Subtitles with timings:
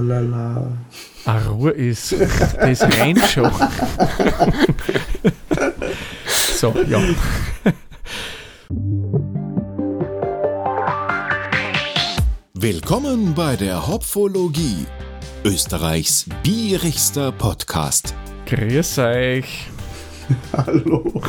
[0.00, 0.66] Lala.
[1.24, 3.50] Ah, Ruhe ist, das rein schon.
[6.28, 7.00] so, ja.
[12.54, 14.86] Willkommen bei der Hopfologie,
[15.44, 18.14] Österreichs bierigster Podcast.
[18.46, 19.66] Grüß euch.
[20.52, 21.22] Hallo.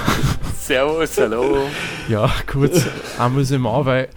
[0.59, 1.67] Servus, hallo.
[2.09, 2.83] Ja, kurz
[3.17, 4.09] Amüsement, weil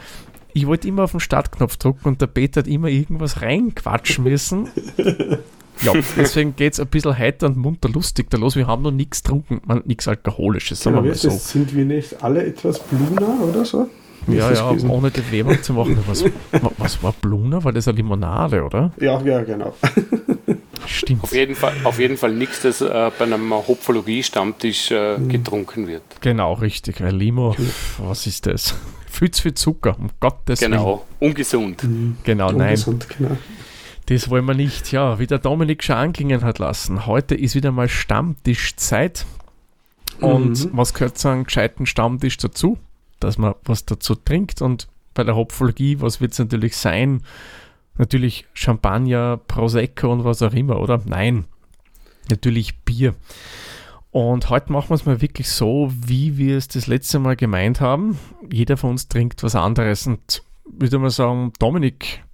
[0.60, 4.68] ich wollte immer auf den Startknopf drücken und der Peter hat immer irgendwas reinquatschen müssen.
[5.82, 8.54] Ja, deswegen geht es ein bisschen heiter und munter lustig da los.
[8.54, 11.30] Wir haben noch nichts getrunken, nichts Alkoholisches, sagen Genau, wir mal so.
[11.30, 13.88] Sind wir nicht alle etwas Bluna oder so?
[14.26, 14.90] Wie Ja, ja, gewesen?
[14.90, 15.98] ohne die Werbung zu machen.
[16.06, 17.64] Was, wa- was war Bluna?
[17.64, 18.92] War das eine Limonade, oder?
[19.00, 19.74] Ja, ja, genau.
[20.86, 21.24] Stimmt.
[21.24, 25.28] Auf jeden Fall, auf jeden Fall nichts, das äh, bei einem Hopfologie-Stammtisch äh, Mhm.
[25.30, 26.02] getrunken wird.
[26.20, 27.00] Genau, richtig.
[27.00, 27.56] Ein Limo,
[27.98, 28.74] was ist das?
[29.10, 30.72] Viel zu viel Zucker, um Gottes Willen.
[30.72, 31.82] Genau, ungesund.
[32.22, 32.60] Genau, nein.
[32.70, 33.36] Ungesund, genau.
[34.06, 34.92] Das wollen wir nicht.
[34.92, 37.06] Ja, wie der Dominik schon anklingen hat lassen.
[37.06, 39.26] Heute ist wieder mal Stammtischzeit.
[40.20, 40.70] Und Mhm.
[40.72, 42.78] was gehört zu einem gescheiten Stammtisch dazu?
[43.20, 44.62] Dass man was dazu trinkt.
[44.62, 47.22] Und bei der Hopfologie, was wird es natürlich sein?
[47.98, 51.00] Natürlich Champagner, Prosecco und was auch immer, oder?
[51.04, 51.44] Nein,
[52.30, 53.14] natürlich Bier.
[54.12, 57.80] Und heute machen wir es mal wirklich so, wie wir es das letzte Mal gemeint
[57.80, 58.18] haben.
[58.50, 60.06] Jeder von uns trinkt was anderes.
[60.06, 62.24] Und würde mal sagen, Dominik,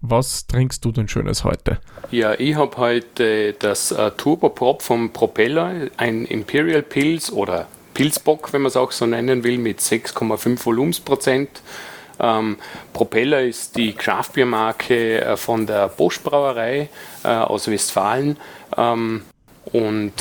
[0.00, 1.78] was trinkst du denn Schönes heute?
[2.10, 8.52] Ja, ich habe heute das äh, Turbo Prop vom Propeller, ein Imperial Pilz oder Pilzbock,
[8.52, 11.62] wenn man es auch so nennen will, mit 6,5 Volumensprozent.
[12.18, 12.56] Ähm,
[12.94, 16.88] Propeller ist die Craftbiermarke äh, von der Bosch Brauerei
[17.24, 18.38] äh, aus Westfalen
[18.76, 19.22] ähm,
[19.72, 20.12] und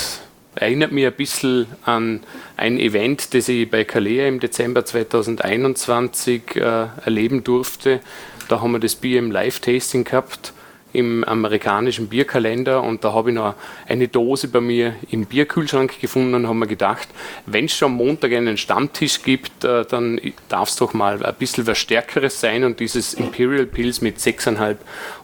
[0.55, 2.21] erinnert mich ein bisschen an
[2.57, 7.99] ein Event, das ich bei Calais im Dezember 2021 äh, erleben durfte.
[8.47, 10.53] Da haben wir das Bier im Live-Tasting gehabt
[10.95, 16.33] im amerikanischen Bierkalender und da habe ich noch eine Dose bei mir im Bierkühlschrank gefunden
[16.33, 17.09] und habe mir gedacht,
[17.45, 21.35] wenn es schon am Montag einen Stammtisch gibt, äh, dann darf es doch mal ein
[21.35, 24.77] bisschen was Stärkeres sein und dieses Imperial Pills mit 6,5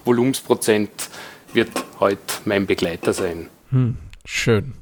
[0.03, 0.91] Volumensprozent
[1.53, 1.69] wird
[1.99, 3.47] heute mein Begleiter sein.
[4.25, 4.73] Schön.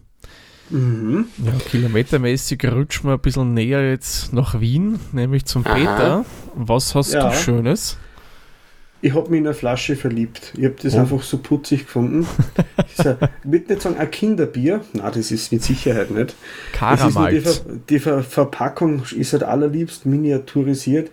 [0.71, 5.73] Ja, kilometermäßig rutschen wir ein bisschen näher jetzt nach Wien, nämlich zum Aha.
[5.73, 6.25] Peter.
[6.55, 7.29] Was hast Ja.
[7.29, 7.97] du Schönes?
[9.01, 10.53] Ich habe mich in eine Flasche verliebt.
[10.57, 10.99] Ich habe das Oh.
[10.99, 12.27] einfach so putzig gefunden.
[12.75, 13.05] Ein, ich
[13.51, 14.81] würde nicht sagen ein Kinderbier.
[14.93, 16.35] Na, das ist mit Sicherheit nicht.
[16.81, 17.39] Nur die.
[17.39, 17.53] Ver
[17.89, 21.11] die Ver Verpackung ist halt allerliebst miniaturisiert.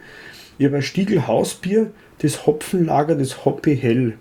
[0.59, 4.19] Ich habe ein Stiegel Hausbier, das Hopfenlager, das Hoppy Hell.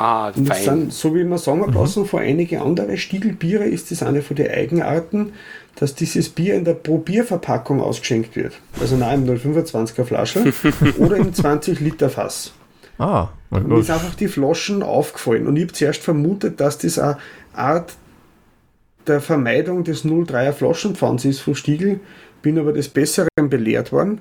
[0.00, 0.78] Ah, Und das fein.
[0.78, 4.48] sind, so wie man sagen lassen, von einige andere Stiegelbiere ist das eine von den
[4.48, 5.32] Eigenarten,
[5.74, 8.52] dass dieses Bier in der Probierverpackung ausgeschenkt wird.
[8.80, 10.52] Also nein, im 025er Flasche
[10.98, 12.52] oder im 20 Liter Fass.
[12.98, 15.48] Ah, na Und mir ist einfach die Flaschen aufgefallen.
[15.48, 17.18] Und ich habe zuerst vermutet, dass das eine
[17.52, 17.94] Art
[19.08, 21.98] der Vermeidung des 03er Flaschenpfands ist von Stiegel,
[22.40, 24.20] bin aber des Besseren belehrt worden.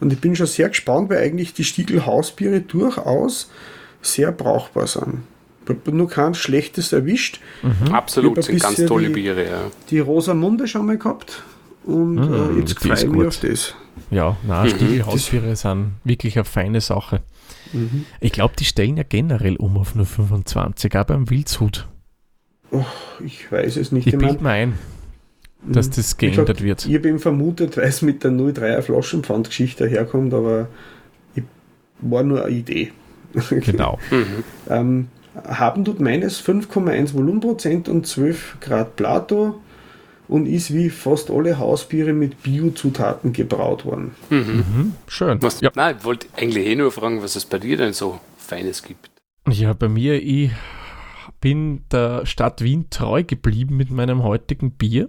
[0.00, 3.50] Und ich bin schon sehr gespannt, weil eigentlich die Stiegel Hausbiere durchaus
[4.02, 5.18] sehr brauchbar sind.
[5.64, 7.40] Ich habe nur kein schlechtes erwischt.
[7.92, 9.44] Absolut, Ich hab ein sind ganz tolle die- Biere.
[9.44, 9.60] Ja.
[9.90, 11.42] Die Rosamunde schon mal gehabt.
[11.84, 13.26] Und Mm, äh, jetzt die ist freue ich mich gut.
[13.26, 13.74] auf das.
[14.10, 14.68] Ja, na, Mhm.
[14.70, 17.20] Stiegelhausbiere sind wirklich eine feine Sache.
[18.20, 21.86] Ich glaube, die stellen ja generell um auf nur 25, auch beim Wildshut.
[23.24, 24.06] Ich weiß es nicht.
[24.06, 24.74] Ich bilde mir ein,
[25.66, 26.86] dass das Wie geändert gesagt, wird.
[26.86, 30.68] Ich habe eben vermutet, weil es mit der 03er Flaschenpfandgeschichte herkommt, aber
[31.34, 31.44] ich,
[32.00, 32.92] war nur eine Idee.
[33.50, 33.98] Genau.
[34.10, 34.44] Mhm.
[34.68, 35.08] ähm,
[35.44, 39.60] haben tut meines 5,1 Volumenprozent und 12 Grad Plato
[40.26, 44.14] und ist wie fast alle Hausbiere mit Biozutaten gebraut worden.
[44.30, 44.94] Mhm.
[45.06, 45.40] Schön.
[45.42, 45.70] Was, Ja.
[45.74, 49.10] Nein, ich wollte eigentlich eh nur fragen, was es bei dir denn so Feines gibt.
[49.48, 50.50] Ja, bei mir, ich
[51.40, 55.08] bin der Stadt Wien treu geblieben mit meinem heutigen Bier.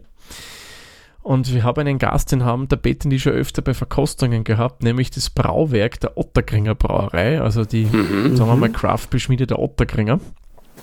[1.22, 4.84] Und wir haben einen Gast, den haben der und ich schon öfter bei Verkostungen gehabt,
[4.84, 8.36] nämlich das Brauwerk der Otterkringer Brauerei, also die, Mhm.
[8.36, 10.20] sagen wir mal, Craft-Beschmiede der Otterkringer.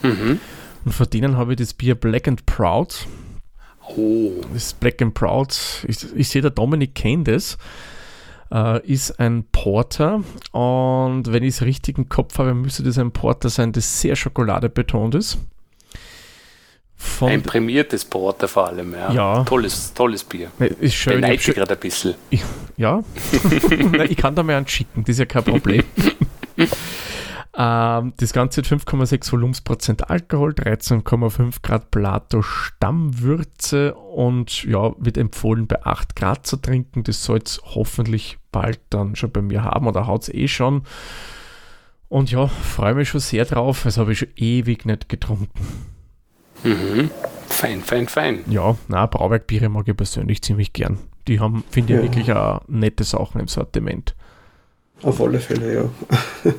[0.03, 0.39] Mhm.
[0.85, 3.07] Und von denen habe ich das Bier Black and Proud.
[3.97, 7.57] Oh, Das Black and Proud, ich, ich sehe, der Dominik kennt es,
[8.53, 10.23] äh, ist ein Porter.
[10.53, 14.17] Und wenn ich es richtig im Kopf habe, müsste das ein Porter sein, das sehr
[14.17, 15.39] schokoladebetont ist.
[17.21, 18.93] Ein prämiertes Porter vor allem.
[18.95, 19.13] Ja.
[19.13, 19.45] Ja.
[19.45, 20.51] Tolles, tolles Bier.
[20.81, 21.15] ist schön.
[21.15, 22.15] Ich, Beneide ich gerade ein bisschen.
[22.31, 22.43] ich,
[22.77, 23.03] ja,
[23.71, 25.83] Nein, ich kann da mal einen schicken, das ist ja kein Problem.
[27.57, 35.67] ähm, das Ganze hat 5,6 Volumensprozent Alkohol, 13,5 Grad Plato Stammwürze und ja, wird empfohlen
[35.67, 37.03] bei 8 Grad zu trinken.
[37.03, 40.83] Das soll es hoffentlich bald dann schon bei mir haben oder haut es eh schon.
[42.09, 43.83] Und ja, freue mich schon sehr drauf.
[43.85, 45.96] Das habe ich schon ewig nicht getrunken.
[46.67, 47.11] Mhm.
[47.49, 48.41] Fein, fein, fein.
[48.51, 50.99] Ja, na, Brauwerkbiere mag ich persönlich ziemlich gern.
[51.29, 52.03] Die haben, finde ich, Ja.
[52.05, 54.15] wirklich auch nette Sachen im Sortiment.
[55.03, 56.53] Auf alle Fälle, ja.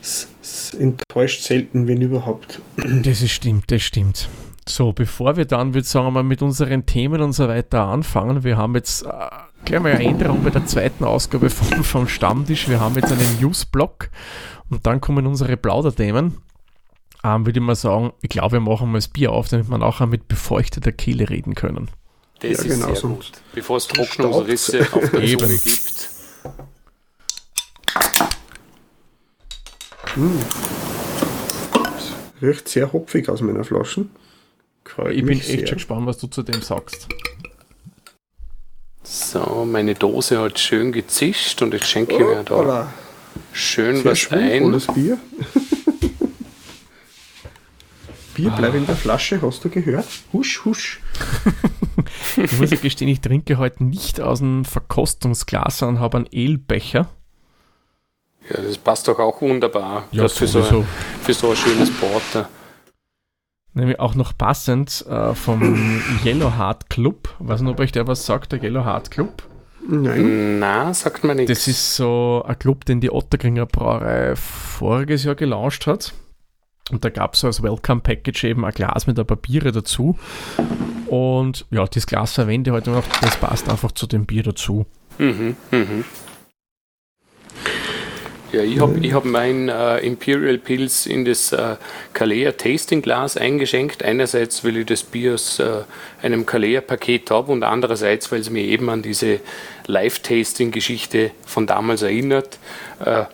[0.00, 2.60] es, es enttäuscht selten, wenn überhaupt.
[2.76, 4.28] Das ist stimmt, das stimmt.
[4.66, 8.44] So, bevor wir dann, würde ich sagen, mal mit unseren Themen und so weiter anfangen,
[8.44, 9.08] wir haben jetzt äh,
[9.64, 12.68] gleich mal eine Änderung bei der zweiten Ausgabe vom, vom Stammtisch.
[12.68, 14.10] Wir haben jetzt einen News-Block
[14.70, 16.36] und dann kommen unsere Plauderthemen.
[17.24, 19.78] Ähm, würde ich mal sagen, ich glaube, wir machen mal das Bier auf, damit wir
[19.78, 21.90] nachher mit befeuchteter Kehle reden können.
[22.40, 23.40] Das Ja, ist genau, sehr sonst gut.
[23.54, 23.86] Bevor es.
[23.88, 25.40] Trocknungsrisse auf der Eben.
[25.40, 26.10] Zunge gibt.
[32.40, 34.10] Riecht sehr hopfig aus meiner Flaschen.
[34.84, 35.66] Freut Ich bin echt sehr.
[35.66, 37.08] schon gespannt, was du zu dem sagst.
[39.02, 42.92] So, meine Dose hat schön gezischt und jetzt schenke ich mir da Hoppala.
[43.52, 44.80] schön Sehr was ein.
[44.94, 45.18] Bier.
[48.38, 50.06] Bier bleibt in der Flasche, hast du gehört?
[50.32, 51.00] Husch, husch.
[52.36, 57.08] Ich muss ja gestehen, ich trinke heute nicht aus einem Verkostungsglas, sondern habe einen Elbecher.
[58.48, 60.04] Ja, das passt doch auch wunderbar.
[60.12, 60.84] Ja, das für, so, sowieso.
[61.22, 62.48] für so ein schönes Porter.
[63.74, 67.34] Nämlich auch noch passend äh, vom Yellow Heart Club.
[67.40, 69.42] Weiß nicht, ob euch der was sagt, der Yellow Heart Club.
[69.86, 70.60] Nein.
[70.60, 71.50] Na, sagt man nichts.
[71.50, 76.14] Das ist so ein Club, den die Ottergringer Brauerei voriges Jahr gelauncht hat.
[76.90, 79.72] Und da gab es so als Welcome Package eben ein Glas mit ein paar Biere
[79.72, 80.18] dazu.
[81.06, 83.04] Und ja, das Glas verwende ich heute noch.
[83.20, 84.86] Das passt einfach zu dem Bier dazu.
[85.18, 86.04] Mhm, mhm.
[88.50, 91.76] Ja, ich habe ich hab mein äh, Imperial Pills in das äh,
[92.14, 94.02] Kalea Tasting Glas eingeschenkt.
[94.02, 95.82] Einerseits, weil ich das Bier aus äh,
[96.22, 99.40] einem Kalea Paket habe und andererseits, weil es mir eben an diese
[99.86, 102.58] Live-Tasting-Geschichte von damals erinnert.
[103.04, 103.24] Äh,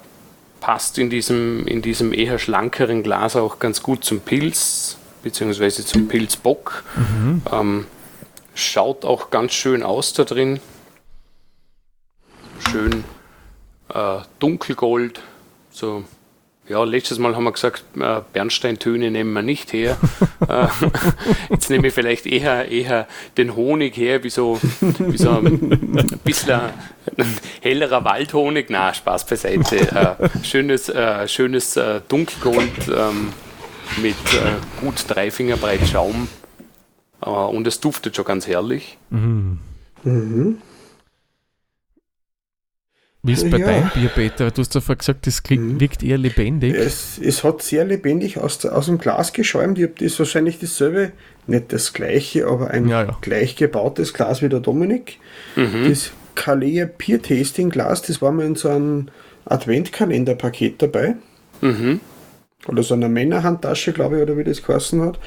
[0.64, 6.08] passt in diesem, in diesem eher schlankeren Glas auch ganz gut zum Pilz, beziehungsweise zum
[6.08, 6.84] Pilzbock.
[7.52, 7.86] Ähm,
[8.54, 10.60] schaut auch ganz schön aus da drin.
[12.70, 13.04] Schön
[13.92, 15.20] äh, dunkelgold.
[15.70, 16.04] So,
[16.66, 19.98] ja, letztes Mal haben wir gesagt, äh, Bernsteintöne nehmen wir nicht her.
[20.48, 20.66] äh,
[21.50, 23.06] jetzt nehme ich vielleicht eher, eher
[23.36, 26.60] den Honig her, wie so, wie so ein bisschen
[27.60, 28.66] hellerer Waldhonig.
[28.70, 29.76] Na, Spaß beiseite.
[29.76, 30.92] Äh, schönes
[31.26, 31.78] schönes
[32.08, 33.32] Dunkelgold ähm,
[34.02, 34.16] mit
[34.80, 36.28] gut drei Finger breit Schaum.
[37.20, 38.98] Und es duftet schon ganz herrlich.
[39.10, 39.58] Mhm.
[40.02, 40.58] Mhm.
[43.26, 43.66] Wie ist bei Ja.
[43.66, 44.50] deinem Bier, Peter?
[44.50, 45.80] Du hast davor gesagt, das klingt, Mhm.
[45.80, 46.74] wirkt eher lebendig.
[46.74, 49.78] Es, es hat sehr lebendig aus, aus dem Glas geschäumt.
[49.78, 51.12] Ich habe das wahrscheinlich dasselbe,
[51.46, 53.16] nicht das gleiche, aber ein Ja, ja.
[53.22, 55.18] gleich gebautes Glas wie der Dominik.
[55.56, 59.08] Das Kalea Peer Tasting Glas, das war mal in so einem
[59.46, 61.16] Adventkalenderpaket dabei.
[61.60, 62.00] Mhm.
[62.68, 65.18] Oder so einer Männerhandtasche, glaube ich, oder wie das geheißen hat.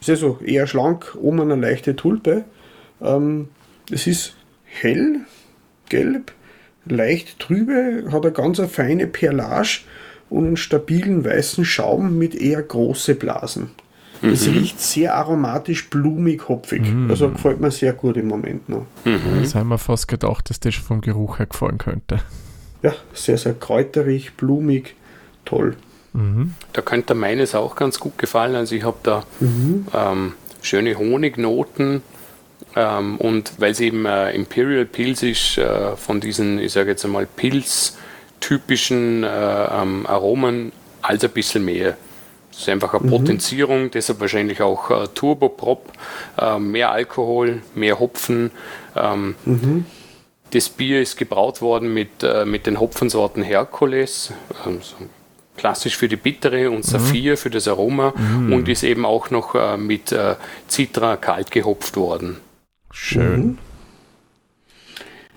[0.00, 2.44] Ist also eher schlank, oben eine leichte Tulpe.
[3.00, 3.48] Ähm,
[3.90, 5.20] es ist hell,
[5.88, 6.32] gelb,
[6.86, 9.80] leicht trübe, hat eine ganz eine feine Perlage
[10.30, 13.70] und einen stabilen weißen Schaum mit eher große Blasen.
[14.22, 16.82] Es riecht sehr aromatisch, blumig, hopfig.
[17.08, 18.86] Also gefällt mir sehr gut im Moment noch.
[19.40, 22.20] Das haben wir fast gedacht, dass das schon vom Geruch her gefallen könnte.
[22.82, 24.94] Ja, sehr, sehr kräuterig, blumig,
[25.44, 25.76] toll.
[26.14, 26.54] Mhm.
[26.72, 28.54] Da könnte meines auch ganz gut gefallen.
[28.54, 29.24] Also ich habe da
[29.94, 30.32] ähm,
[30.62, 32.02] schöne Honignoten
[32.76, 37.04] ähm, und weil es eben äh, Imperial Pilz ist, äh, von diesen, ich sage jetzt
[37.04, 41.96] einmal, Pilz-typischen äh, ähm, Aromen, als ein bisschen mehr.
[42.50, 45.92] Das ist einfach eine Potenzierung, deshalb wahrscheinlich auch äh, Turboprop,
[46.38, 48.50] äh, mehr Alkohol, mehr Hopfen.
[48.94, 49.34] Ähm,
[50.52, 54.32] Das Bier ist gebraut worden mit, äh, mit den Hopfensorten Herkules,
[54.64, 54.94] ähm, so
[55.56, 58.12] klassisch für die bittere und Saphir für das Aroma
[58.52, 60.36] und ist eben auch noch äh, mit äh,
[60.68, 62.36] Citra kalt gehopft worden.
[62.98, 63.58] Schön.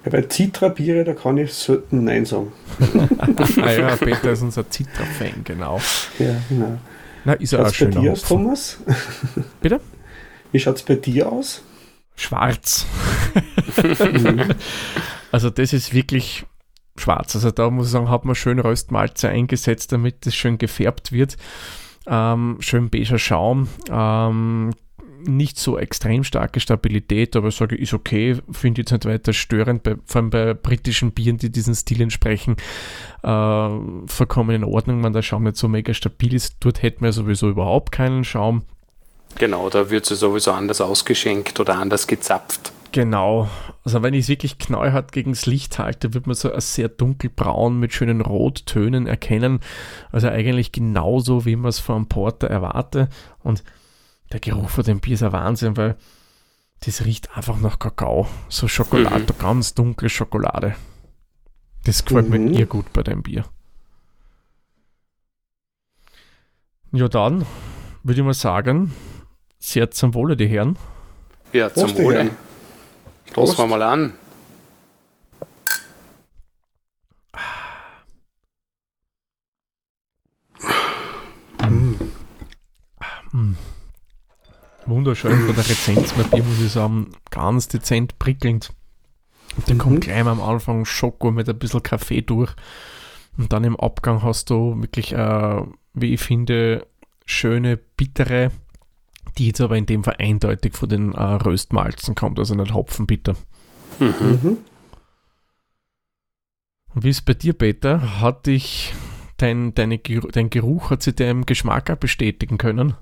[0.05, 2.53] Ja, bei Citra-Biere, da kann ich selten Nein sagen.
[3.61, 5.81] ah ja, Peter ist unser Citra-Fan, genau.
[6.17, 6.79] Ja, genau.
[7.25, 8.21] Na, ist ja auch Schaut's bei dir aus.
[8.21, 8.79] Thomas?
[9.61, 9.81] Bitte?
[10.53, 11.61] Wie schaut es bei dir aus?
[12.15, 12.85] Schwarz.
[15.31, 16.45] also das ist wirklich
[16.95, 17.35] schwarz.
[17.35, 21.35] Also da muss ich sagen, hat man schön Röstmalze eingesetzt, damit es schön gefärbt wird.
[22.07, 23.67] Ähm, schön beiger Schaum.
[23.91, 24.71] Ähm,
[25.25, 29.33] nicht so extrem starke Stabilität, aber ich sage, ist okay, finde ich jetzt nicht weiter
[29.33, 32.55] störend, bei, vor allem bei britischen Bieren, die diesen Stil entsprechen,
[33.23, 33.69] äh,
[34.07, 36.57] vollkommen in Ordnung, wenn der Schaum nicht so mega stabil ist.
[36.59, 38.63] Dort hätten wir sowieso überhaupt keinen Schaum.
[39.37, 42.71] Genau, da wird sie sowieso anders ausgeschenkt oder anders gezapft.
[42.91, 43.47] Genau.
[43.83, 46.89] Also wenn ich es wirklich knallhart gegen das Licht halte, wird man so ein sehr
[46.89, 49.59] dunkelbraun mit schönen Rottönen erkennen.
[50.11, 53.09] Also eigentlich genauso, wie man es von einem Porter erwarte.
[53.43, 53.63] Und
[54.31, 55.95] der Geruch von dem Bier ist ein Wahnsinn, weil
[56.85, 58.27] das riecht einfach nach Kakao.
[58.47, 59.39] So Schokolade, mhm.
[59.39, 60.75] ganz dunkle Schokolade.
[61.85, 62.45] Das gefällt mhm.
[62.45, 63.45] mir eher gut bei dem Bier.
[66.91, 67.45] Ja, dann
[68.03, 68.93] würde ich mal sagen,
[69.59, 70.77] sehr zum Wohle, die Herren.
[71.53, 72.31] Ja, zum Prost, Wohle.
[73.31, 74.13] Stoßen wir mal an.
[84.89, 88.73] Wunderschön von der Rezenz mit Bier, muss ich sagen, ganz dezent prickelnd.
[89.55, 89.81] Und dann mhm.
[89.81, 92.53] kommt gleich am Anfang Schoko mit ein bisschen Kaffee durch.
[93.37, 95.61] Und dann im Abgang hast du wirklich, äh,
[95.93, 96.87] wie ich finde,
[97.25, 98.51] schöne, bittere
[99.37, 103.35] die jetzt aber in dem Fall eindeutig von den äh, Röstmalzen kommt, also nicht Hopfenbitter.
[103.99, 104.13] Mhm.
[104.19, 104.57] mhm.
[106.95, 108.19] Und wie ist bei dir, Peter?
[108.19, 108.93] Hat dich
[109.37, 112.95] dein, deine, dein Geruch, hat sich deinem Geschmack auch bestätigen können?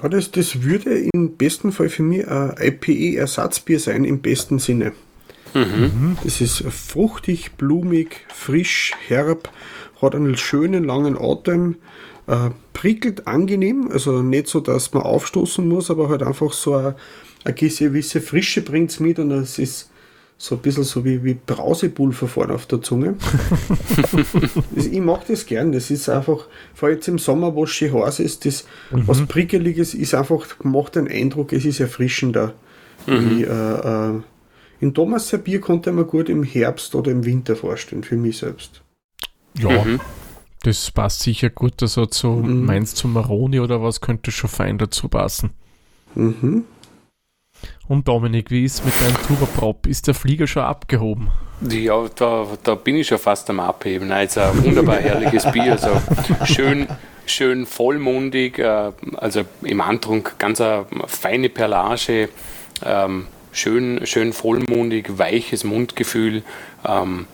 [0.00, 4.92] Ja, das, das würde im besten Fall für mich ein IPE-Ersatzbier sein, im besten Sinne.
[5.54, 6.16] Mhm.
[6.24, 9.50] Das ist fruchtig, blumig, frisch, herb,
[10.00, 11.76] hat einen schönen langen Atem,
[12.26, 16.96] äh, prickelt angenehm, also nicht so, dass man aufstoßen muss, aber halt einfach so eine,
[17.44, 19.91] eine gewisse Frische bringt es mit und es ist
[20.42, 23.14] so ein bisschen so wie, wie Brausepulver vorne auf der Zunge.
[24.74, 27.94] ich mag das gern, das ist einfach, vor allem jetzt im Sommer, wo es schön
[27.94, 29.06] heiß ist, das mhm.
[29.06, 32.54] was Prickeliges ist einfach, macht den Eindruck, es ist erfrischender.
[33.06, 33.30] Mhm.
[33.30, 34.20] Wie, äh, äh,
[34.80, 38.82] in Thomas Bier konnte man gut im Herbst oder im Winter vorstellen, für mich selbst.
[39.56, 40.00] Ja, mhm.
[40.64, 41.80] Das passt sicher gut.
[41.82, 42.64] Also zu, mhm.
[42.64, 45.50] meinst du Maroni oder was könnte schon fein dazu passen?
[46.16, 46.64] Mhm.
[47.88, 49.86] Und Dominik, wie ist mit deinem Turboprop?
[49.86, 51.30] Ist der Flieger schon abgehoben?
[51.68, 54.10] Ja, da, da bin ich schon fast am Abheben.
[54.10, 54.28] Ein
[54.64, 55.72] wunderbar herrliches Bier.
[55.72, 55.90] Also
[56.44, 56.88] schön,
[57.26, 62.28] schön vollmundig, äh, also im Antrunk ganz eine feine Perlage,
[62.84, 66.42] ähm, schön, schön vollmundig, weiches Mundgefühl.
[66.86, 67.26] Ähm,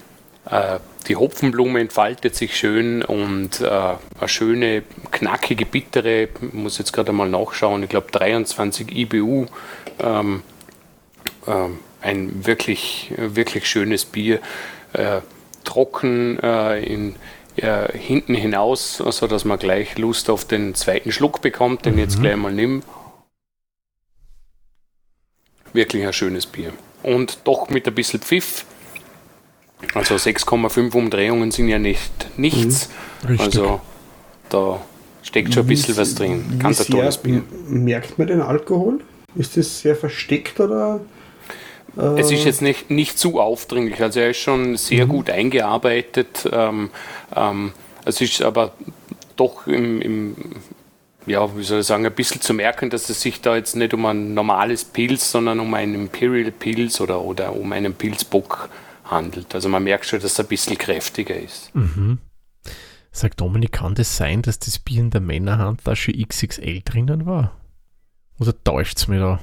[0.51, 6.93] äh, die Hopfenblume entfaltet sich schön und äh, eine schöne, knackige, bittere, ich muss jetzt
[6.93, 9.47] gerade mal nachschauen, ich glaube 23 IBU.
[10.01, 10.43] Ähm,
[11.47, 11.69] äh,
[12.01, 14.41] ein wirklich, wirklich schönes Bier.
[14.93, 15.21] Äh,
[15.65, 17.17] trocken äh, in,
[17.93, 21.99] hinten hinaus, sodass man gleich Lust auf den zweiten Schluck bekommt, den mhm.
[21.99, 22.85] jetzt gleich mal nimm.
[25.73, 26.73] Wirklich ein schönes Bier.
[27.03, 28.65] Und doch mit ein bisschen Pfiff
[29.95, 32.89] also 6,5 Umdrehungen sind ja nicht nichts.
[33.27, 33.81] Mhm, also
[34.49, 34.81] da
[35.23, 36.59] steckt schon ein bisschen wie, was drin.
[36.59, 37.43] Ganz ein tolles Bier.
[37.69, 39.01] Merkt man den Alkohol?
[39.35, 41.01] Ist das sehr versteckt oder?
[41.97, 44.01] Äh es ist jetzt nicht, nicht zu aufdringlich.
[44.03, 45.11] Also er ist schon sehr mhm.
[45.11, 46.49] gut eingearbeitet.
[46.51, 46.91] Ähm,
[47.35, 47.73] ähm,
[48.05, 48.73] es ist aber
[49.37, 50.37] doch im, im
[51.27, 53.93] ja, wie soll ich sagen, ein bisschen zu merken, dass es sich da jetzt nicht
[53.93, 58.73] um ein normales Pilz, sondern um einen Imperial Pilz oder, oder um einen Pilzbock handelt
[59.11, 59.55] handelt.
[59.55, 61.75] Also man merkt schon, dass es ein bisschen kräftiger ist.
[61.75, 62.19] Mhm.
[63.11, 67.53] Sagt Dominik, kann das sein, dass das Bier in der Männerhandtasche XXL drinnen war?
[68.39, 69.41] Oder täuscht es mir da?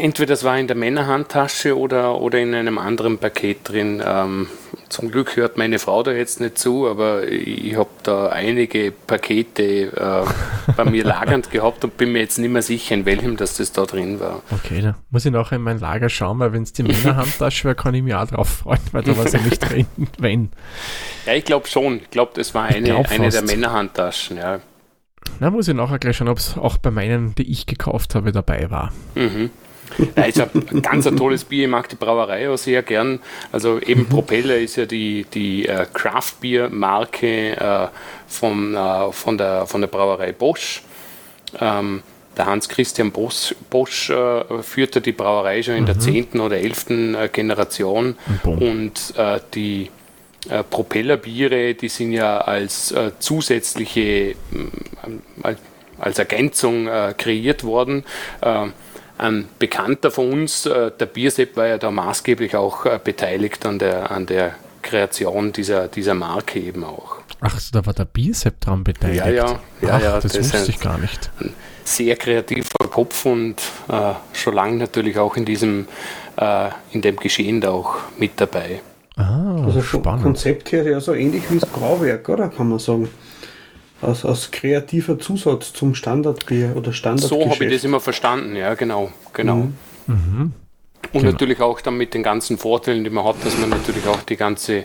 [0.00, 4.02] Entweder das war in der Männerhandtasche oder, oder in einem anderen Paket drin.
[4.04, 4.48] Ähm,
[4.88, 9.92] zum Glück hört meine Frau da jetzt nicht zu, aber ich habe da einige Pakete
[9.96, 13.56] äh, bei mir lagernd gehabt und bin mir jetzt nicht mehr sicher, in welchem das,
[13.56, 14.42] das da drin war.
[14.50, 17.74] Okay, da muss ich nachher in mein Lager schauen, weil wenn es die Männerhandtasche wäre,
[17.74, 19.86] kann ich mich auch drauf freuen, weil da war sie nicht drin,
[20.18, 20.50] wenn.
[21.26, 21.96] Ja, ich glaube schon.
[21.96, 24.60] Ich glaube, das war eine, eine der Männerhandtaschen, ja.
[25.40, 28.32] Na, muss ich nachher gleich schauen, ob es auch bei meinen, die ich gekauft habe,
[28.32, 28.92] dabei war.
[29.14, 29.50] Mhm.
[30.16, 31.64] Ja, ist ein ganz ein tolles Bier.
[31.64, 33.20] Ich mag die Brauerei auch sehr gern.
[33.52, 34.08] Also eben mhm.
[34.08, 37.88] Propeller ist ja die, die äh, Craft Beer Marke äh,
[38.26, 40.82] von, äh, von, der, von der Brauerei Bosch.
[41.58, 42.02] Ähm,
[42.36, 45.86] der Hans-Christian Bosch, Bosch äh, führte die Brauerei schon in mhm.
[45.86, 46.40] der 10.
[46.40, 46.90] oder 11.
[46.90, 48.16] Äh, Generation.
[48.44, 48.52] Mhm.
[48.52, 49.90] Und äh, die
[50.48, 54.34] äh, Propellerbiere, die sind ja als äh, zusätzliche, äh,
[55.98, 58.04] als Ergänzung äh, kreiert worden.
[58.40, 58.66] Äh,
[59.18, 64.26] ein Bekannter von uns, der Biersepp, war ja da maßgeblich auch beteiligt an der, an
[64.26, 67.16] der Kreation dieser, dieser Marke eben auch.
[67.40, 69.26] Ach, da war der Biersepp dran beteiligt.
[69.26, 71.30] Ja, ja, ja, Ach, ja das, das wusste ich gar nicht.
[71.40, 71.52] Ein
[71.84, 73.56] sehr kreativer Kopf und
[73.88, 75.88] äh, schon lange natürlich auch in diesem,
[76.36, 78.80] äh, in dem Geschehen da auch mit dabei.
[79.18, 80.22] Ah, also vom spannend.
[80.22, 83.08] Konzept her ja so ähnlich wie das Brauwerk, oder kann man sagen?
[84.00, 87.44] Als, als kreativer Zusatz zum Standardbier oder Standardgeschäft.
[87.44, 89.10] So habe ich das immer verstanden, ja, genau.
[89.32, 89.56] genau.
[89.56, 89.74] Mhm.
[90.06, 90.52] Mhm.
[91.12, 91.32] Und genau.
[91.32, 94.36] natürlich auch dann mit den ganzen Vorteilen, die man hat, dass man natürlich auch die
[94.36, 94.84] ganze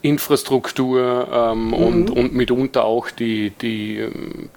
[0.00, 1.72] Infrastruktur ähm, mhm.
[1.74, 4.08] und, und mitunter auch die, die,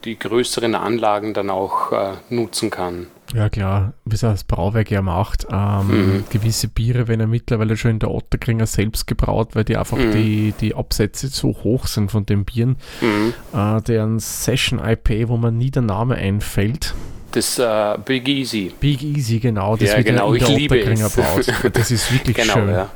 [0.03, 3.07] die größeren Anlagen dann auch äh, nutzen kann.
[3.35, 5.45] Ja klar, wie es das Brauwerk ja macht.
[5.51, 6.23] Ähm, mhm.
[6.29, 10.11] Gewisse Biere werden ja mittlerweile schon in der Otterkringer selbst gebraut, weil die einfach mhm.
[10.13, 12.77] die, die Absätze so hoch sind von den Bieren.
[13.01, 13.33] Mhm.
[13.53, 16.93] Äh, deren Session IP, wo man nie der Name einfällt.
[17.31, 18.71] Das uh, Big Easy.
[18.79, 19.75] Big Easy, genau.
[19.75, 21.15] Das ja, wird genau, ich liebe es.
[21.17, 21.53] Baut.
[21.73, 22.69] Das ist wirklich genau, schön.
[22.69, 22.89] Ja.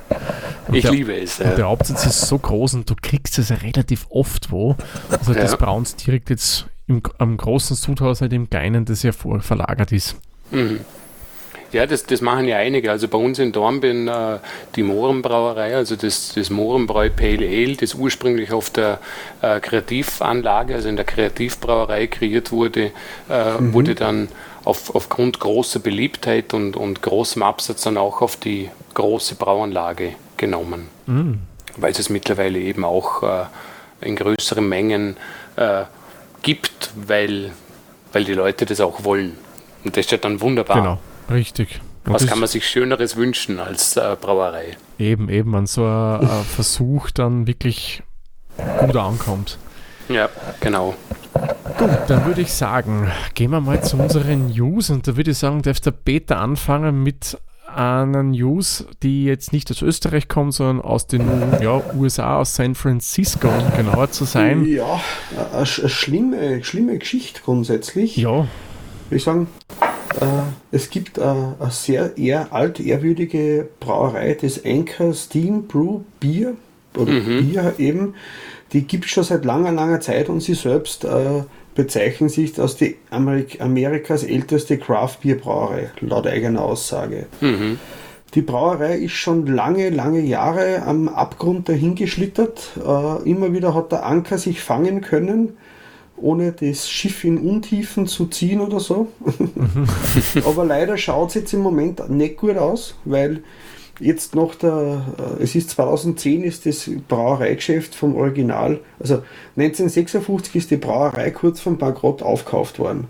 [0.72, 1.40] Ich der, liebe es.
[1.40, 1.56] Ja.
[1.56, 4.78] der Absatz ist so groß und du kriegst es relativ oft wo.
[5.10, 9.42] Also das Brauns direkt jetzt im, am großen Sudhaus halt im Kleinen, das ja vor,
[9.42, 10.16] verlagert ist.
[10.52, 10.82] Mhm.
[11.72, 12.90] Ja, das, das machen ja einige.
[12.90, 14.40] Also bei uns in Dornbirn äh,
[14.76, 19.00] die Mohrenbrauerei, also das, das Mohrenbräu Pale Ale, das ursprünglich auf der
[19.42, 22.92] äh, Kreativanlage, also in der Kreativbrauerei kreiert wurde,
[23.30, 23.74] äh, mhm.
[23.74, 24.30] wurde dann
[24.66, 30.88] auf, aufgrund großer Beliebtheit und, und großem Absatz dann auch auf die große Brauanlage genommen.
[31.06, 31.40] Mhm.
[31.78, 33.46] Weil es es mittlerweile eben auch äh,
[34.02, 35.18] in größeren Mengen
[35.56, 35.84] äh,
[36.42, 37.52] gibt, weil,
[38.12, 39.38] weil die Leute das auch wollen.
[39.84, 40.78] Und das ist ja dann wunderbar.
[40.78, 41.82] Genau, richtig.
[42.06, 44.78] Und Was kann man sich Schöneres wünschen als äh, Brauerei?
[44.98, 48.04] Eben, eben, an so ein Versuch dann wirklich
[48.80, 49.58] gut ankommt.
[50.10, 50.96] Ja, genau.
[51.78, 55.38] Gut, dann würde ich sagen, gehen wir mal zu unseren News und da würde ich
[55.38, 57.38] sagen, darfst der Peter anfangen mit
[57.74, 61.22] einer News, die jetzt nicht aus Österreich kommt, sondern aus den
[61.62, 64.66] ja, USA, aus San Francisco, um genauer zu sein.
[64.66, 65.00] Ja,
[65.54, 68.18] eine schlimme, schlimme Geschichte grundsätzlich.
[68.18, 68.48] Ja.
[69.10, 69.48] Würde ich sagen,
[70.22, 70.26] äh,
[70.72, 76.54] es gibt äh, eine sehr eher altehrwürdige Brauerei, das Anchor Steam Brew Beer,
[76.96, 77.50] oder mhm.
[77.50, 78.16] Bier eben,
[78.72, 82.76] die gibt es schon seit langer, langer Zeit und sie selbst äh, bezeichnen sich als
[82.76, 87.26] die Amerik Amerikas älteste Craft Beer Brauerei, laut eigener Aussage.
[87.42, 87.80] Mhm.
[88.36, 92.72] Die Brauerei ist schon lange, lange Jahre am Abgrund dahingeschlittert.
[92.78, 95.58] Äh, immer wieder hat der Anker sich fangen können
[96.22, 99.08] ohne das Schiff in Untiefen zu ziehen oder so.
[100.46, 103.44] Aber leider schaut es jetzt im Moment nicht gut aus, weil
[104.00, 109.24] jetzt noch der, äh, es ist 2010 ist das Brauereigeschäft vom Original, also
[109.58, 113.08] 1956 ist die Brauerei kurz vom Bankrott aufgekauft worden.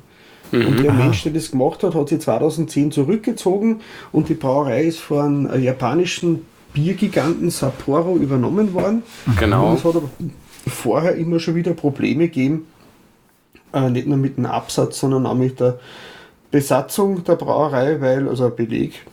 [0.51, 0.65] Mhm.
[0.65, 3.81] Und der Mensch, der das gemacht hat, hat sie 2010 zurückgezogen
[4.12, 9.03] und die Brauerei ist von einem japanischen Biergiganten Sapporo übernommen worden.
[9.39, 9.69] Genau.
[9.69, 10.10] Und es hat aber
[10.67, 12.67] vorher immer schon wieder Probleme gegeben,
[13.73, 15.79] äh, nicht nur mit dem Absatz, sondern auch mit der
[16.51, 19.05] Besatzung der Brauerei, weil, also ein Beleg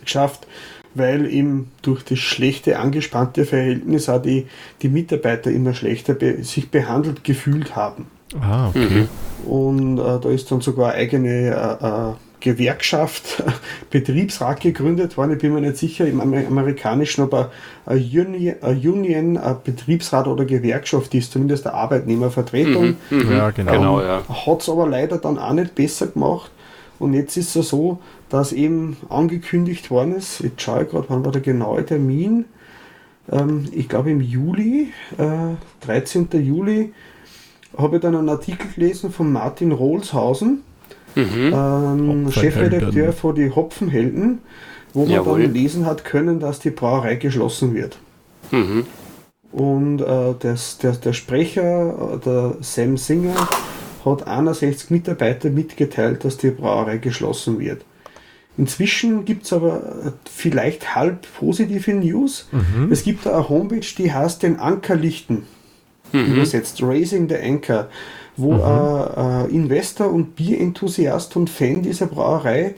[0.00, 0.46] geschafft,
[0.94, 4.46] weil eben durch das schlechte, angespannte Verhältnis auch die,
[4.82, 8.06] die Mitarbeiter immer schlechter be sich behandelt gefühlt haben.
[8.40, 9.06] Ah, okay.
[9.44, 9.50] Mhm.
[9.50, 11.30] Und äh, da ist dann sogar eine eigene
[11.80, 13.42] äh, äh Gewerkschaft,
[13.90, 15.32] Betriebsrat gegründet worden.
[15.32, 17.48] Ich bin mir nicht sicher, im amerikanischen, ob ein
[17.86, 22.96] Union, Union ein Betriebsrat oder Gewerkschaft ist, zumindest eine Arbeitnehmervertretung.
[23.10, 23.18] Mhm.
[23.18, 23.32] Mhm.
[23.32, 23.72] Ja, genau.
[23.72, 24.22] genau ja.
[24.28, 26.50] Hat es aber leider dann auch nicht besser gemacht.
[26.98, 31.24] Und jetzt ist es so, dass eben angekündigt worden ist, jetzt schaue ich gerade, wann
[31.24, 32.44] war der genaue Termin,
[33.30, 36.28] ähm, ich glaube im Juli, äh, 13.
[36.32, 36.92] Juli,
[37.76, 40.62] habe ich dann einen Artikel gelesen von Martin Rohlshausen,
[41.14, 41.52] mhm.
[41.54, 44.38] ähm, Chefredakteur von die Hopfenhelden,
[44.92, 45.42] wo man Jawohl.
[45.42, 47.98] dann lesen hat können, dass die Brauerei geschlossen wird.
[48.50, 48.86] Mhm.
[49.52, 53.34] Und äh, das, der, der Sprecher, äh, der Sam Singer,
[54.04, 57.84] hat 61 Mitarbeiter mitgeteilt, dass die Brauerei geschlossen wird.
[58.58, 62.48] Inzwischen gibt es aber äh, vielleicht halb positive News.
[62.52, 62.90] Mhm.
[62.90, 65.44] Es gibt eine Homepage, die heißt den Ankerlichten.
[66.12, 66.34] Mhm.
[66.34, 67.88] Übersetzt Raising the Anchor
[68.36, 68.62] wo mhm.
[68.62, 72.74] ein Investor und Bierenthusiast und Fan dieser Brauerei,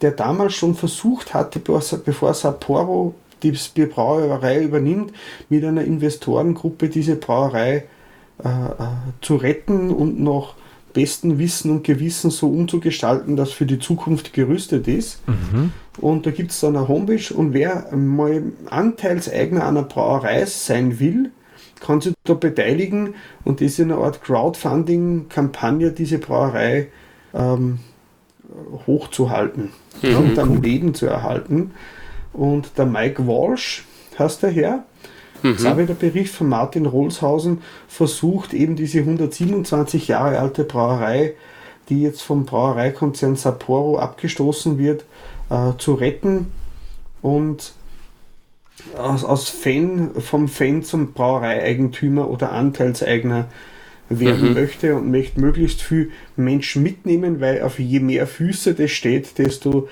[0.00, 5.12] der damals schon versucht hatte, bevor Sapporo die Brauerei übernimmt,
[5.48, 7.84] mit einer Investorengruppe diese Brauerei
[8.44, 8.86] äh, äh,
[9.20, 10.54] zu retten und noch
[10.92, 15.26] besten Wissen und Gewissen so umzugestalten, dass für die Zukunft gerüstet ist.
[15.26, 15.72] Mhm.
[16.00, 21.30] Und da gibt es dann eine Homepage und wer mal Anteilseigner einer Brauerei sein will,
[21.82, 23.14] kann sich da beteiligen
[23.44, 26.88] und das ist eine Art Crowdfunding-Kampagne, diese Brauerei
[27.34, 27.80] ähm,
[28.86, 30.62] hochzuhalten mhm, und am cool.
[30.62, 31.72] Leben zu erhalten.
[32.32, 33.84] Und der Mike Walsh
[34.18, 34.84] heißt der Herr,
[35.42, 35.54] mhm.
[35.54, 41.34] das auch wieder Bericht von Martin Rohlshausen, versucht eben diese 127 Jahre alte Brauerei,
[41.88, 45.04] die jetzt vom Brauereikonzern Sapporo abgestoßen wird,
[45.50, 46.52] äh, zu retten
[47.20, 47.74] und
[48.96, 53.48] aus, aus Fan, vom Fan zum Brauereieigentümer oder Anteilseigner
[54.08, 54.54] werden mhm.
[54.54, 59.88] möchte und möchte möglichst viel Menschen mitnehmen, weil auf je mehr Füße das steht, desto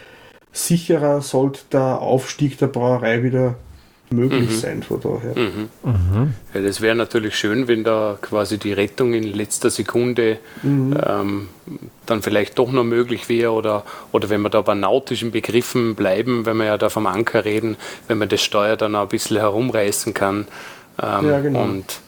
[0.53, 3.57] sicherer sollte der Aufstieg der Brauerei wieder
[4.11, 4.55] möglich mhm.
[4.55, 5.39] sein von daher.
[5.39, 5.69] Mhm.
[5.85, 6.35] Mhm.
[6.53, 10.97] Ja, das wäre natürlich schön, wenn da quasi die Rettung in letzter Sekunde mhm.
[11.07, 11.49] ähm,
[12.07, 16.45] dann vielleicht doch noch möglich wäre oder, oder wenn wir da bei nautischen Begriffen bleiben,
[16.45, 17.77] wenn wir ja da vom Anker reden,
[18.09, 20.47] wenn man das Steuer dann auch ein bisschen herumreißen kann
[21.01, 21.63] ähm, ja, genau.
[21.63, 22.01] und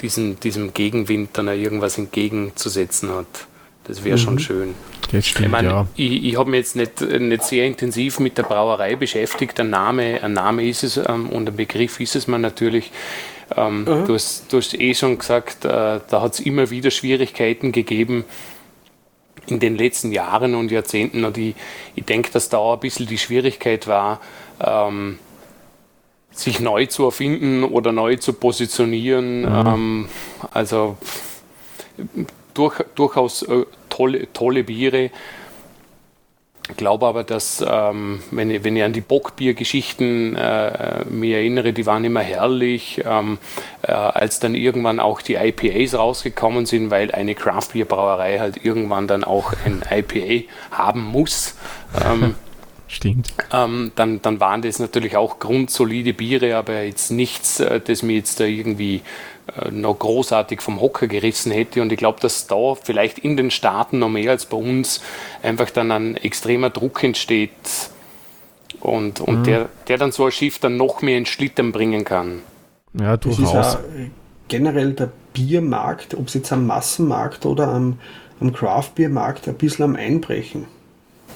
[0.00, 3.48] diesen, diesem Gegenwind dann auch irgendwas entgegenzusetzen hat.
[3.88, 4.38] Das wäre schon mhm.
[4.38, 4.74] schön.
[5.10, 5.86] Das stimmt, ich meine, ja.
[5.96, 9.58] ich, ich habe mich jetzt nicht, nicht sehr intensiv mit der Brauerei beschäftigt.
[9.58, 12.92] Ein Name, ein Name ist es ähm, und ein Begriff ist es mir natürlich.
[13.56, 14.06] Ähm, mhm.
[14.06, 18.24] du, hast, du hast eh schon gesagt, äh, da hat es immer wieder Schwierigkeiten gegeben
[19.46, 21.24] in den letzten Jahren und Jahrzehnten.
[21.24, 21.54] Und ich,
[21.94, 24.20] ich denke, dass da ein bisschen die Schwierigkeit war,
[24.60, 25.18] ähm,
[26.30, 29.40] sich neu zu erfinden oder neu zu positionieren.
[29.40, 29.66] Mhm.
[29.66, 30.08] Ähm,
[30.52, 30.98] also
[32.54, 33.64] durch, durchaus äh,
[33.98, 35.10] tolle, tolle Biere.
[36.70, 41.72] Ich glaube aber, dass, ähm, wenn, ich, wenn ich an die Bockbiergeschichten äh, mich erinnere,
[41.72, 43.38] die waren immer herrlich, ähm,
[43.82, 49.24] äh, als dann irgendwann auch die IPAs rausgekommen sind, weil eine Craft-Bier-Brauerei halt irgendwann dann
[49.24, 51.56] auch ein IPA haben muss.
[52.04, 52.34] Ähm,
[52.90, 53.32] Stimmt.
[53.52, 58.16] Ähm, dann, dann waren das natürlich auch grundsolide Biere, aber jetzt nichts, äh, das mir
[58.16, 59.02] jetzt da irgendwie
[59.70, 61.82] noch großartig vom Hocker gerissen hätte.
[61.82, 65.00] Und ich glaube, dass da vielleicht in den Staaten noch mehr als bei uns
[65.42, 67.50] einfach dann ein extremer Druck entsteht
[68.80, 69.44] und, und mhm.
[69.44, 72.42] der, der dann so ein Schiff dann noch mehr in Schlittern bringen kann.
[72.98, 73.52] Ja, durchaus.
[73.52, 73.80] Das ist auch
[74.48, 77.98] generell der Biermarkt, ob es jetzt am Massenmarkt oder am,
[78.40, 80.66] am Craft-Biermarkt, ein bisschen am Einbrechen.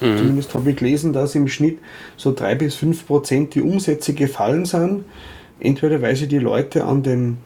[0.00, 0.16] Mhm.
[0.18, 1.78] Zumindest habe ich gelesen, dass im Schnitt
[2.16, 5.04] so drei bis fünf Prozent die Umsätze gefallen sind.
[5.60, 7.36] Entweder weil sie die Leute an dem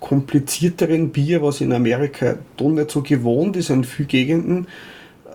[0.00, 4.66] komplizierteren Bier, was in Amerika doch nicht so gewohnt ist, in vielen Gegenden,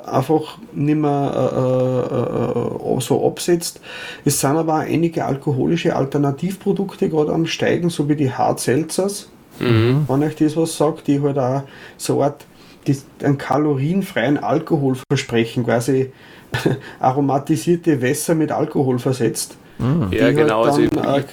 [0.05, 3.81] einfach nicht mehr äh, äh, äh, so absetzt.
[4.25, 9.29] Es sind aber auch einige alkoholische Alternativprodukte gerade am Steigen, so wie die Hard Seltzers.
[9.59, 10.05] Mhm.
[10.07, 11.63] Wenn euch das was sagt, die halt auch
[11.97, 12.45] so eine Art
[12.87, 16.11] die, einen kalorienfreien Alkohol versprechen, quasi
[16.99, 19.55] aromatisierte Wässer mit Alkohol versetzt.
[19.77, 20.07] Mhm.
[20.11, 20.65] Ja, halt genau.
[20.65, 21.27] Dann, also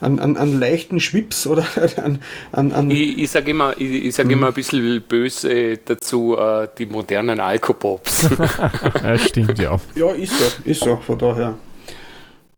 [0.00, 1.64] an, an, an leichten Schwips oder
[1.96, 2.20] an.
[2.52, 6.68] an, an ich, ich sage immer, ich, ich sag immer ein bisschen böse dazu, äh,
[6.78, 8.28] die modernen Alkopops.
[9.02, 9.78] ja, stimmt, ja.
[9.94, 11.54] Ja, ist so, ist so, von daher.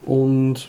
[0.05, 0.69] Und.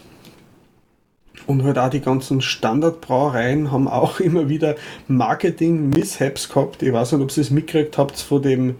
[1.46, 4.76] Und halt auch die ganzen Standardbrauereien haben auch immer wieder
[5.08, 6.84] Marketing-Mishaps gehabt.
[6.84, 8.76] Ich weiß nicht, ob ihr es mitgekriegt habt von dem,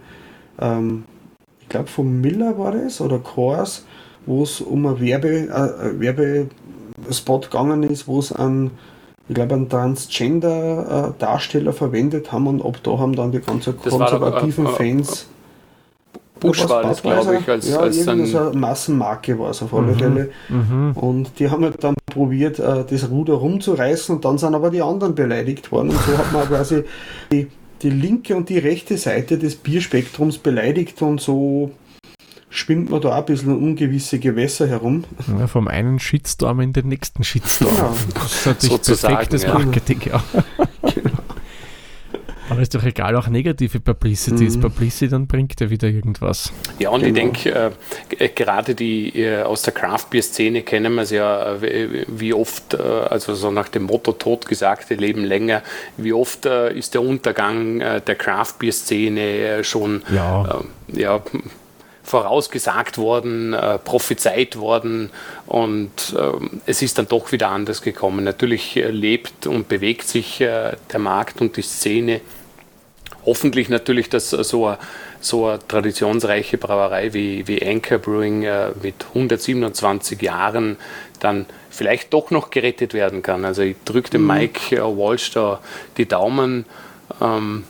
[0.60, 1.04] ähm,
[1.62, 3.86] ich glaube von Miller war das oder Coors,
[4.26, 6.50] wo es um eine Werbe, äh, Werbe
[7.10, 8.70] Spot gegangen ist, wo es an,
[9.28, 14.72] ich glaube, einen Transgender-Darsteller verwendet haben und ab da haben dann die ganzen konservativen doch,
[14.72, 15.26] äh, Fans.
[16.40, 19.74] Bush war das, glaube ich, als, ja, als dann so eine Massenmarke war es auf
[19.74, 20.30] alle mhm, Fälle.
[20.48, 20.92] Mhm.
[20.94, 24.82] Und die haben halt dann probiert, äh, das Ruder rumzureißen und dann sind aber die
[24.82, 25.90] anderen beleidigt worden.
[25.90, 26.84] Und so hat man quasi
[27.32, 27.48] die,
[27.82, 31.72] die linke und die rechte Seite des Bierspektrums beleidigt und so
[32.50, 35.04] schwimmt man da ein bisschen ungewisse Gewässer herum.
[35.38, 37.74] Ja, vom einen Shitstorm in den nächsten Shitstorm.
[37.74, 37.94] Genau.
[38.14, 39.54] Das ist natürlich Sozusagen, perfektes ja.
[39.54, 40.24] Marketing, ja.
[40.82, 41.18] genau.
[42.50, 44.48] Aber ist doch egal, auch negative Publicity mhm.
[44.48, 46.50] ist Publicity, dann bringt er wieder irgendwas.
[46.78, 47.08] Ja, und genau.
[47.08, 47.72] ich denke,
[48.18, 52.78] äh, gerade die äh, aus der Craft-Bier-Szene kennen wir es ja, äh, wie oft, äh,
[52.78, 55.62] also so nach dem Motto totgesagte Leben länger,
[55.98, 60.62] wie oft äh, ist der Untergang äh, der Craft-Bier-Szene schon ja.
[60.88, 61.20] ja
[62.08, 65.10] vorausgesagt worden, äh, prophezeit worden
[65.46, 66.32] und äh,
[66.66, 68.24] es ist dann doch wieder anders gekommen.
[68.24, 72.20] Natürlich äh, lebt und bewegt sich äh, der Markt und die Szene.
[73.26, 74.78] Hoffentlich natürlich, dass so eine,
[75.20, 80.78] so eine traditionsreiche Brauerei wie, wie Anchor Brewing äh, mit 127 Jahren
[81.20, 83.44] dann vielleicht doch noch gerettet werden kann.
[83.44, 84.28] Also ich drücke dem mhm.
[84.28, 85.60] Mike äh, Walsh da
[85.98, 86.64] die Daumen.
[87.20, 87.64] Ähm,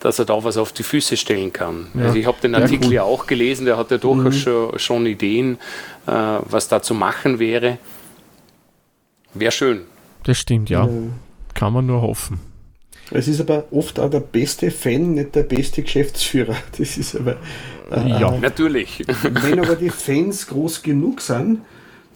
[0.00, 1.86] dass er da was auf die Füße stellen kann.
[1.94, 2.06] Ja.
[2.06, 2.94] Also ich habe den Artikel ja, cool.
[2.94, 4.38] ja, auch gelesen, der hat ja durchaus mhm.
[4.38, 5.58] schon, schon, Ideen,
[6.06, 7.78] äh, was da zu machen wäre.
[9.34, 9.82] Wäre schön.
[10.24, 10.86] Das stimmt, ja.
[10.86, 10.92] ja.
[11.54, 12.40] Kann man nur hoffen.
[13.10, 16.56] Es ist aber oft auch der beste Fan, nicht der beste Geschäftsführer.
[16.78, 17.36] Das ist aber.
[17.90, 19.04] Äh, ja, natürlich.
[19.22, 21.60] Wenn aber die Fans groß genug sind,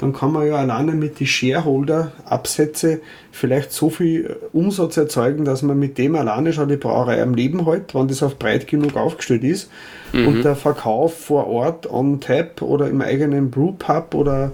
[0.00, 5.78] dann kann man ja alleine mit den Shareholder-Absätze vielleicht so viel Umsatz erzeugen, dass man
[5.78, 9.44] mit dem alleine schon die Brauerei am Leben hält, wenn das auf breit genug aufgestellt
[9.44, 9.70] ist.
[10.14, 10.26] Mhm.
[10.26, 14.52] Und der Verkauf vor Ort on Tap oder im eigenen Brewpub oder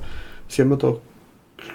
[0.48, 0.96] Sie haben ja da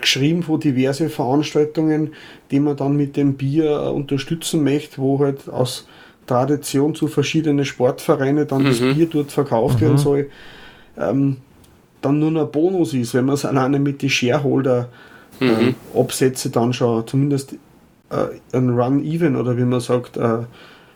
[0.01, 2.13] geschrieben von diverse Veranstaltungen,
[2.51, 5.87] die man dann mit dem Bier unterstützen möchte, wo halt aus
[6.27, 8.67] Tradition zu verschiedenen Sportvereinen dann mhm.
[8.67, 9.81] das Bier dort verkauft mhm.
[9.81, 10.29] werden soll.
[10.97, 11.37] Ähm,
[12.01, 14.89] dann nur noch ein Bonus ist, wenn man es alleine mit den Shareholder
[15.39, 15.47] mhm.
[15.47, 17.53] ähm, Absätze dann schon zumindest
[18.09, 20.39] äh, ein Run-Even oder wie man sagt, äh,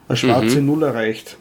[0.07, 0.67] eine schwarze mhm.
[0.67, 1.37] Null erreicht.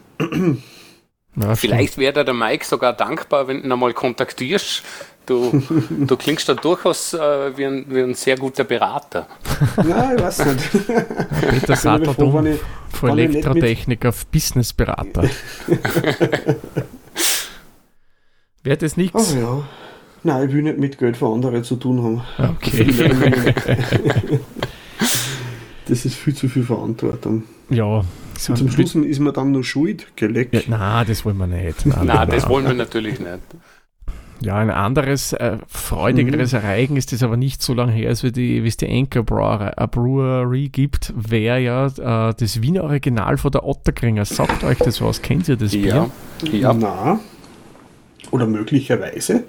[1.35, 4.83] Ja, Vielleicht wäre der Mike sogar dankbar, wenn du ihn einmal kontaktierst.
[5.25, 9.27] Du, du klingst da durchaus äh, wie, ein, wie ein sehr guter Berater.
[9.77, 10.71] Nein, ich weiß nicht.
[11.49, 15.29] Peter Sattler von Elektrotechnik auf Businessberater.
[18.65, 19.33] Wäre das nichts?
[19.33, 19.63] Oh ja.
[20.23, 22.21] Nein, ich will nicht mit Geld für andere zu tun haben.
[22.55, 22.83] Okay.
[25.87, 27.43] das ist viel zu viel Verantwortung.
[27.69, 28.03] Ja.
[28.47, 30.55] Und zum Schluss ist man dann nur schuld, geleckt.
[30.55, 31.85] Ja, nein, das wollen wir nicht.
[31.85, 33.39] Nein, nein das wollen wir natürlich nicht.
[34.41, 36.59] Ja, ein anderes, äh, freudigeres mhm.
[36.59, 40.69] Ereignis, das aber nicht so lange her ist, wie, die, wie es die Anchor Brewery
[40.69, 41.85] gibt, wäre ja
[42.29, 44.25] äh, das Wiener Original von der Otterkringer.
[44.25, 45.21] Sagt euch das was?
[45.21, 46.09] Kennt ihr das ja.
[46.41, 46.59] Bier?
[46.59, 46.73] Ja.
[46.73, 47.19] Na.
[48.35, 49.45] Oder möglicherweise.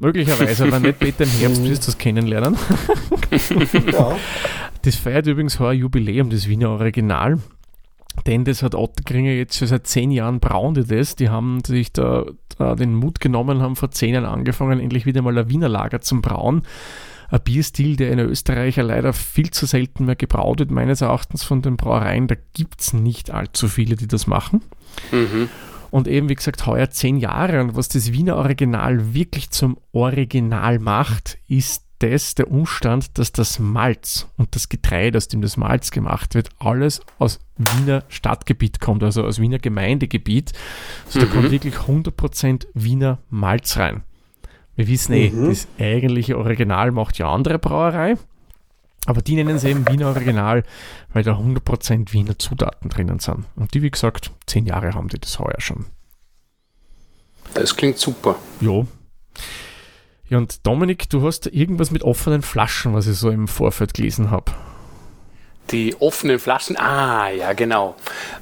[0.00, 2.56] Möglicherweise, aber nicht bitte im Herbst wirst du das kennenlernen.
[3.92, 4.16] ja.
[4.80, 7.40] Das feiert übrigens heuer Jubiläum, das Wiener Original.
[8.26, 11.14] Denn das hat Otterkringer jetzt schon seit zehn Jahren braun die das.
[11.14, 12.24] Die haben sich da,
[12.56, 16.00] da, den Mut genommen, haben vor zehn Jahren angefangen, endlich wieder mal ein Wiener Lager
[16.00, 16.62] zum Brauen.
[17.28, 21.42] Ein Bierstil, der in Österreich ja leider viel zu selten mehr gebraut wird, meines Erachtens
[21.44, 22.28] von den Brauereien.
[22.28, 24.62] Da gibt es nicht allzu viele, die das machen.
[25.12, 25.50] Mhm.
[25.90, 27.60] Und eben, wie gesagt, heuer zehn Jahre.
[27.60, 33.58] Und was das Wiener Original wirklich zum Original macht, ist das der Umstand, dass das
[33.58, 39.02] Malz und das Getreide, aus dem das Malz gemacht wird, alles aus Wiener Stadtgebiet kommt,
[39.02, 40.52] also aus Wiener Gemeindegebiet.
[41.06, 41.22] Also mhm.
[41.22, 41.50] da kommt mhm.
[41.50, 44.02] wirklich 100% Wiener Malz rein.
[44.76, 45.48] Wir wissen eh, mhm.
[45.48, 48.16] das eigentliche Original macht ja andere Brauerei,
[49.06, 50.62] aber die nennen es eben Wiener Original,
[51.12, 53.46] weil da 100% Wiener Zutaten drinnen sind.
[53.56, 55.86] Und die, wie gesagt, zehn Jahre haben die das heuer schon.
[57.54, 58.36] Das klingt super.
[58.60, 58.86] Jo.
[60.28, 64.30] Ja, und Dominik, du hast irgendwas mit offenen Flaschen, was ich so im Vorfeld gelesen
[64.30, 64.52] habe.
[65.70, 67.94] Die offenen Flaschen, ah ja, genau.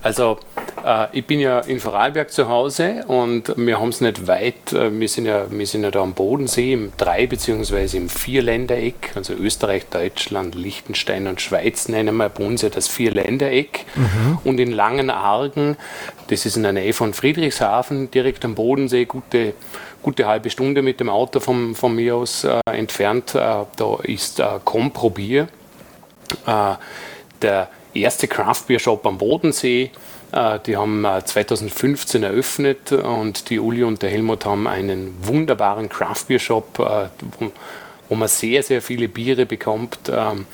[0.02, 0.38] Also
[0.84, 4.98] äh, ich bin ja in Vorarlberg zu Hause und wir haben es nicht weit, äh,
[4.98, 7.96] wir, sind ja, wir sind ja da am Bodensee im Drei- bzw.
[7.96, 13.84] im Vierländereck, also Österreich, Deutschland, Liechtenstein und Schweiz nennen wir bei uns ja das Vierländereck.
[13.94, 14.38] Mhm.
[14.44, 15.76] Und in Langenargen,
[16.28, 19.54] das ist in der Nähe von Friedrichshafen, direkt am Bodensee, gute
[20.00, 23.34] gute halbe Stunde mit dem Auto von, von mir aus äh, entfernt.
[23.34, 25.48] Äh, da ist äh, Komprobier,
[26.46, 26.74] äh,
[27.42, 29.90] der erste Craft Beer Shop am Bodensee.
[30.32, 35.88] Äh, die haben 2015 äh, eröffnet und die Uli und der Helmut haben einen wunderbaren
[35.88, 37.08] Craft Beer Shop, äh,
[38.08, 39.98] wo, man sehr, sehr viele Biere bekommt.
[40.10, 40.46] Ähm,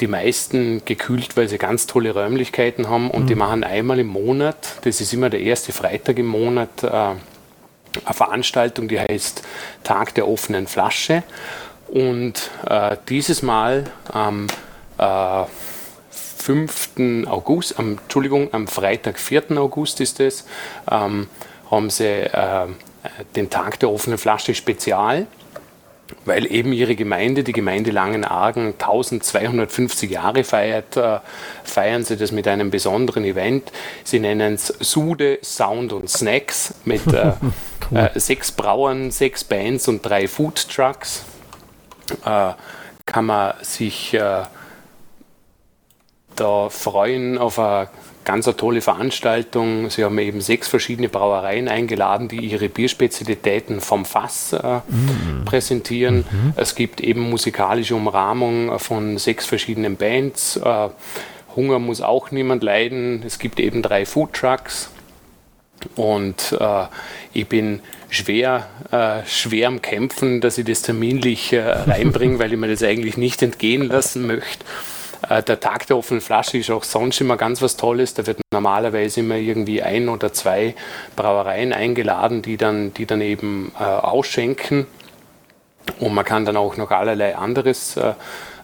[0.00, 3.26] die meisten gekühlt, weil sie ganz tolle Räumlichkeiten haben und mhm.
[3.26, 8.88] die machen einmal im Monat, das ist immer der erste Freitag im Monat, eine Veranstaltung,
[8.88, 9.42] die heißt
[9.84, 11.22] Tag der offenen Flasche.
[11.88, 14.46] Und äh, dieses Mal am
[14.98, 15.44] äh,
[16.40, 17.26] 5.
[17.26, 19.58] August, am, Entschuldigung, am Freitag, 4.
[19.58, 20.44] August ist es,
[20.90, 21.28] ähm,
[21.70, 22.66] haben sie äh,
[23.36, 25.26] den Tag der offenen Flasche Spezial
[26.24, 31.20] weil eben ihre Gemeinde, die Gemeinde Langenargen, 1250 Jahre feiert, äh,
[31.64, 33.72] feiern sie das mit einem besonderen Event.
[34.04, 37.32] Sie nennen es Sude, Sound und Snacks mit äh,
[37.90, 37.98] cool.
[37.98, 41.24] äh, sechs Brauern, sechs Bands und drei Food Trucks.
[42.24, 42.52] Äh,
[43.06, 44.42] kann man sich äh,
[46.40, 47.88] da freuen auf eine
[48.24, 49.90] ganz eine tolle Veranstaltung.
[49.90, 55.44] Sie haben eben sechs verschiedene Brauereien eingeladen, die ihre Bierspezialitäten vom Fass äh, mhm.
[55.44, 56.24] präsentieren.
[56.30, 56.54] Mhm.
[56.56, 60.56] Es gibt eben musikalische Umrahmung von sechs verschiedenen Bands.
[60.56, 60.88] Äh,
[61.56, 63.22] Hunger muss auch niemand leiden.
[63.26, 64.90] Es gibt eben drei Food Trucks.
[65.96, 66.84] Und äh,
[67.32, 72.58] ich bin schwer, äh, schwer am Kämpfen, dass ich das terminlich äh, reinbringe, weil ich
[72.58, 74.64] mir das eigentlich nicht entgehen lassen möchte.
[75.30, 78.12] Äh, der Tag der offenen Flasche ist auch sonst immer ganz was Tolles.
[78.14, 80.74] Da wird normalerweise immer irgendwie ein oder zwei
[81.16, 84.86] Brauereien eingeladen, die dann, die dann eben äh, ausschenken.
[86.00, 88.12] Und man kann dann auch noch allerlei anderes äh,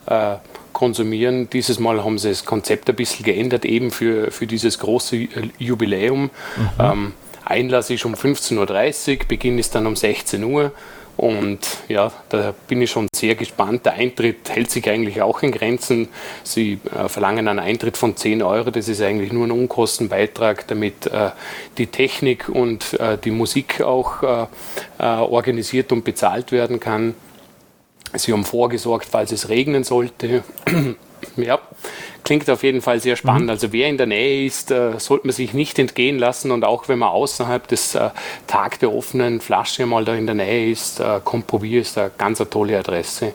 [0.07, 0.37] äh,
[0.73, 1.49] konsumieren.
[1.49, 6.25] Dieses Mal haben sie das Konzept ein bisschen geändert, eben für, für dieses große Jubiläum.
[6.25, 6.31] Mhm.
[6.79, 7.13] Ähm,
[7.45, 10.73] Einlass ist um 15.30 Uhr, Beginn ist dann um 16 Uhr.
[11.17, 13.87] Und ja, da bin ich schon sehr gespannt.
[13.87, 16.09] Der Eintritt hält sich eigentlich auch in Grenzen.
[16.45, 18.71] Sie äh, verlangen einen Eintritt von 10 Euro.
[18.71, 21.31] Das ist eigentlich nur ein Unkostenbeitrag, damit äh,
[21.79, 24.47] die Technik und äh, die Musik auch äh,
[24.99, 27.15] äh, organisiert und bezahlt werden kann.
[28.15, 30.43] Sie haben vorgesorgt, falls es regnen sollte.
[31.37, 31.59] ja,
[32.27, 33.45] klingt auf jeden Fall sehr spannend.
[33.45, 33.51] Mhm.
[33.51, 36.89] Also wer in der Nähe ist, äh, sollte man sich nicht entgehen lassen und auch
[36.89, 38.11] wenn man außerhalb des äh,
[38.49, 42.11] Tag der offenen Flasche mal da in der Nähe ist, äh, kommt probier ist eine
[42.19, 43.33] ganz eine tolle Adresse.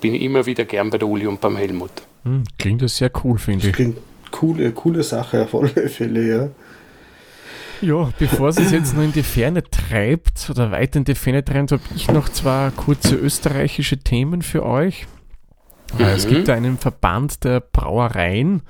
[0.00, 1.92] Bin immer wieder gern bei der Uli und beim Helmut.
[2.24, 3.72] Mhm, klingt das sehr cool, finde ich.
[3.72, 3.98] Klingt
[4.32, 6.48] coole, coole Sache auf alle Fälle, ja.
[7.80, 11.70] Ja, bevor es jetzt noch in die Ferne treibt oder weiter in die Ferne treibt,
[11.70, 15.06] habe ich noch zwei kurze österreichische Themen für euch.
[15.98, 16.04] Mhm.
[16.04, 18.62] Es gibt einen Verband der Brauereien,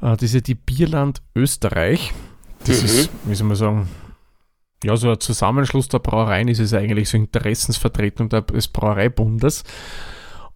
[0.00, 2.12] äh, das ist ja die Bierland Österreich.
[2.66, 2.86] Das mhm.
[2.86, 3.88] ist, wie soll man sagen,
[4.82, 9.64] ja, so ein Zusammenschluss der Brauereien ist es eigentlich, so Interessensvertretung des Brauereibundes.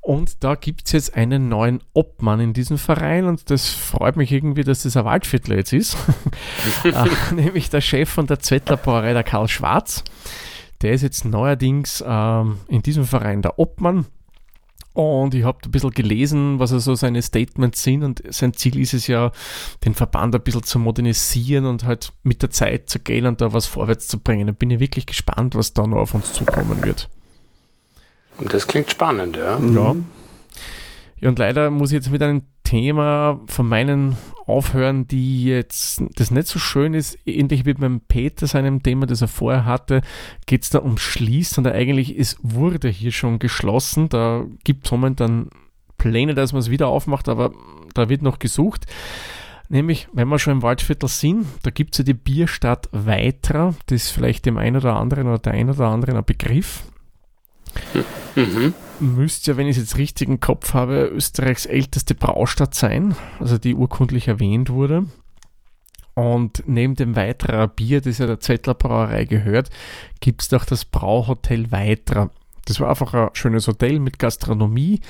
[0.01, 4.31] Und da gibt es jetzt einen neuen Obmann in diesem Verein und das freut mich
[4.33, 5.97] irgendwie, dass das ein Waldviertler jetzt ist.
[6.85, 10.05] äh, nämlich der Chef von der Zwettler Brauerei, der Karl Schwarz.
[10.83, 14.05] Der ist jetzt neuerdings ähm, in diesem Verein der Obmann.
[14.95, 18.05] Und ich habe ein bisschen gelesen, was also seine Statements sind.
[18.05, 19.33] Und sein Ziel ist es ja,
[19.85, 23.53] den Verband ein bisschen zu modernisieren und halt mit der Zeit zu gehen und da
[23.53, 24.47] was vorwärts zu bringen.
[24.47, 27.11] Da bin ich wirklich gespannt, was da noch auf uns zukommen wird.
[28.39, 29.59] Und das klingt spannend, ja.
[29.59, 29.97] Ja.
[31.21, 32.43] Ja, und leider muss ich jetzt mit einem
[32.75, 37.17] Thema von meinen aufhören, die jetzt das nicht so schön ist.
[37.25, 40.01] Ähnlich wie beim Peter seinem Thema, das er vorher hatte,
[40.47, 44.09] geht es da um Schließ und eigentlich ist, wurde hier schon geschlossen.
[44.09, 45.51] Da gibt es momentan
[45.99, 47.53] Pläne, dass man es wieder aufmacht, aber
[47.95, 48.87] da wird noch gesucht.
[49.69, 53.77] Nämlich, wenn wir schon im Waldviertel sind, da gibt es ja die Bierstadt Weitra.
[53.87, 56.83] Das ist vielleicht dem einen oder anderen oder der einen oder anderen ein Begriff.
[58.37, 58.75] Mhm.
[59.01, 63.59] Müsste ja, wenn ich es jetzt richtig im Kopf habe, Österreichs älteste Braustadt sein, also
[63.59, 65.07] die urkundlich erwähnt wurde.
[66.15, 69.71] Und neben dem Weiterer Bier, das ja der Zettler Brauerei gehört,
[70.21, 72.31] gibt es doch das Brauhotel Weiterer.
[72.67, 75.01] Das war einfach ein schönes Hotel mit Gastronomie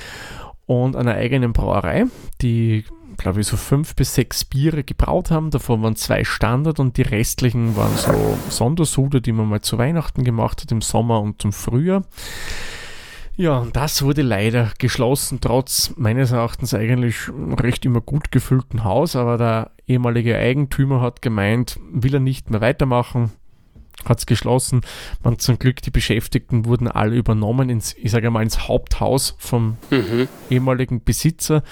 [0.66, 2.07] und einer eigenen Brauerei,
[2.40, 2.85] die,
[3.16, 5.50] glaube ich, so fünf bis sechs Biere gebraut haben.
[5.50, 10.24] Davon waren zwei Standard und die restlichen waren so Sondersude, die man mal zu Weihnachten
[10.24, 12.03] gemacht hat, im Sommer und zum Frühjahr.
[13.37, 17.16] Ja, und das wurde leider geschlossen, trotz meines Erachtens eigentlich
[17.59, 22.61] recht immer gut gefüllten Haus, aber der ehemalige Eigentümer hat gemeint, will er nicht mehr
[22.61, 23.33] weitermachen,
[24.05, 24.83] hat es geschlossen.
[25.24, 29.79] Man zum Glück, die Beschäftigten wurden alle übernommen ins, ich sage mal, ins Haupthaus vom
[29.90, 30.29] mhm.
[30.48, 31.64] ehemaligen Besitzer.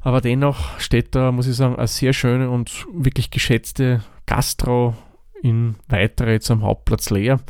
[0.00, 4.94] Aber dennoch steht da, muss ich sagen, eine sehr schöne und wirklich geschätzte Gastro
[5.42, 7.40] in weitere jetzt am Hauptplatz leer.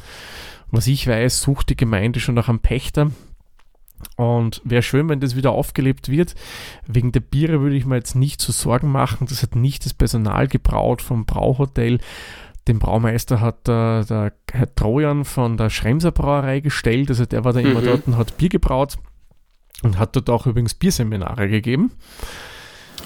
[0.70, 3.10] Was ich weiß, sucht die Gemeinde schon nach einem Pächter.
[4.16, 6.34] Und wäre schön, wenn das wieder aufgelebt wird.
[6.86, 9.26] Wegen der Biere würde ich mir jetzt nicht so Sorgen machen.
[9.28, 11.98] Das hat nicht das Personal gebraut vom Brauhotel.
[12.68, 17.08] Den Braumeister hat der, der Herr Trojan von der Schremser Brauerei gestellt.
[17.08, 17.84] Also der war da immer mhm.
[17.84, 18.98] dort und hat Bier gebraut
[19.82, 21.92] und hat dort auch übrigens Bierseminare gegeben.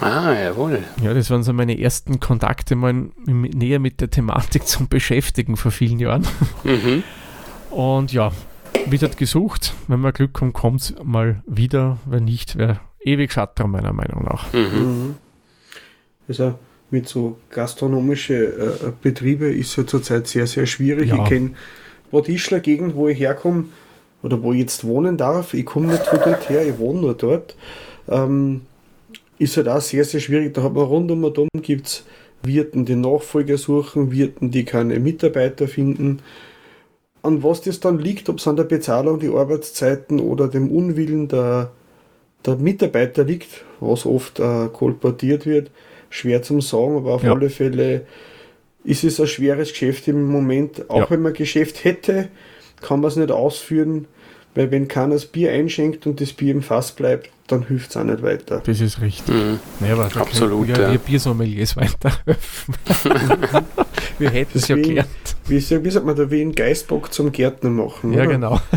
[0.00, 0.82] Ah, jawohl.
[1.02, 5.70] Ja, das waren so meine ersten Kontakte mal näher mit der Thematik zum Beschäftigen vor
[5.70, 6.26] vielen Jahren.
[6.64, 7.02] Mhm.
[7.70, 8.32] Und ja,
[8.86, 9.74] wird halt gesucht.
[9.88, 11.98] Wenn man Glück kommt, kommt es mal wieder.
[12.06, 14.52] Wenn nicht, wäre ewig Schatten, meiner Meinung nach.
[14.52, 14.60] Mhm.
[14.60, 15.14] mhm.
[16.28, 16.58] Also
[16.90, 21.08] mit so gastronomische äh, Betriebe ist es ja zurzeit sehr, sehr schwierig.
[21.08, 21.22] Ja.
[21.22, 21.50] Ich kenne
[22.10, 23.64] Bad Ischler Gegend, wo ich herkomme
[24.22, 25.54] oder wo ich jetzt wohnen darf.
[25.54, 27.56] Ich komme nicht von dort her, ich wohne nur dort.
[28.08, 28.62] Ähm,
[29.38, 30.54] ist halt auch sehr, sehr schwierig.
[30.54, 32.04] Da hat man rund um und gibt es
[32.44, 36.20] Wirten, die Nachfolger suchen, Wirten, die keine Mitarbeiter finden
[37.22, 41.28] an was das dann liegt, ob es an der Bezahlung, die Arbeitszeiten oder dem Unwillen
[41.28, 41.70] der,
[42.44, 45.70] der Mitarbeiter liegt, was oft äh, kolportiert wird,
[46.10, 47.32] schwer zum sagen, aber auf ja.
[47.32, 48.06] alle Fälle
[48.84, 50.90] ist es ein schweres Geschäft im Moment.
[50.90, 51.10] Auch ja.
[51.10, 52.28] wenn man Geschäft hätte,
[52.82, 54.06] kann man es nicht ausführen,
[54.54, 57.96] weil wenn keiner das Bier einschenkt und das Bier im Fass bleibt, dann hilft es
[57.96, 58.62] auch nicht weiter.
[58.64, 59.34] Das ist richtig.
[59.34, 59.58] Mhm.
[59.86, 60.68] Ja, aber Absolut.
[60.68, 60.90] Ja, ja.
[60.92, 62.74] Wir Biersommeliers weiterhelfen.
[64.18, 65.08] wir hätten es ja gelernt.
[65.46, 68.12] Wie, wie sagt man da, wie einen Geißbock zum Gärtner machen?
[68.12, 68.30] Ja, oder?
[68.32, 68.60] genau.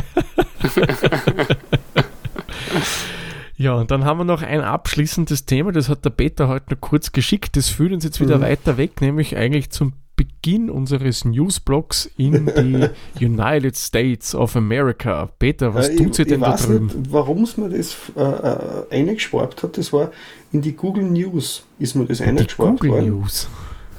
[3.58, 6.82] Ja, und dann haben wir noch ein abschließendes Thema, das hat der Peter heute noch
[6.82, 7.56] kurz geschickt.
[7.56, 8.42] Das führt uns jetzt wieder mhm.
[8.42, 12.90] weiter weg, nämlich eigentlich zum Beginn unseres Newsblocks in die
[13.26, 15.30] United States of America.
[15.40, 16.90] Peter, was äh, tut sie denn da drüben?
[17.10, 18.58] Warum es mir das äh, äh,
[18.92, 20.12] eingeschwarbt hat, das war
[20.52, 23.10] in die Google News ist mir das eingeschwarbt Google worden.
[23.10, 23.50] News.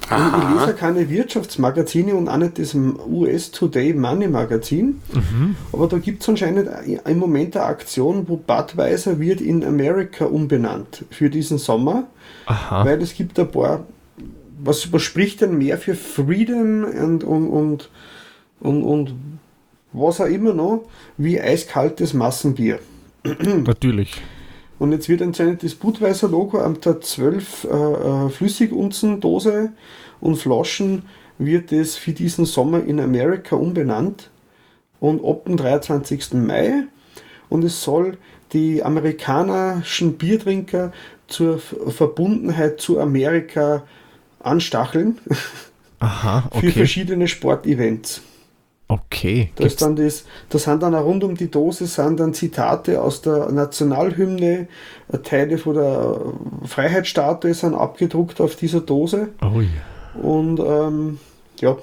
[0.09, 5.01] Ich, ich lese keine Wirtschaftsmagazine und auch nicht das US Today Money Magazin.
[5.13, 5.55] Mhm.
[5.73, 6.69] Aber da gibt es anscheinend
[7.05, 12.05] im Moment eine Aktion, wo Budweiser wird in Amerika umbenannt für diesen Sommer.
[12.45, 12.85] Aha.
[12.85, 13.85] Weil es gibt ein paar
[14.59, 17.89] was, was spricht denn mehr für Freedom und, und, und,
[18.59, 19.15] und, und
[19.93, 20.83] was auch immer noch,
[21.17, 22.79] wie eiskaltes Massenbier?
[23.23, 24.21] Natürlich.
[24.79, 29.71] Und jetzt wird anscheinend das Budweiser-Logo an der 12 äh, äh, Flüssigunzen-Dose
[30.19, 31.03] und Flaschen
[31.39, 34.29] wird es für diesen Sommer in Amerika umbenannt
[34.99, 36.33] und ab dem 23.
[36.33, 36.87] Mai
[37.49, 38.17] und es soll
[38.53, 40.91] die amerikanischen Biertrinker
[41.27, 43.83] zur Verbundenheit zu Amerika
[44.39, 45.17] anstacheln
[45.99, 46.71] Aha, für okay.
[46.71, 48.21] verschiedene Sportevents.
[48.89, 49.51] Okay.
[49.55, 53.21] Da, ist dann das, da sind dann rund um die Dose sind dann Zitate aus
[53.21, 54.67] der Nationalhymne,
[55.11, 56.21] äh, Teile von der
[56.63, 59.29] Freiheitsstatue sind abgedruckt auf dieser Dose.
[59.41, 60.21] Oh ja.
[60.21, 61.19] Und ähm,
[61.59, 61.75] ja,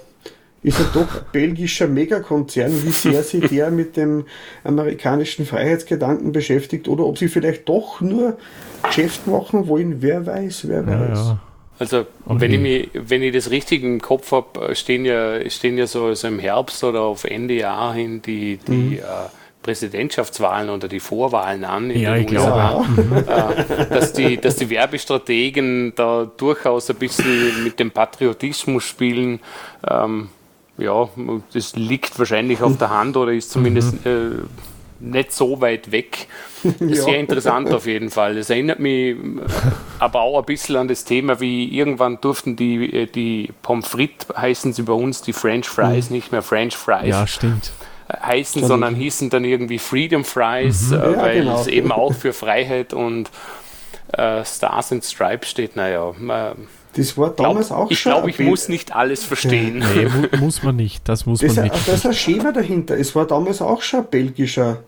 [0.62, 4.24] ist ja doch ein belgischer Megakonzern, wie sehr sich der mit dem
[4.64, 8.38] amerikanischen Freiheitsgedanken beschäftigt oder ob sie vielleicht doch nur
[8.82, 11.18] Geschäft machen wollen, wer weiß, wer Ja, weiß.
[11.18, 11.40] ja.
[11.79, 12.41] Also Okay.
[12.41, 16.14] wenn, ich mich, wenn ich das richtig im Kopf habe, stehen ja, stehen ja so,
[16.14, 19.03] so im Herbst oder auf Ende Jahr hin die, die äh,
[19.62, 22.85] Präsidentschaftswahlen oder die Vorwahlen an in Ja, den ich glaube.
[23.27, 29.41] Äh, dass, die, dass die Werbestrategen da durchaus ein bisschen mit dem Patriotismus spielen.
[29.89, 30.29] Ähm,
[30.79, 31.09] ja,
[31.53, 34.31] das liegt wahrscheinlich auf der Hand oder ist zumindest äh,
[35.11, 36.26] nicht so weit weg.
[36.80, 36.94] Ja.
[37.02, 38.36] Sehr interessant auf jeden Fall.
[38.36, 39.14] Das erinnert mich
[39.98, 44.28] aber auch ein bisschen an das Thema, wie irgendwann durften die, äh, die Pommes frites,
[44.34, 47.70] heißen sie bei uns, die French Fries, nicht mehr French Fries Ja, stimmt.
[48.11, 51.61] heißen, Dann- sondern hießen dann irgendwie Freedom Fries, äh, Ja, weil genau.
[51.61, 53.28] es eben auch für Freiheit und
[54.16, 55.76] äh, Stars and Stripes steht.
[55.76, 56.55] Naja, äh,
[56.96, 58.12] Das war glaub, damals auch ich schon.
[58.12, 59.84] glaube, ein ich Bild- muss nicht alles verstehen.
[59.94, 61.07] Nee, mu muss man nicht.
[61.11, 61.88] Das muss Das, man ist- nicht.
[61.88, 62.96] da ist ein Schema dahinter.
[62.96, 64.78] Es war damals auch schon ein belgischer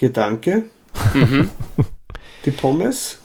[0.00, 0.64] Gedanke.
[1.14, 1.48] Mhm.
[2.44, 3.18] Die Pommes.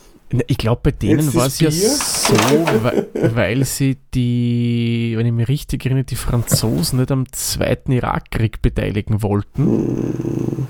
[0.48, 2.34] Ich glaube, bei denen war es ja so,
[2.82, 3.06] weil,
[3.36, 9.22] weil sie die, wenn ich mich richtig erinnere, die Franzosen nicht am zweiten Irakkrieg beteiligen
[9.22, 10.66] wollten.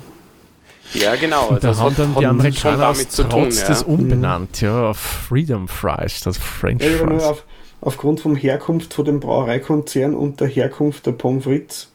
[0.93, 1.49] Ja, genau.
[1.49, 3.45] Und da das haben hat- dann die Amerikaner damit aus zu tun.
[3.45, 3.69] Trotz Ja.
[3.69, 7.23] das umbenannt, ja, auf Freedom Fries, das French Ja, Fries.
[7.23, 7.45] auf,
[7.81, 11.91] aufgrund vom Herkunft von dem Brauereikonzern und der Herkunft der Pommes frites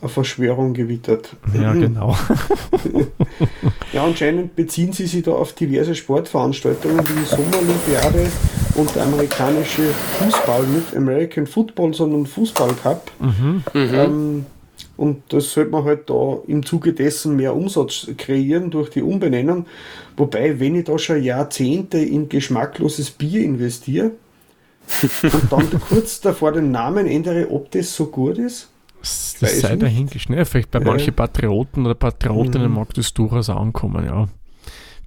[0.00, 1.36] eine Verschwörung gewittert.
[1.54, 2.16] Ja, genau.
[3.92, 8.30] Ja, anscheinend beziehen sie sich da auf diverse Sportveranstaltungen wie die Sommerolympiade
[8.74, 9.82] und der amerikanische
[10.18, 13.10] Fußball, nicht American Football, sondern Fußball Cup.
[13.74, 14.44] Ähm,
[14.98, 19.66] und das sollte man halt da im Zuge dessen mehr Umsatz kreieren durch die Umbenennung.
[20.16, 24.10] Wobei, wenn ich da schon Jahrzehnte in geschmackloses Bier investiere
[25.22, 28.68] und dann kurz davor den Namen ändere, ob das so gut ist.
[29.00, 30.48] Das, sei dahingestellt.
[30.48, 30.84] Vielleicht bei Ja.
[30.86, 32.74] manchen Patrioten oder Patriotinnen Mhm.
[32.74, 34.26] mag das durchaus ankommen, ja.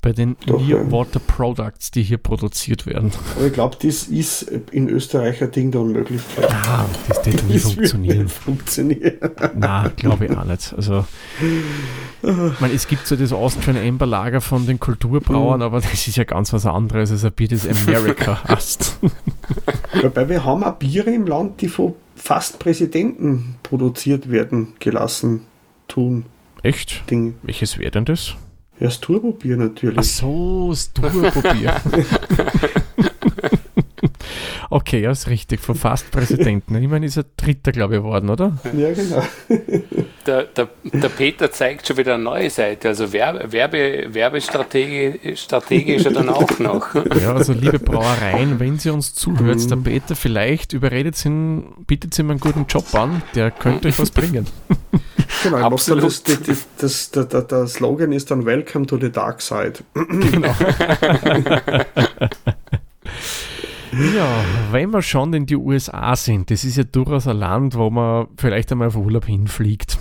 [0.04, 0.60] Bei den Doch.
[0.90, 3.12] Water Products, die hier produziert werden.
[3.36, 6.50] Aber ich glaube, das ist in Österreich ein Ding der Unmöglichkeit.
[6.52, 8.24] Ah, das wird nie funktionieren.
[8.24, 9.14] nicht funktionieren.
[9.56, 10.74] Na, glaube ich auch nicht.
[10.76, 11.06] Also,
[12.24, 15.66] ich meine, es gibt so das Austrian Amber Lager von den Kulturbrauern, Mhm.
[15.66, 18.98] aber das ist ja ganz was anderes als ein Bier, das America heißt.
[20.02, 25.42] Wobei wir haben auch Biere im Land, die von fast Präsidenten produziert werden gelassen
[25.88, 26.26] tun.
[26.62, 27.10] Echt?
[27.10, 27.34] Ding.
[27.42, 28.36] Welches wäre denn das?
[28.80, 29.98] Ja, das Turbobier natürlich.
[29.98, 31.82] Ach so, das Turbobier.
[34.70, 35.60] okay, ja, ist richtig.
[35.60, 36.76] Von fast Präsidenten.
[36.76, 38.58] Ich meine, ist er Dritter, glaube ich, geworden, oder?
[38.78, 39.24] Ja, genau.
[40.28, 42.90] Der, der, der Peter zeigt schon wieder eine neue Seite.
[42.90, 46.94] Also Werbe, Werbe, ist er dann auch noch.
[47.20, 49.68] Ja, also liebe Brauereien, wenn Sie uns zuhört, Mhm.
[49.68, 54.12] der Peter vielleicht überredet ihn, bietet ihm einen guten Job an, der könnte euch was
[54.12, 54.48] bringen.
[55.44, 56.04] genau Absolut.
[56.04, 56.40] das, das,
[56.78, 59.74] das, das, der, der Slogan ist dann Welcome to the Dark Side.
[59.94, 60.56] Genau.
[64.16, 64.26] Ja,
[64.72, 68.28] wenn wir schon in die USA sind, das ist ja durchaus ein Land, wo man
[68.38, 69.98] vielleicht einmal auf Urlaub hinfliegt.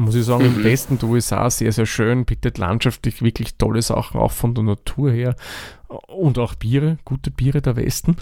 [0.00, 0.64] Muss ich sagen, im Mhm.
[0.64, 5.10] Westen der USA sehr, sehr schön, bietet landschaftlich wirklich tolle Sachen, auch von der Natur
[5.12, 5.36] her.
[6.08, 8.16] Und auch Biere, gute Biere der Westen.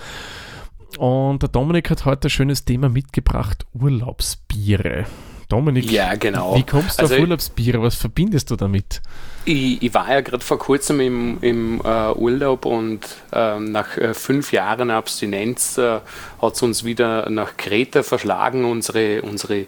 [0.96, 5.04] Und der Dominik hat heute ein schönes Thema mitgebracht, Urlaubsbiere.
[5.48, 6.56] Dominik, Ja, genau.
[6.56, 7.80] wie kommst du Also auf Urlaubsbiere?
[7.80, 9.00] Was verbindest du damit?
[9.46, 13.00] Ich, ich war ja gerade vor kurzem im, im äh, Urlaub und
[13.32, 16.00] ähm, nach äh, fünf Jahren Abstinenz äh,
[16.42, 19.66] hat es uns wieder nach Kreta verschlagen, unsere, unsere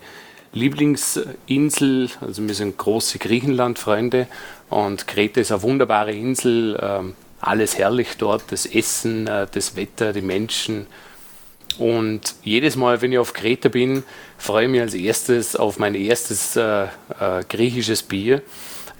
[0.52, 2.08] Lieblingsinsel.
[2.20, 4.26] Also wir sind große Griechenland-Freunde
[4.68, 6.78] und Kreta ist eine wunderbare Insel.
[6.82, 10.86] ähm, alles herrlich dort, das Essen, äh, das Wetter, die Menschen.
[11.78, 14.02] Und jedes Mal, wenn ich auf Kreta bin,
[14.36, 16.88] freue ich mich als erstes auf mein erstes äh, äh,
[17.48, 18.42] griechisches Bier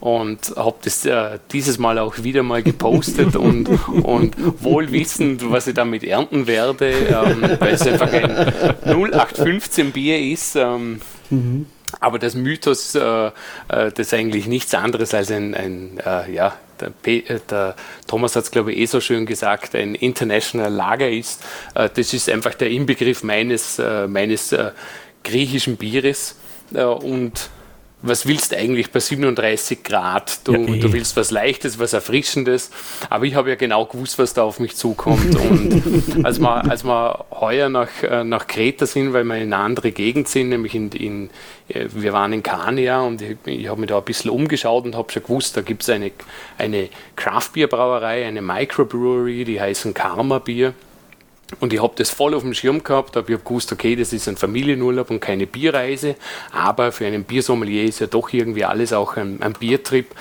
[0.01, 5.67] und habe das äh, dieses Mal auch wieder mal gepostet und, und wohl wissend, was
[5.67, 8.31] ich damit ernten werde, ähm, weil es einfach ein
[8.85, 10.57] 0815 Bier ist.
[10.57, 11.01] Ähm,
[12.01, 13.31] aber das Mythos, äh, äh,
[13.69, 17.75] das ist eigentlich nichts anderes als ein, ein äh, ja, der, äh, der
[18.07, 21.43] Thomas hat es, glaube ich, eh so schön gesagt, ein International Lager ist.
[21.75, 24.55] Äh, das ist einfach der Inbegriff meines, äh, meines
[25.25, 26.37] griechischen Bieres.
[26.73, 27.51] Und
[28.03, 30.47] was willst du eigentlich bei 37 Grad?
[30.47, 30.79] Du, ja, eh.
[30.79, 32.71] du willst was Leichtes, was Erfrischendes.
[33.11, 35.35] Aber ich habe ja genau gewusst, was da auf mich zukommt.
[35.37, 39.57] Und als wir, als wir heuer nach, äh, nach Kreta sind, weil wir in eine
[39.59, 41.31] andere Gegend sind, nämlich in, in
[41.69, 44.97] äh, wir waren in Kania und ich, ich habe mich da ein bisschen umgeschaut und
[44.97, 46.11] habe schon gewusst, da gibt es eine,
[46.57, 50.75] eine Craft-Bier-Brauerei, eine Microbrewery, die heißen Karma Bier.
[51.59, 54.13] Und ich habe das voll auf dem Schirm gehabt, aber ich habe gewusst, okay, das
[54.13, 56.15] ist ein Familienurlaub und keine Bierreise,
[56.53, 60.15] aber für einen Biersommelier ist ja doch irgendwie alles auch ein, ein Biertrip.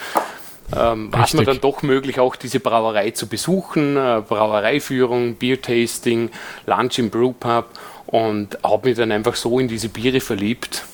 [0.76, 6.30] Ähm, war es mir dann doch möglich, auch diese Brauerei zu besuchen, äh, Brauereiführung, Biertasting,
[6.66, 7.66] Lunch im Brewpub
[8.06, 10.86] und habe mich dann einfach so in diese Biere verliebt,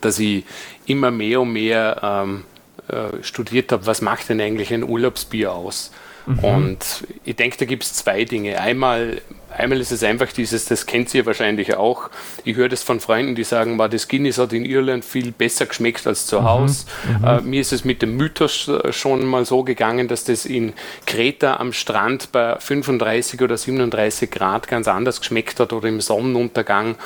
[0.00, 0.44] dass ich
[0.86, 2.44] immer mehr und mehr ähm,
[2.88, 5.92] äh, studiert habe, was macht denn eigentlich ein Urlaubsbier aus?
[6.26, 6.38] Mhm.
[6.38, 6.78] Und
[7.24, 8.60] ich denke, da gibt es zwei Dinge.
[8.60, 12.10] Einmal, einmal ist es einfach dieses, das kennt ihr wahrscheinlich auch.
[12.44, 16.06] Ich höre das von Freunden, die sagen, das Guinness hat in Irland viel besser geschmeckt
[16.06, 16.44] als zu mhm.
[16.44, 16.84] Hause.
[17.18, 17.24] Mhm.
[17.24, 20.72] Äh, mir ist es mit dem Mythos äh, schon mal so gegangen, dass das in
[21.06, 26.96] Kreta am Strand bei 35 oder 37 Grad ganz anders geschmeckt hat oder im Sonnenuntergang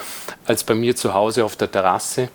[0.46, 2.28] als bei mir zu Hause auf der Terrasse.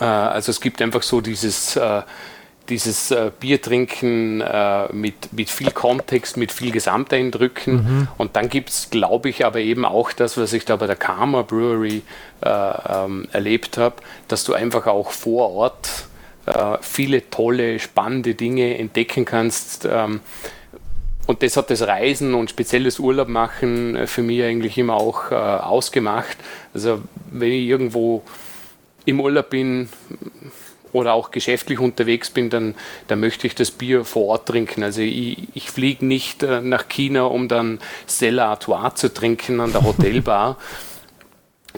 [0.00, 2.02] Äh, also es gibt einfach so dieses äh,
[2.68, 7.74] dieses äh, Biertrinken äh, mit, mit viel Kontext, mit viel Gesamteindrücken.
[7.74, 8.08] Mhm.
[8.16, 10.96] Und dann gibt es, glaube ich, aber eben auch das, was ich da bei der
[10.96, 12.02] Karma Brewery
[12.40, 13.96] äh, ähm, erlebt habe,
[14.28, 16.06] dass du einfach auch vor Ort
[16.46, 19.86] äh, viele tolle, spannende Dinge entdecken kannst.
[19.90, 20.20] Ähm,
[21.26, 25.30] und das hat das Reisen und spezielles Urlaub machen äh, für mich eigentlich immer auch
[25.30, 26.36] äh, ausgemacht.
[26.72, 27.00] Also
[27.30, 28.22] wenn ich irgendwo
[29.06, 29.88] im Urlaub bin,
[30.94, 32.74] oder auch geschäftlich unterwegs bin, dann,
[33.08, 34.84] dann möchte ich das Bier vor Ort trinken.
[34.84, 39.72] Also ich, ich fliege nicht äh, nach China, um dann Stella Artois zu trinken an
[39.72, 40.56] der Hotelbar.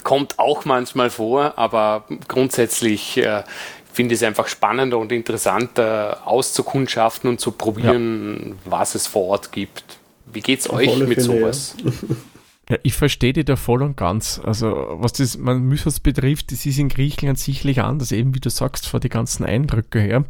[0.02, 3.42] Kommt auch manchmal vor, aber grundsätzlich äh,
[3.90, 8.70] finde ich es einfach spannender und interessanter auszukundschaften und zu probieren, ja.
[8.70, 9.82] was es vor Ort gibt.
[10.26, 11.74] Wie geht es euch mit sowas?
[11.82, 11.90] Ja.
[12.68, 14.40] Ja, ich verstehe dich da voll und ganz.
[14.42, 18.50] Also, was das man Mythos betrifft, das ist in Griechenland sicherlich anders, eben wie du
[18.50, 20.24] sagst, vor die ganzen Eindrücke her.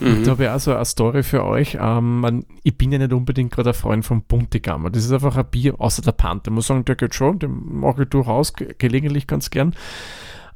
[0.00, 0.24] Und mhm.
[0.24, 1.78] da habe ich auch so eine Story für euch.
[1.80, 4.90] Ähm, man, ich bin ja nicht unbedingt gerade ein Freund von Buntigammer.
[4.90, 6.50] Das ist einfach ein Bier außer der Panther.
[6.50, 9.74] Ich muss sagen, der geht schon, den mache ich durchaus gelegentlich ganz gern.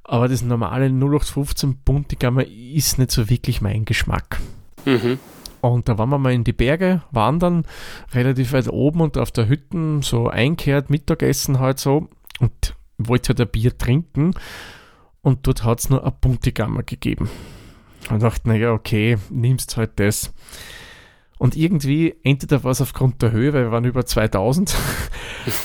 [0.04, 4.38] Aber das normale 0815 Buntigammer ist nicht so wirklich mein Geschmack.
[4.84, 5.18] Mhm.
[5.62, 7.64] Und da waren wir mal in die Berge wandern,
[8.12, 12.08] relativ weit oben und auf der Hütte so einkehrt, Mittagessen halt so
[12.40, 14.34] und wollte halt ein Bier trinken
[15.22, 17.30] und dort hat es nur ein Buntigammer gegeben.
[18.10, 20.34] Und dachte, naja, okay, nimmst halt das.
[21.38, 24.74] Und irgendwie, entweder war es aufgrund der Höhe, weil wir waren über 2000,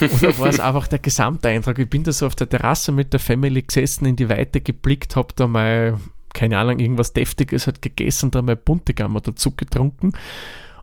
[0.00, 1.78] oder war es einfach der Gesamteindruck.
[1.80, 5.16] Ich bin da so auf der Terrasse mit der Family gesessen, in die Weite geblickt,
[5.16, 5.98] habe da mal
[6.34, 10.12] keine Ahnung, irgendwas Deftiges hat gegessen, da mal Buntegammer dazu getrunken.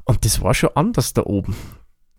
[0.04, 1.56] Und das war schon anders da oben.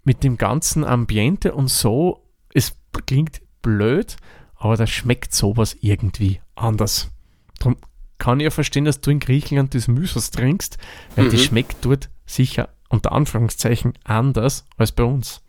[0.04, 2.22] Mit dem ganzen Ambiente und so,
[2.52, 4.16] es klingt blöd,
[4.54, 7.10] aber da schmeckt sowas irgendwie anders.
[7.58, 7.76] Darum
[8.18, 10.78] kann ich ja verstehen, dass du in Griechenland das Mysos trinkst,
[11.14, 11.30] weil mhm.
[11.30, 15.42] das schmeckt dort sicher unter Anführungszeichen anders als bei uns.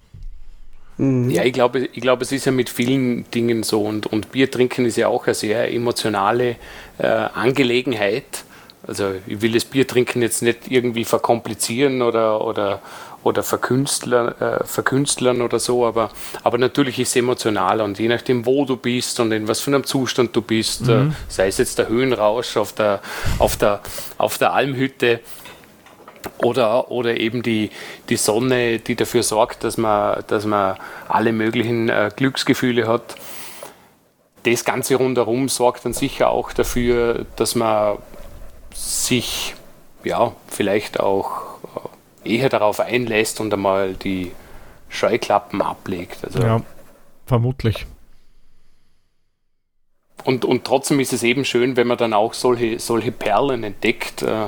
[0.97, 1.29] Mhm.
[1.29, 4.49] Ja, ich glaube, ich glaube, es ist ja mit vielen Dingen so und, und Bier
[4.49, 6.55] trinken ist ja auch eine sehr emotionale
[6.97, 8.43] äh, Angelegenheit.
[8.87, 12.81] Also ich will das Bier trinken jetzt nicht irgendwie verkomplizieren oder, oder,
[13.23, 16.09] oder verkünstlern, äh, verkünstlern oder so, aber,
[16.43, 19.71] aber natürlich ist es emotional und je nachdem, wo du bist und in was für
[19.71, 21.11] einem Zustand du bist, äh, mhm.
[21.11, 23.01] äh, sei es jetzt der Höhenrausch auf der,
[23.39, 23.81] auf der,
[24.17, 25.19] auf der Almhütte,
[26.37, 27.69] oder, oder eben die,
[28.09, 33.15] die Sonne, die dafür sorgt, dass man, dass man alle möglichen äh, Glücksgefühle hat.
[34.43, 37.97] Das Ganze rundherum sorgt dann sicher auch dafür, dass man
[38.73, 39.55] sich
[40.03, 41.57] ja, vielleicht auch
[42.23, 44.31] äh, eher darauf einlässt und einmal die
[44.89, 46.23] Scheuklappen ablegt.
[46.23, 46.61] Also, ja,
[47.25, 47.85] vermutlich.
[50.23, 54.23] Und, und trotzdem ist es eben schön, wenn man dann auch solche, solche Perlen entdeckt.
[54.23, 54.47] Äh,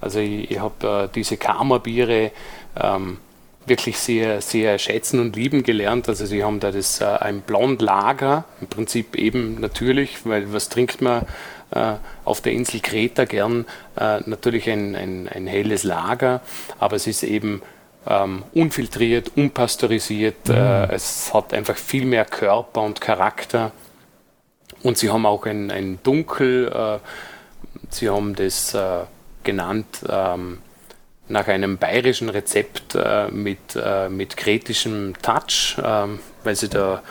[0.00, 2.32] also ich, ich habe äh, diese Karma-Biere
[2.80, 3.18] ähm,
[3.66, 6.08] wirklich sehr, sehr schätzen und lieben gelernt.
[6.08, 11.00] Also sie haben da das, äh, ein Blondlager, im Prinzip eben natürlich, weil was trinkt
[11.00, 11.26] man
[11.70, 11.94] äh,
[12.24, 13.66] auf der Insel Kreta gern?
[13.96, 16.40] Äh, natürlich ein, ein, ein, helles Lager,
[16.78, 17.62] aber es ist eben
[18.06, 20.48] ähm, unfiltriert, unpasteurisiert.
[20.48, 20.54] Mhm.
[20.54, 23.72] Äh, es hat einfach viel mehr Körper und Charakter.
[24.82, 26.98] Und sie haben auch ein, ein Dunkel, äh,
[27.90, 28.74] sie haben das
[29.44, 30.58] genannt ähm,
[31.28, 37.02] nach einem bayerischen Rezept äh, mit, äh, mit kretischem Touch, ähm, weil sie da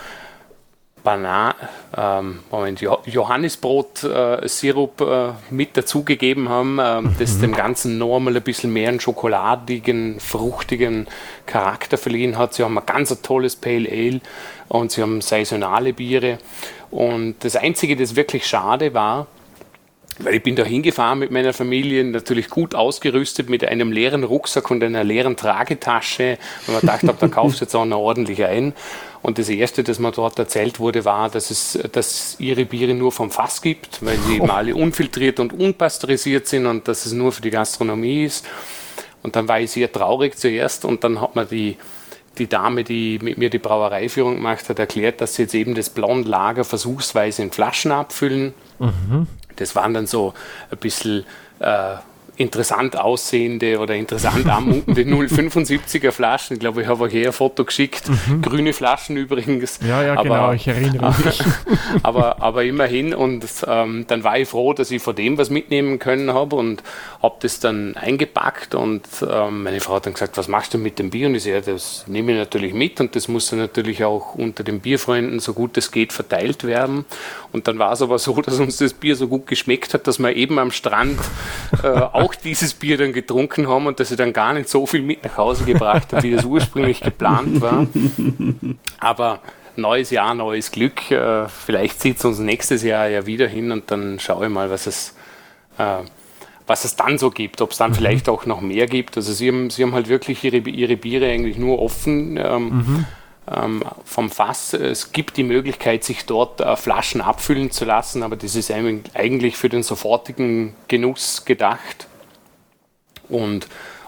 [1.03, 1.53] Banan,
[1.97, 7.15] ähm, Moment, Johannisbrot-Sirup äh, mit dazugegeben haben, äh, mhm.
[7.17, 11.07] das dem Ganzen nochmal ein bisschen mehr einen schokoladigen, fruchtigen
[11.45, 12.53] Charakter verliehen hat.
[12.53, 14.19] Sie haben ein ganz tolles Pale Ale
[14.67, 16.39] und sie haben saisonale Biere.
[16.91, 19.27] Und das Einzige, das wirklich schade war,
[20.20, 24.70] weil ich bin da hingefahren mit meiner Familie, natürlich gut ausgerüstet mit einem leeren Rucksack
[24.70, 26.38] und einer leeren Tragetasche.
[26.67, 28.74] Und man dachte, da kaufst du jetzt auch noch ordentlich ein.
[29.22, 33.11] Und das Erste, das mir dort erzählt wurde, war, dass es dass ihre Biere nur
[33.11, 37.32] vom Fass gibt, weil sie eben alle unfiltriert und unpasteurisiert sind und dass es nur
[37.32, 38.45] für die Gastronomie ist.
[39.22, 41.78] Und dann war ich sehr traurig zuerst und dann hat man die,
[42.38, 45.89] die Dame, die mit mir die Brauereiführung gemacht hat, erklärt, dass sie jetzt eben das
[45.89, 48.53] Blondlager versuchsweise in Flaschen abfüllen.
[48.80, 49.28] Mhm.
[49.60, 50.34] Das waren dann so
[50.72, 51.26] ein bisschen
[51.60, 51.95] äh,
[52.39, 56.53] interessant aussehende oder interessant anmutende 075er Flaschen.
[56.55, 58.07] Ich glaube, ich habe euch hier ein Foto geschickt.
[58.07, 58.41] Mhm.
[58.41, 59.79] Grüne Flaschen übrigens.
[59.85, 61.41] Ja, ja, aber, genau, ich erinnere mich.
[62.01, 63.13] aber, aber immerhin.
[63.13, 66.81] Und ähm, dann war ich froh, dass ich von dem was mitnehmen können habe und
[67.21, 68.73] habe das dann eingepackt.
[68.73, 71.27] Und ähm, meine Frau hat dann gesagt, was machst du mit dem Bier?
[71.27, 74.63] Und ich sage, das nehme ich natürlich mit und das muss dann natürlich auch unter
[74.63, 77.03] den Bierfreunden so gut es geht verteilt werden.
[77.51, 80.19] Und dann war es aber so, dass uns das Bier so gut geschmeckt hat, dass
[80.19, 81.19] wir eben am Strand
[81.83, 84.86] äh, auch auch dieses Bier dann getrunken haben und dass sie dann gar nicht so
[84.86, 87.88] viel mit nach Hause gebracht haben, wie das ursprünglich geplant war.
[88.99, 89.39] Aber
[89.75, 91.09] neues Jahr, neues Glück.
[91.09, 94.69] Äh, vielleicht zieht es uns nächstes Jahr ja wieder hin und dann schaue ich mal,
[94.69, 95.15] was es,
[95.77, 96.03] äh,
[96.67, 97.61] was es dann so gibt.
[97.61, 97.95] Ob es dann mhm.
[97.95, 99.17] vielleicht auch noch mehr gibt.
[99.17, 102.38] Also sie haben, sie haben halt wirklich ihre, ihre Biere eigentlich nur offen.
[102.38, 103.05] Ähm, mhm
[103.51, 104.73] ähm, vom Fass.
[104.73, 109.57] Es gibt die Möglichkeit, sich dort äh, Flaschen abfüllen zu lassen, aber das ist eigentlich
[109.57, 112.09] für den sofortigen Genuss gedacht
[113.30, 113.67] und,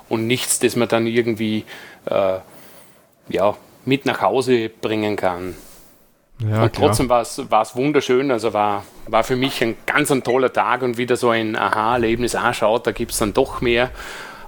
[0.10, 1.66] und nichts, das man dann irgendwie
[2.06, 2.40] äh,
[3.30, 3.56] ja,
[3.86, 5.56] mit nach Hause bringen kann.
[6.40, 10.52] Ja, und trotzdem war es wunderschön, also war, war für mich ein ganz ein toller
[10.52, 13.92] Tag und wieder so ein Aha-Erlebnis anschaut, da gibt es dann doch mehr.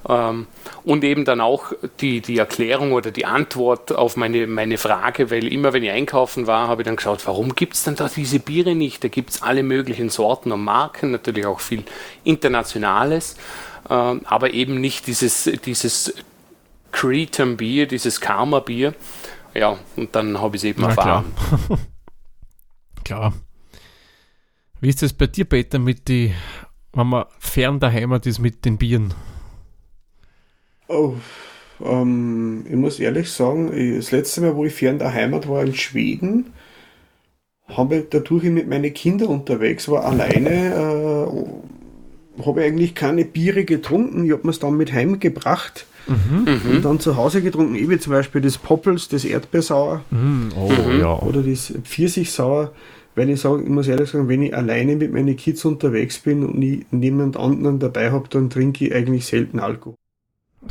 [0.10, 0.48] Ähm,
[0.84, 1.72] und eben dann auch
[2.02, 6.48] die, die Erklärung oder die Antwort auf meine, meine Frage, weil immer wenn ich einkaufen
[6.48, 9.04] war, habe ich dann geschaut, warum gibt es denn da diese Biere nicht?
[9.04, 11.84] Da gibt es alle möglichen Sorten und Marken, natürlich auch viel
[12.24, 13.38] Internationales.
[13.90, 16.14] Ähm, aber eben nicht dieses, dieses
[16.92, 18.94] Cretan Bier, dieses Karma Bier.
[19.54, 21.26] Ja, und dann habe ich es eben Na, erfahren.
[21.68, 21.80] Klar.
[23.04, 23.34] klar.
[24.80, 26.34] Wie ist es bei dir, Peter, mit die,
[26.94, 29.14] wenn man fern der Heimat ist mit den Bieren?
[30.88, 31.16] Oh,
[31.82, 35.74] ähm, ich muss ehrlich sagen, das letzte Mal, wo ich fern der Heimat war in
[35.74, 36.54] Schweden,
[37.68, 41.73] habe ich dadurch ich mit meinen Kindern unterwegs war, alleine äh,
[42.46, 44.26] habe ich eigentlich keine Biere getrunken.
[44.26, 46.48] Ich habe mir es dann mit heimgebracht mhm.
[46.70, 47.76] und dann zu Hause getrunken.
[47.76, 50.50] Ich wie zum Beispiel das Poppels, das Erdbeersauer mhm.
[50.56, 51.00] Oh, mhm.
[51.00, 51.20] ja.
[51.20, 52.72] oder das Pfirsichsauer.
[53.16, 56.44] Weil ich sage, ich muss ehrlich sagen, wenn ich alleine mit meinen Kids unterwegs bin
[56.44, 59.96] und ich niemand anderen dabei habe, dann trinke ich eigentlich selten Alkohol.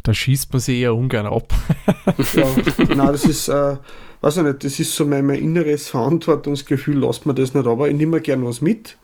[0.03, 1.53] Da schießt man sich eher ungern ab.
[2.35, 2.47] ja,
[2.89, 3.77] nein, das ist, äh,
[4.23, 7.89] weiß ich nicht, das ist so mein, mein inneres Verantwortungsgefühl, lasst man das nicht, aber
[7.89, 8.97] ich nehme gern was mit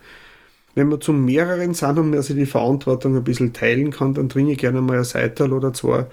[0.78, 4.28] wenn wir zu mehreren sind und man sich die Verantwortung ein bisschen teilen kann, dann
[4.28, 6.06] trinke ich gerne mal ein Seital oder zwei.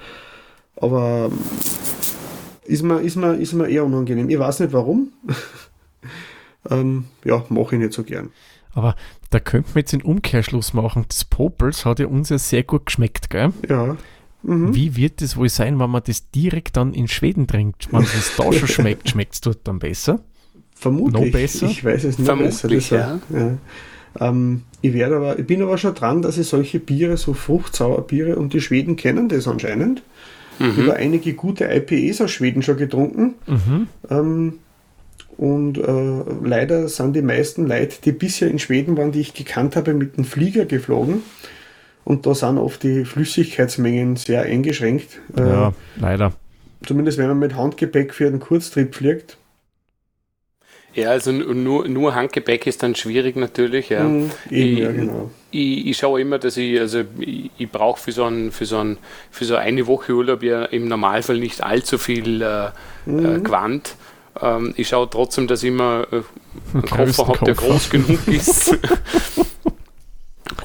[0.75, 1.39] Aber ähm,
[2.65, 4.27] ist mir, ist mir, ist mir eher unangenehm.
[4.29, 5.09] Ich weiß nicht warum.
[6.69, 8.31] ähm, ja, mache ich nicht so gern.
[8.73, 8.95] Aber
[9.29, 11.05] da könnte man jetzt den Umkehrschluss machen.
[11.07, 13.53] Das Popels hat ja uns ja sehr gut geschmeckt, gell?
[13.69, 13.95] Ja.
[14.41, 14.75] Mhm.
[14.75, 17.93] Wie wird es wohl sein, wenn man das direkt dann in Schweden trinkt?
[17.93, 20.21] Wenn es da schon schmeckt, schmeckt es dort dann besser?
[20.73, 21.13] Vermutlich.
[21.13, 21.67] Noch besser?
[21.67, 23.21] Ich weiß es nicht Vermutlich, besser.
[23.29, 23.39] Ja.
[23.39, 23.57] ja.
[24.19, 28.35] Ähm, ich, werde aber, ich bin aber schon dran, dass ich solche Biere, so Fruchtsauerbiere,
[28.35, 30.03] und die Schweden kennen das anscheinend.
[30.59, 30.83] Mhm.
[30.83, 33.35] Über einige gute IPAs aus Schweden schon getrunken.
[33.47, 33.87] Mhm.
[34.09, 34.53] Ähm,
[35.37, 39.75] und äh, leider sind die meisten Leute, die bisher in Schweden waren, die ich gekannt
[39.75, 41.23] habe, mit dem Flieger geflogen.
[42.05, 45.19] Und da sind oft die Flüssigkeitsmengen sehr eingeschränkt.
[45.35, 46.33] Äh, ja, leider.
[46.85, 49.37] Zumindest wenn man mit Handgepäck für einen Kurztrip fliegt.
[50.95, 53.89] Ja, also nur, nur Handgepäck ist dann schwierig natürlich.
[53.89, 54.03] Ja.
[54.03, 55.29] Mhm, ich, ja, genau.
[55.51, 58.77] ich, ich, schaue immer, dass ich, also ich, ich brauche für so, ein, für, so
[58.77, 58.97] ein,
[59.29, 62.69] für so eine Woche Urlaub ja im Normalfall nicht allzu viel äh,
[63.05, 63.25] mhm.
[63.25, 63.95] äh, Quant.
[64.41, 66.21] Ähm, ich schaue trotzdem, dass ich immer äh,
[66.73, 68.77] einen Koffer habe, der groß genug ist.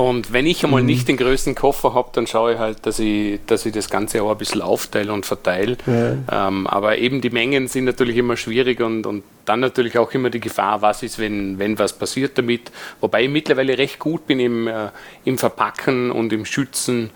[0.01, 0.87] Und wenn ich einmal mhm.
[0.87, 4.23] nicht den größten Koffer habe, dann schaue ich halt, dass ich, dass ich das Ganze
[4.23, 5.77] auch ein bisschen aufteile und verteile.
[5.87, 6.49] Ja.
[6.49, 10.31] Ähm, aber eben die Mengen sind natürlich immer schwierig und, und dann natürlich auch immer
[10.31, 12.73] die Gefahr, was ist, wenn, wenn was passiert damit.
[13.03, 14.89] Wobei ich mittlerweile recht gut bin im, äh,
[15.27, 17.11] im Verpacken und im Schützen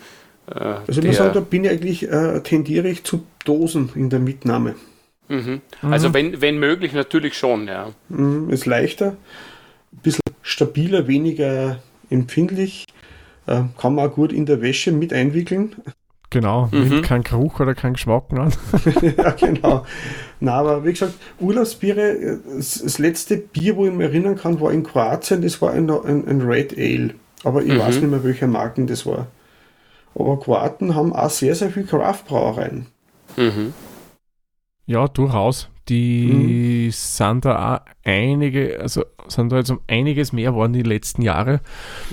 [0.47, 4.11] Äh, also ich muss sagen, da bin ich eigentlich, äh, tendiere ich zu Dosen in
[4.11, 4.74] der Mitnahme.
[5.28, 5.62] Mhm.
[5.80, 6.14] Also mhm.
[6.14, 7.93] wenn, wenn möglich natürlich schon, ja.
[8.11, 9.16] Mhm, ist leichter,
[9.91, 11.78] ein bisschen stabiler, weniger
[12.11, 12.86] empfindlich,
[13.46, 15.76] äh, kann man auch gut in der Wäsche mit einwickeln.
[16.30, 16.88] Genau, mhm.
[16.88, 18.52] nimmt keinen Geruch oder keinen Geschmack an.
[19.16, 19.86] ja, genau.
[20.40, 24.82] Na, aber wie gesagt, Urlaubsbiere, das, letzte Bier, wo ich mich erinnern kann, war in
[24.82, 27.14] Kroatien, das war ein, ein, ein Red Ale.
[27.44, 27.78] Aber ich mhm.
[27.78, 29.28] weiß nicht mehr, welcher Marken das war.
[30.16, 32.86] Aber Kroaten haben auch sehr, sehr viel Craft-Brauereien.
[33.36, 33.72] Mhm.
[34.86, 35.68] Ja, durchaus.
[35.89, 36.91] Die mhm.
[36.93, 41.61] sind da auch einige, also sind da jetzt um einiges mehr geworden die letzten Jahre.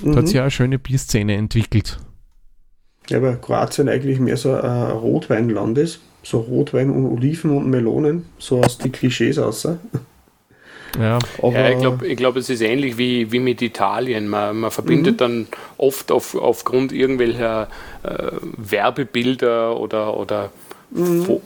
[0.04, 2.00] Da hat sich ja eine schöne Bierszene entwickelt.
[3.10, 6.00] Ja, weil Kroatien eigentlich mehr so ein Rotweinland ist.
[6.24, 9.80] So Rotwein und Oliven und Melonen, so aus die Klischees außer.
[11.00, 14.28] Ja, Aber ja ich glaube, ich glaub, es ist ähnlich wie, wie mit Italien.
[14.28, 15.18] Man, man verbindet mhm.
[15.18, 15.48] dann
[15.78, 17.70] oft auf, aufgrund irgendwelcher
[18.04, 20.52] äh, Werbebilder oder, oder
[20.92, 21.42] mhm.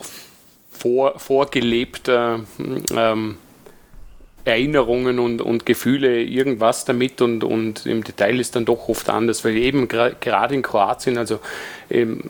[0.78, 2.42] Vor, vorgelebter
[2.96, 3.38] ähm,
[4.46, 9.44] Erinnerungen und, und Gefühle irgendwas damit und, und im Detail ist dann doch oft anders,
[9.44, 11.40] weil eben gerade in Kroatien, also
[11.90, 12.30] ähm,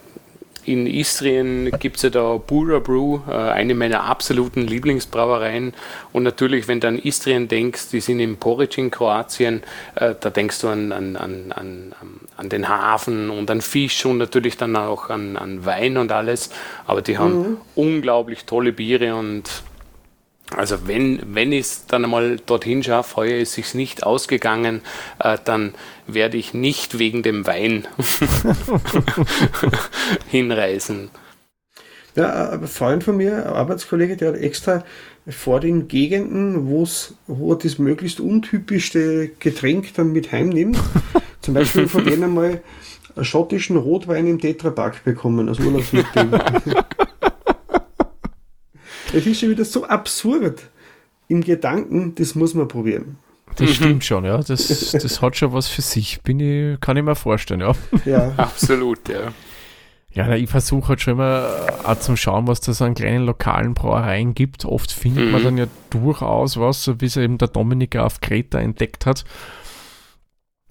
[0.66, 5.72] in Istrien gibt es ja da Bura Brew, äh, eine meiner absoluten Lieblingsbrauereien.
[6.12, 9.62] Und natürlich, wenn du an Istrien denkst, die sind im Poric in Kroatien,
[9.94, 11.94] äh, da denkst du an, an, an, an,
[12.36, 16.50] an den Hafen und an Fisch und natürlich dann auch an, an Wein und alles.
[16.86, 17.56] Aber die haben mhm.
[17.74, 19.44] unglaublich tolle Biere und
[20.56, 24.80] also wenn, wenn ich es dann einmal dorthin schaffe, heuer ist es nicht ausgegangen,
[25.18, 25.74] äh, dann
[26.06, 27.86] werde ich nicht wegen dem Wein
[30.28, 31.10] hinreisen.
[32.14, 34.84] Ja, ein Freund von mir, ein Arbeitskollege, der hat extra
[35.28, 40.78] vor den Gegenden, wo er das möglichst untypischste Getränk dann mit heimnimmt,
[41.42, 42.62] zum Beispiel von denen mal
[43.14, 46.30] einen schottischen Rotwein im Tetrapack bekommen als Urlaubsmittel.
[49.16, 50.60] Es ist schon wieder so absurd
[51.28, 53.16] im Gedanken, das muss man probieren.
[53.56, 53.74] Das mhm.
[53.74, 54.36] stimmt schon, ja.
[54.36, 56.20] Das, das hat schon was für sich.
[56.20, 57.72] Bin ich, kann ich mir vorstellen, ja.
[58.04, 59.32] Ja, absolut, ja.
[60.12, 63.24] Ja, ich versuche halt schon immer äh, auch zum Schauen, was da so an kleinen
[63.24, 64.66] lokalen Brauereien gibt.
[64.66, 65.30] Oft findet mhm.
[65.32, 69.24] man dann ja durchaus was, so wie es eben der Dominik auf Kreta entdeckt hat.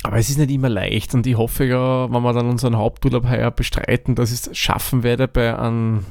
[0.04, 3.28] Aber es ist nicht immer leicht und ich hoffe ja, wenn wir dann unseren Haupturlaub
[3.28, 6.06] heuer bestreiten, dass ich es schaffen werde, bei einem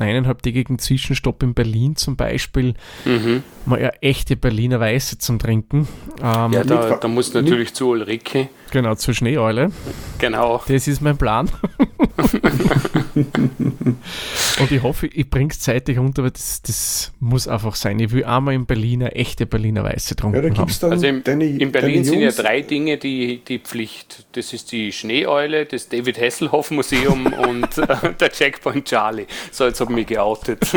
[0.00, 2.74] eineinhalbtägigen Zwischenstopp in Berlin zum Beispiel
[3.04, 3.42] mhm.
[3.66, 5.88] mal eine echte Berliner Weiße zum Trinken.
[6.22, 8.48] Ähm, ja, da, da muss natürlich mit, zu Ulrike.
[8.70, 9.72] Genau, zur Schneeeule.
[10.18, 10.62] Genau.
[10.68, 11.50] Das ist mein Plan.
[14.60, 17.98] Und ich hoffe, ich bringe es zeitig unter, aber das, das muss einfach sein.
[17.98, 20.36] Ich will einmal in Berlin eine echte Berliner Weiße trinken.
[20.36, 23.58] Ja, da gibt's dann also in, deine, in Berlin sind ja drei Dinge, die, die
[23.58, 24.26] Pflicht.
[24.32, 29.26] Das ist die Schneeeule, das David Hasselhoff Museum und äh, der Checkpoint Charlie.
[29.50, 30.60] So, jetzt habe ich mich geoutet.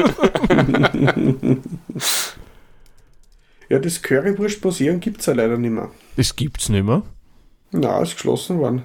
[3.70, 5.92] ja, das Currywurst-Museum gibt es ja leider nicht mehr.
[6.16, 7.04] Das gibt es nicht mehr?
[7.74, 8.84] Na, ist geschlossen worden.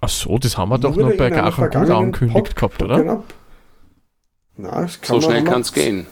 [0.00, 2.98] Ach so, das haben wir doch noch bei Gachen gut angekündigt gehabt, oder?
[2.98, 3.24] Genau.
[4.56, 6.06] Na, kann so schnell kann es gehen.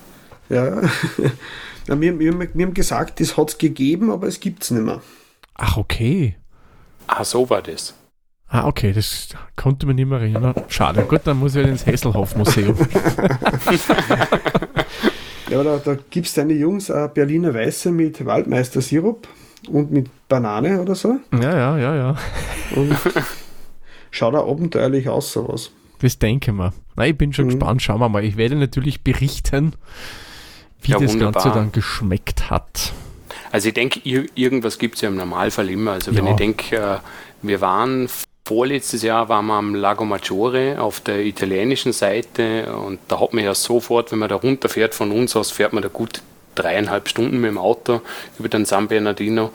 [0.49, 0.81] Ja.
[1.87, 4.83] ja wir, wir, wir, haben gesagt, das hat es gegeben, aber es gibt es nicht
[4.83, 5.03] mehr.
[5.55, 6.37] Ach, okay.
[7.07, 7.95] Ah, so war das.
[8.49, 10.55] Ah, okay, das konnte man nicht mehr erinnern.
[10.69, 11.03] Schade.
[11.03, 12.77] Gut, dann muss ich halt ins Hesselhoff-Museum.
[15.51, 19.29] ja, da, da gibt es deine Jungs äh, Berliner Weiße mit Waldmeister-Sirup
[19.69, 21.19] und mit Banane oder so.
[21.33, 22.17] Ja, ja, ja, ja.
[22.75, 22.97] Und
[24.11, 25.71] schaut da abenteuerlich aus, sowas.
[26.01, 26.73] Das denke ich mir.
[26.97, 27.51] Na, ich bin schon mhm.
[27.51, 27.83] gespannt.
[27.83, 28.25] Schauen wir mal.
[28.25, 29.75] Ich werde natürlich berichten,
[30.83, 31.43] wie ja, das wunderbar.
[31.43, 32.93] Ganze dann geschmeckt hat.
[33.53, 35.93] Also ich denke, irgendwas gibt es ja im Normalfall immer.
[35.93, 36.33] Also wenn ja.
[36.33, 36.99] ich denke, äh,
[37.43, 38.09] wir waren
[38.47, 43.43] vorletztes Jahr waren wir am Lago Maggiore auf der italienischen Seite und da hat man
[43.43, 46.23] ja sofort, wenn man da runterfährt von uns aus, fährt man da gut
[46.57, 48.01] dreieinhalb Stunden mit dem Auto
[48.39, 49.53] über den San Bernardino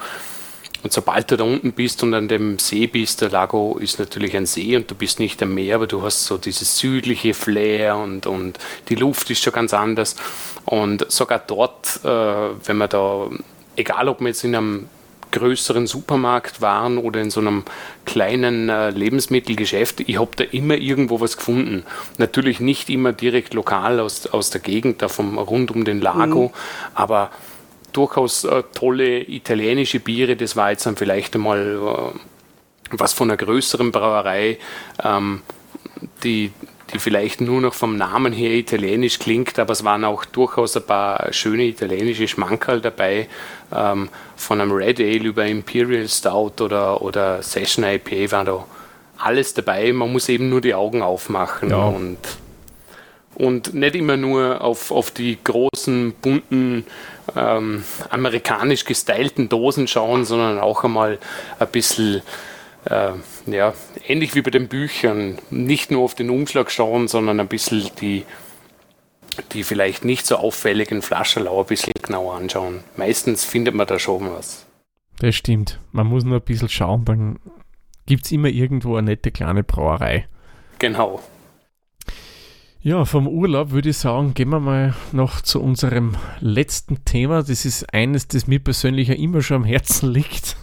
[0.83, 4.35] und sobald du da unten bist und an dem See bist, der Lago ist natürlich
[4.35, 7.97] ein See und du bist nicht am Meer, aber du hast so dieses südliche Flair
[7.97, 8.57] und, und
[8.89, 10.15] die Luft ist schon ganz anders.
[10.65, 13.29] Und sogar dort, äh, wenn man da,
[13.75, 14.89] egal ob wir jetzt in einem
[15.31, 17.63] größeren Supermarkt waren oder in so einem
[18.05, 21.83] kleinen äh, Lebensmittelgeschäft, ich habe da immer irgendwo was gefunden.
[22.17, 26.49] Natürlich nicht immer direkt lokal aus, aus der Gegend, da vom, rund um den Lago,
[26.49, 26.53] mhm.
[26.95, 27.31] aber
[27.93, 30.35] durchaus äh, tolle italienische Biere.
[30.35, 32.19] Das war jetzt dann vielleicht einmal äh,
[32.91, 34.57] was von einer größeren Brauerei,
[35.03, 35.41] ähm,
[36.23, 36.51] die,
[36.93, 40.83] die vielleicht nur noch vom Namen her italienisch klingt, aber es waren auch durchaus ein
[40.83, 43.27] paar schöne italienische Schmankerl dabei,
[43.73, 48.65] ähm, von einem Red Ale über Imperial Stout oder, oder Session IPA waren da
[49.17, 49.91] alles dabei.
[49.93, 51.85] Man muss eben nur die Augen aufmachen Ja.
[51.85, 52.17] und,
[53.35, 56.85] und nicht immer nur auf, auf die großen, bunten,
[57.35, 61.19] ähm, amerikanisch gestylten Dosen schauen, sondern auch einmal
[61.59, 62.21] ein bisschen,
[62.85, 63.11] äh,
[63.45, 63.73] ja,
[64.07, 68.25] ähnlich wie bei den Büchern, nicht nur auf den Umschlag schauen, sondern ein bisschen die,
[69.53, 72.79] die vielleicht nicht so auffälligen Flaschenlau ein bisschen genauer anschauen.
[72.97, 74.65] Meistens findet man da schon was.
[75.19, 75.79] Das stimmt.
[75.91, 77.39] Man muss nur ein bisschen schauen, dann
[78.05, 80.27] gibt es immer irgendwo eine nette kleine Brauerei.
[80.79, 81.21] Genau.
[82.83, 87.43] Ja, vom Urlaub würde ich sagen, gehen wir mal noch zu unserem letzten Thema.
[87.43, 90.55] Das ist eines, das mir persönlich ja immer schon am Herzen liegt.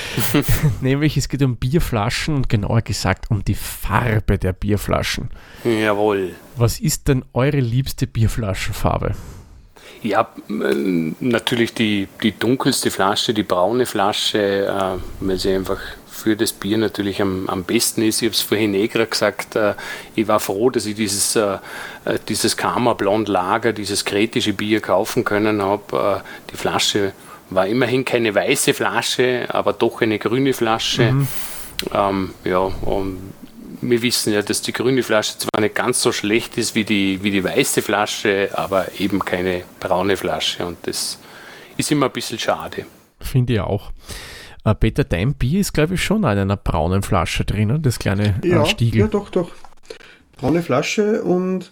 [0.80, 5.30] Nämlich es geht um Bierflaschen und genauer gesagt um die Farbe der Bierflaschen.
[5.64, 6.34] Jawohl.
[6.54, 9.16] Was ist denn eure liebste Bierflaschenfarbe?
[10.02, 15.80] Ja, äh, natürlich die, die dunkelste Flasche, die braune Flasche, äh, weil sie einfach
[16.16, 18.22] für das Bier natürlich am, am besten ist.
[18.22, 19.74] Ich habe es vorhin eh gerade gesagt, äh,
[20.14, 21.58] ich war froh, dass ich dieses, äh,
[22.04, 26.22] äh, dieses Karma Blond Lager, dieses kretische Bier kaufen können habe.
[26.22, 27.12] Äh, die Flasche
[27.50, 31.14] war immerhin keine weiße Flasche, aber doch eine grüne Flasche.
[31.92, 33.18] Ähm, ja, und
[33.80, 37.22] wir wissen ja, dass die grüne Flasche zwar nicht ganz so schlecht ist wie die,
[37.22, 41.18] wie die weiße Flasche, aber eben keine braune Flasche und das
[41.76, 42.86] ist immer ein bisschen schade.
[43.20, 43.92] Finde ich auch.
[44.66, 48.34] Äh, Peter, dein Bier ist, glaube ich, schon in einer braunen Flasche drinnen, das kleine
[48.42, 49.00] äh, Ja, Stiegel.
[49.02, 49.52] ja, doch, doch.
[50.36, 51.70] Braune Flasche und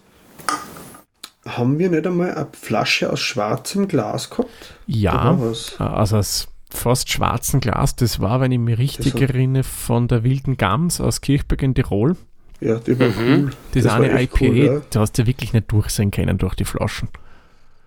[1.45, 4.75] haben wir nicht einmal eine Flasche aus schwarzem Glas gehabt?
[4.87, 5.79] Ja, was?
[5.79, 10.23] also aus fast schwarzen Glas, das war, wenn ich mich richtig Das erinnere, von der
[10.25, 12.17] Wilden Gams aus Kirchberg in Tirol.
[12.61, 13.51] Ja, die war cool.
[13.73, 14.81] Das, war eine IPA, cool, ja.
[14.91, 17.09] da hast du wirklich nicht durchsehen können durch die Flaschen.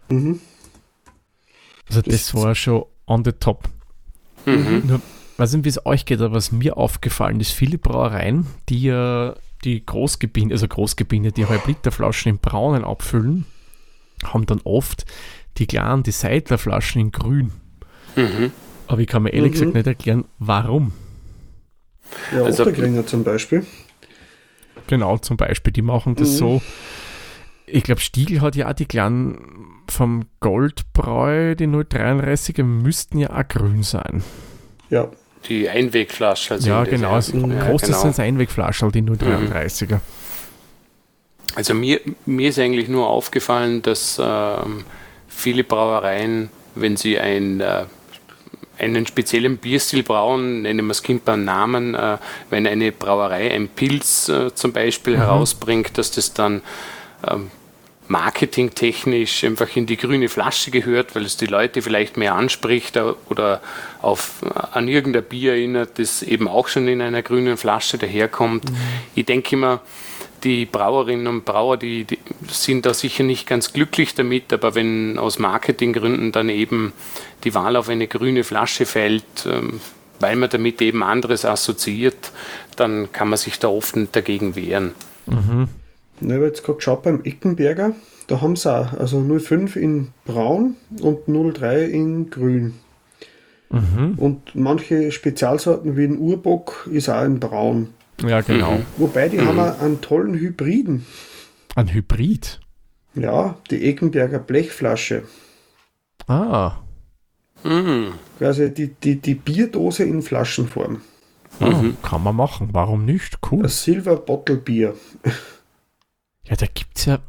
[0.09, 0.39] Mhm.
[1.87, 3.69] Also das, Das- war schon on the top.
[4.47, 4.83] Mhm.
[4.87, 5.01] Nur,
[5.37, 9.35] weiß nicht, wie es euch geht, aber was mir aufgefallen ist, viele Brauereien, die ja
[9.63, 13.45] die Großgebiete, also Großgebiete, die Halbliterflaschen in braunen abfüllen,
[14.23, 15.05] haben dann oft
[15.57, 17.51] die kleinen, die Seidlerflaschen in grün.
[18.15, 18.51] Mhm.
[18.87, 19.53] Aber ich kann mir ehrlich Mhm.
[19.53, 20.93] gesagt nicht erklären, warum.
[22.33, 23.65] Ja, Also- Otterkringer zum Beispiel.
[24.87, 26.35] Genau, zum Beispiel, die machen das Mhm.
[26.35, 26.61] so.
[27.69, 33.47] Ich glaube, Stiegel hat ja auch die kleinen vom Goldbräu, die 033er, müssten ja auch
[33.47, 34.23] grün sein.
[34.89, 35.09] Ja,
[35.49, 36.55] Die Einwegflasche.
[36.55, 37.11] Also ja, das- genau.
[37.13, 38.01] Also Ja, groß genau.
[38.01, 39.99] sind Einwegflaschen, die 033er.
[41.55, 44.83] Also mir, mir ist eigentlich nur aufgefallen, dass ähm,
[45.27, 47.85] viele Brauereien, wenn sie ein, äh,
[48.77, 52.17] einen speziellen Bierstil brauen, nennen wir es Kind beim Namen, äh,
[52.49, 56.61] wenn eine Brauerei ein Pilz äh, zum Beispiel herausbringt, dass das dann
[57.27, 57.49] ähm,
[58.07, 63.13] marketingtechnisch einfach in die grüne Flasche gehört, weil es die Leute vielleicht mehr anspricht äh,
[63.29, 63.61] oder
[64.01, 68.65] auf, äh, an irgendein Bier erinnert, das eben auch schon in einer grünen Flasche daherkommt.
[69.15, 69.81] Ich denke immer,
[70.43, 75.17] die Brauerinnen und Brauer, die, die sind da sicher nicht ganz glücklich damit, aber wenn
[75.17, 76.93] aus Marketinggründen dann eben
[77.43, 79.81] die Wahl auf eine grüne Flasche fällt, ähm,
[80.19, 82.31] weil man damit eben anderes assoziiert,
[82.75, 84.93] dann kann man sich da oft dagegen wehren.
[86.21, 87.93] Ich habe jetzt gerade geschaut beim Eckenberger,
[88.27, 92.73] da haben sie auch, also 05 in braun und 03 in grün.
[93.69, 94.13] Mhm.
[94.17, 97.89] Und manche Spezialsorten wie ein Urbock ist auch in braun.
[98.21, 98.79] Ja, genau.
[98.97, 101.05] Wobei die haben auch einen tollen Hybriden.
[101.75, 102.59] Ein Hybrid.
[103.13, 105.23] Ja, die Eckenberger Blechflasche.
[106.27, 106.77] Ah,
[107.63, 108.13] Mhm.
[108.37, 111.01] Quasi die, die, die Bierdose in Flaschenform.
[111.59, 112.69] ah, kann man machen.
[112.71, 113.39] Warum nicht?
[113.49, 113.63] Cool.
[113.63, 114.93] Das Silver Bottle Bier.
[116.49, 117.19] Ja, da gibt es ja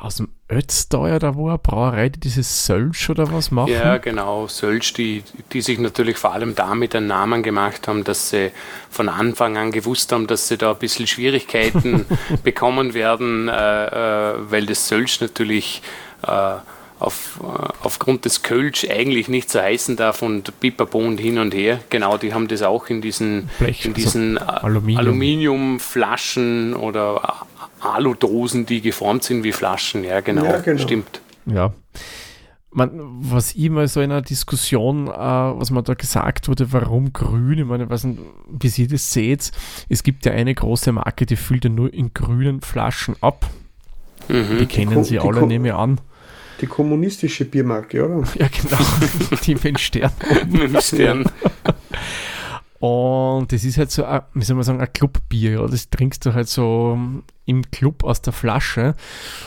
[0.00, 3.72] aus dem Ötzteuer, da wo eine Brauerei, die dieses Sölsch oder was machen.
[3.72, 4.46] Ja, genau.
[4.48, 5.22] Sölsch, die,
[5.52, 8.50] die sich natürlich vor allem damit einen Namen gemacht haben, dass sie
[8.88, 12.06] von Anfang an gewusst haben, dass sie da ein bisschen Schwierigkeiten
[12.42, 15.82] bekommen werden, äh, äh, weil das Sölsch natürlich
[16.26, 16.54] äh,
[16.98, 21.54] auf, äh, aufgrund des Kölsch eigentlich nicht so heißen darf und Pipapo und hin und
[21.54, 21.80] her.
[21.90, 24.98] Genau, die haben das auch in diesen, Blech, in also diesen äh, Aluminium.
[24.98, 27.46] Aluminiumflaschen oder
[27.80, 30.04] Aludosen, die geformt sind wie Flaschen.
[30.04, 30.80] Ja, genau, Ja, genau.
[30.80, 31.20] stimmt.
[31.46, 31.72] Ja.
[32.72, 37.12] Man, was ich mal so in einer Diskussion, äh, was man da gesagt wurde, warum
[37.12, 38.18] grün, ich meine, nicht,
[38.48, 39.50] wie Sie das seht,
[39.88, 43.50] es gibt ja eine große Marke, die füllt ja nur in grünen Flaschen ab.
[44.28, 44.58] Mhm.
[44.60, 46.00] Die kennen Ko- Sie die alle, nehme ich an.
[46.60, 48.22] Die kommunistische Biermarke, oder?
[48.38, 48.76] Ja, genau.
[49.44, 50.12] die mit dem Stern.
[50.48, 51.24] Mit dem Stern.
[52.80, 55.52] Und das ist halt so, ein, wie soll man sagen, ein Clubbier.
[55.60, 55.66] Ja.
[55.66, 56.98] Das trinkst du halt so
[57.44, 58.94] im Club aus der Flasche.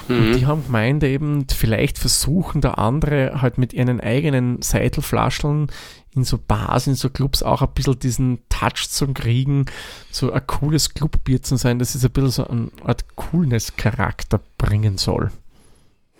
[0.07, 0.37] Und Mhm.
[0.37, 5.71] die haben gemeint, eben, vielleicht versuchen da andere halt mit ihren eigenen Seidelflascheln
[6.15, 9.65] in so Bars, in so Clubs auch ein bisschen diesen Touch zu kriegen,
[10.11, 14.99] so ein cooles Clubbier zu sein, das ist ein bisschen so eine Art Coolness-Charakter bringen
[14.99, 15.31] soll.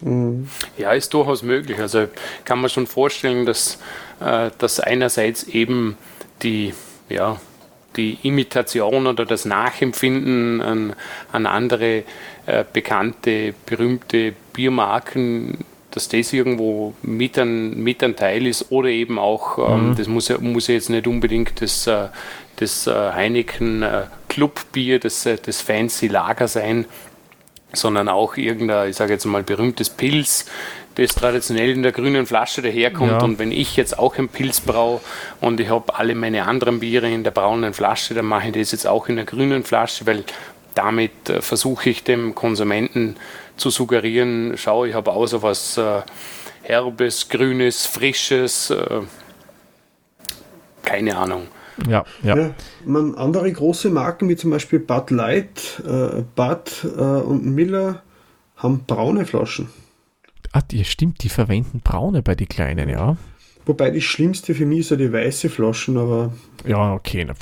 [0.01, 0.47] Mhm.
[0.80, 1.78] Ja, ist durchaus möglich.
[1.80, 2.07] Also
[2.43, 3.78] kann man schon vorstellen, dass,
[4.20, 5.95] äh, dass einerseits eben
[6.41, 6.74] die,
[7.14, 7.39] ja,
[7.95, 10.95] die Imitation oder das Nachempfinden an,
[11.32, 12.03] an andere
[12.45, 15.59] äh, bekannte, berühmte Biermarken,
[15.91, 19.95] dass das irgendwo mit ein, mit ein Teil ist oder eben auch, ähm, mhm.
[19.95, 22.07] das muss ja, muss ja jetzt nicht unbedingt das, äh,
[22.55, 26.86] das äh, Heineken äh, Clubbier, das, das Fancy Lager sein,
[27.74, 30.45] sondern auch irgendein, ich sage jetzt mal, berühmtes Pilz,
[30.95, 33.11] das traditionell in der grünen Flasche daherkommt.
[33.11, 33.23] Ja.
[33.23, 35.01] Und wenn ich jetzt auch ein Pilz brauche
[35.41, 38.71] und ich habe alle meine anderen Biere in der braunen Flasche, dann mache ich das
[38.71, 40.23] jetzt auch in der grünen Flasche, weil
[40.75, 43.15] damit äh, versuche ich dem Konsumenten
[43.57, 46.01] zu suggerieren, schau, ich habe auch so was äh,
[46.63, 49.01] Herbes, Grünes, Frisches, äh,
[50.83, 51.47] keine Ahnung.
[51.87, 52.37] Ja, ja.
[52.37, 52.49] ja
[52.85, 58.01] man, andere große Marken wie zum Beispiel Bud Light, äh, Bud äh, und Miller
[58.57, 59.69] haben braune Flaschen.
[60.54, 63.18] Ah, die, stimmt, die verwenden braune bei den kleinen, ja.
[63.66, 66.32] Wobei die schlimmste für mich ist ja die weiße Flaschen, aber.
[66.66, 67.26] Ja, okay.
[67.26, 67.34] Na,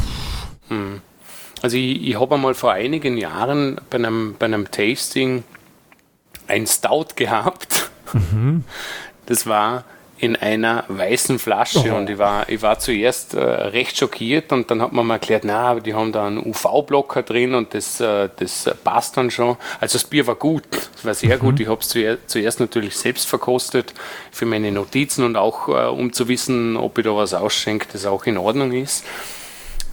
[0.69, 1.01] hm.
[1.61, 5.43] Also ich, ich habe einmal vor einigen Jahren bei einem, bei einem Tasting
[6.47, 7.91] ein Stout gehabt.
[8.13, 8.63] Mhm.
[9.25, 9.83] Das war
[10.21, 11.97] in einer weißen Flasche oh.
[11.97, 15.43] und ich war, ich war zuerst äh, recht schockiert und dann hat man mir erklärt,
[15.43, 19.57] na, die haben da einen UV-Blocker drin und das, äh, das passt dann schon.
[19.79, 20.63] Also das Bier war gut,
[20.95, 21.39] es war sehr mhm.
[21.39, 21.59] gut.
[21.59, 23.95] Ich habe es zuerst, zuerst natürlich selbst verkostet
[24.31, 28.05] für meine Notizen und auch äh, um zu wissen, ob ich da was ausschenke, das
[28.05, 29.03] auch in Ordnung ist.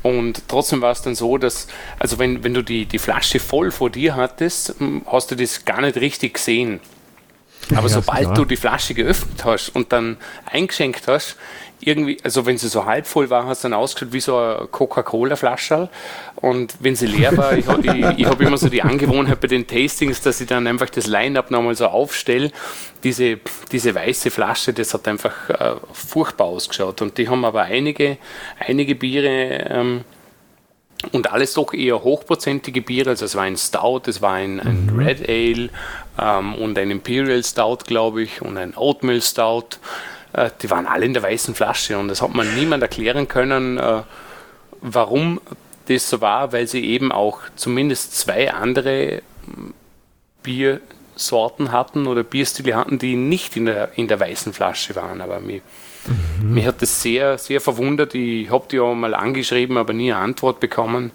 [0.03, 1.68] Und trotzdem war es dann so, dass,
[1.99, 4.74] also wenn, wenn du die, die Flasche voll vor dir hattest,
[5.07, 6.81] hast du das gar nicht richtig gesehen.
[7.73, 8.35] Aber ja, sobald klar.
[8.35, 10.16] du die Flasche geöffnet hast und dann
[10.47, 11.37] eingeschenkt hast,
[11.81, 14.69] irgendwie, also wenn sie so halb voll war, hast du dann ausgeschaut wie so eine
[14.71, 15.89] Coca-Cola-Flasche.
[16.37, 19.66] Und wenn sie leer war, ich, ich, ich habe immer so die Angewohnheit bei den
[19.66, 22.51] Tastings, dass ich dann einfach das Line-Up nochmal so aufstelle.
[23.05, 23.39] Diese,
[23.71, 27.01] diese weiße Flasche, das hat einfach äh, furchtbar ausgeschaut.
[27.01, 28.19] Und die haben aber einige,
[28.59, 30.05] einige Biere ähm,
[31.12, 33.11] und alles doch eher hochprozentige Biere.
[33.11, 34.99] Also es war ein Stout, es war ein, ein mhm.
[34.99, 35.71] Red Ale
[36.21, 39.79] ähm, und ein Imperial Stout, glaube ich, und ein Oatmeal Stout.
[40.33, 43.79] Äh, die waren alle in der weißen Flasche und das hat man niemand erklären können,
[43.79, 44.03] äh,
[44.81, 45.41] warum
[45.87, 49.75] das so war, weil sie eben auch zumindest zwei andere hm,
[50.43, 55.21] Biersorten hatten oder Bierstile hatten, die nicht in der, in der weißen Flasche waren.
[55.21, 55.62] Aber mir
[56.09, 56.55] Mhm.
[56.55, 58.14] Mich hat das sehr, sehr verwundert.
[58.14, 61.11] Ich habe die auch mal angeschrieben, aber nie eine Antwort bekommen.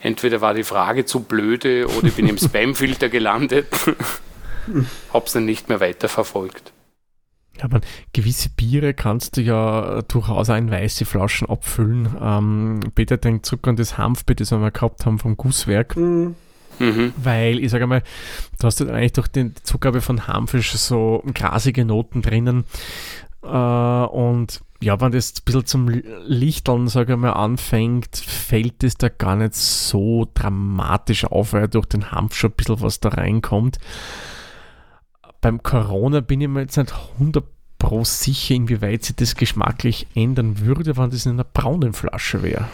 [0.00, 3.66] Entweder war die Frage zu blöde oder ich bin im Spamfilter gelandet.
[5.12, 6.72] Habe es dann nicht mehr weiter verfolgt.
[7.60, 7.80] Aber
[8.12, 12.08] gewisse Biere kannst du ja durchaus auch in weiße Flaschen abfüllen.
[12.20, 15.96] Ähm, Peter denkt zurück an das Hanfbier, das wir gehabt haben vom Gusswerk.
[15.96, 16.36] Mhm.
[16.78, 17.12] Mhm.
[17.16, 18.02] Weil, ich sage mal,
[18.60, 22.64] du hast halt eigentlich durch die Zugabe von Hanfisch so grasige Noten drinnen.
[23.42, 28.96] Äh, und ja, wenn das ein bisschen zum Lichteln, sage ich mal, anfängt, fällt es
[28.96, 33.08] da gar nicht so dramatisch auf, weil durch den Hanf schon ein bisschen was da
[33.08, 33.78] reinkommt.
[35.40, 37.44] Beim Corona bin ich mir jetzt nicht 100
[37.78, 42.68] pro sicher, inwieweit sich das geschmacklich ändern würde, wenn das in einer braunen Flasche wäre.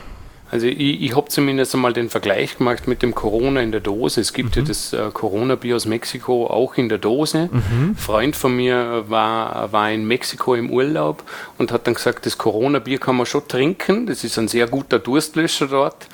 [0.51, 4.21] Also ich, ich habe zumindest einmal den Vergleich gemacht mit dem Corona in der Dose.
[4.21, 4.63] Es gibt mhm.
[4.63, 7.49] ja das äh, Corona-Bier aus Mexiko auch in der Dose.
[7.51, 7.91] Mhm.
[7.91, 11.25] Ein Freund von mir war, war in Mexiko im Urlaub
[11.59, 14.07] und hat dann gesagt, das Corona-Bier kann man schon trinken.
[14.07, 16.07] Das ist ein sehr guter Durstlöscher dort.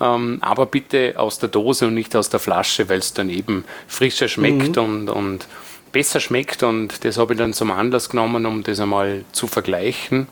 [0.00, 3.64] Ähm, aber bitte aus der Dose und nicht aus der Flasche, weil es dann eben
[3.88, 4.82] frischer schmeckt mhm.
[4.82, 5.48] und, und
[5.92, 6.62] besser schmeckt.
[6.62, 10.26] Und das habe ich dann zum Anlass genommen, um das einmal zu vergleichen.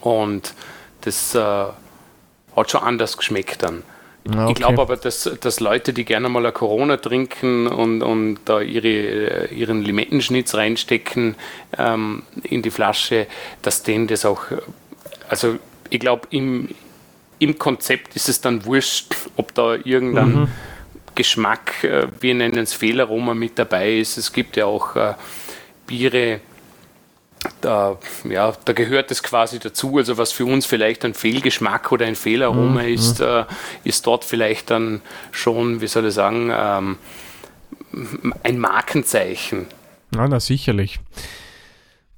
[0.00, 0.54] Und
[1.02, 3.82] das äh, hat schon anders geschmeckt dann.
[4.28, 4.46] Okay.
[4.48, 8.60] Ich glaube aber, dass, dass Leute, die gerne mal eine Corona trinken und, und da
[8.60, 11.36] ihre, ihren Limettenschnitz reinstecken
[11.78, 13.28] ähm, in die Flasche,
[13.62, 14.42] dass denen das auch,
[15.28, 15.58] also
[15.90, 16.70] ich glaube, im,
[17.38, 20.48] im Konzept ist es dann wurscht, ob da irgendein mhm.
[21.16, 24.16] Geschmack, äh, wir nennen es Fehlaroma mit dabei ist.
[24.16, 25.14] Es gibt ja auch äh,
[25.86, 26.40] Biere,
[27.60, 27.98] da,
[28.28, 29.98] ja, da gehört es quasi dazu.
[29.98, 32.88] Also was für uns vielleicht ein Fehlgeschmack oder ein Fehlaroma mhm.
[32.88, 33.44] ist, äh,
[33.84, 35.02] ist dort vielleicht dann
[35.32, 36.98] schon, wie soll ich sagen, ähm,
[38.42, 39.66] ein Markenzeichen.
[40.14, 41.00] Ja, na sicherlich.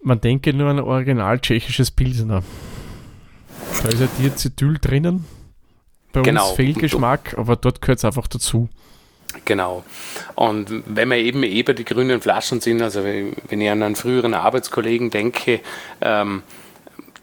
[0.03, 2.43] Man denke nur an ein original tschechisches Pilsner.
[3.83, 5.25] Da ist ja Diacetyl drinnen.
[6.13, 6.49] Bei genau.
[6.49, 8.69] uns Fehlgeschmack, aber dort gehört es einfach dazu.
[9.45, 9.85] Genau.
[10.35, 14.35] Und wenn wir eben eben die grünen Flaschen sind, also wenn ich an einen früheren
[14.35, 15.61] Arbeitskollegen denke,
[16.01, 16.43] ähm,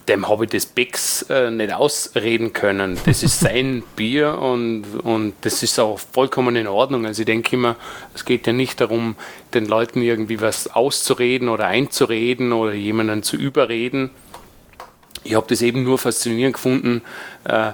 [0.08, 2.98] dem habe ich das Becks äh, nicht ausreden können.
[3.06, 7.06] Das ist sein Bier und, und das ist auch vollkommen in Ordnung.
[7.06, 7.76] Also ich denke immer,
[8.14, 9.16] es geht ja nicht darum,
[9.54, 14.12] den Leuten irgendwie was auszureden oder einzureden oder jemanden zu überreden.
[15.24, 17.02] Ich habe das eben nur faszinierend gefunden,
[17.46, 17.72] äh,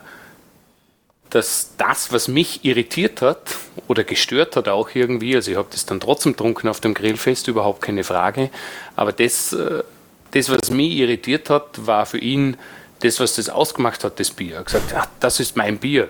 [1.31, 3.55] dass das, was mich irritiert hat
[3.87, 7.47] oder gestört hat auch irgendwie, also ich habe das dann trotzdem trunken auf dem Grillfest,
[7.47, 8.49] überhaupt keine Frage,
[8.95, 9.83] aber das, äh,
[10.31, 12.57] das, was mich irritiert hat, war für ihn
[12.99, 14.53] das, was das ausgemacht hat, das Bier.
[14.55, 16.09] Er hat gesagt, ja, das ist mein Bier.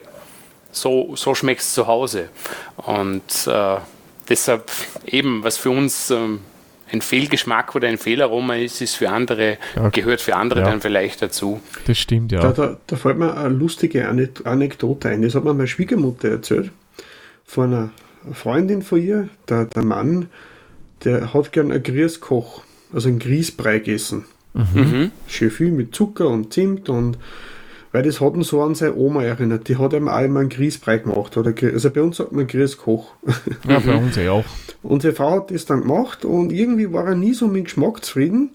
[0.71, 2.29] So, so schmeckt es zu Hause.
[2.77, 3.77] Und äh,
[4.27, 4.71] deshalb
[5.05, 6.41] eben, was für uns ähm,
[6.91, 9.89] ein Fehlgeschmack oder ein Fehlaroma ist, ist für andere, ja.
[9.89, 10.69] gehört für andere ja.
[10.69, 11.61] dann vielleicht dazu.
[11.87, 12.41] Das stimmt, ja.
[12.41, 15.21] Da, da, da fällt mir eine lustige Anekdote ein.
[15.21, 16.71] Das hat mir meine Schwiegermutter erzählt.
[17.45, 17.89] Von einer
[18.33, 20.27] Freundin von ihr, der, der Mann,
[21.03, 22.63] der hat gern einen Grießkoch,
[22.93, 24.25] also einen Grießbrei gegessen.
[24.53, 25.11] Mhm.
[25.27, 27.17] Schön viel mit Zucker und Zimt und
[27.91, 29.67] weil das hat ihn so an seine Oma erinnert.
[29.67, 31.35] Die hat ihm auch immer einen Grießbrei gemacht.
[31.37, 33.13] Oder, also bei uns sagt man Grießkoch.
[33.67, 34.45] Ja, bei uns ja auch.
[34.81, 38.51] Unsere Frau hat das dann gemacht und irgendwie war er nie so mit Geschmack zufrieden,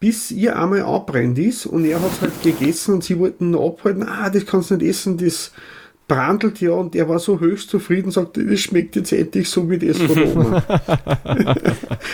[0.00, 3.58] bis ihr einmal abbrennt ist und er hat es halt gegessen und sie wollten ihn
[3.58, 5.52] abhalten, ah, das kannst du nicht essen, das
[6.08, 9.78] brandelt ja und er war so höchst zufrieden, sagte, das schmeckt jetzt endlich so wie
[9.78, 10.62] das von Oma.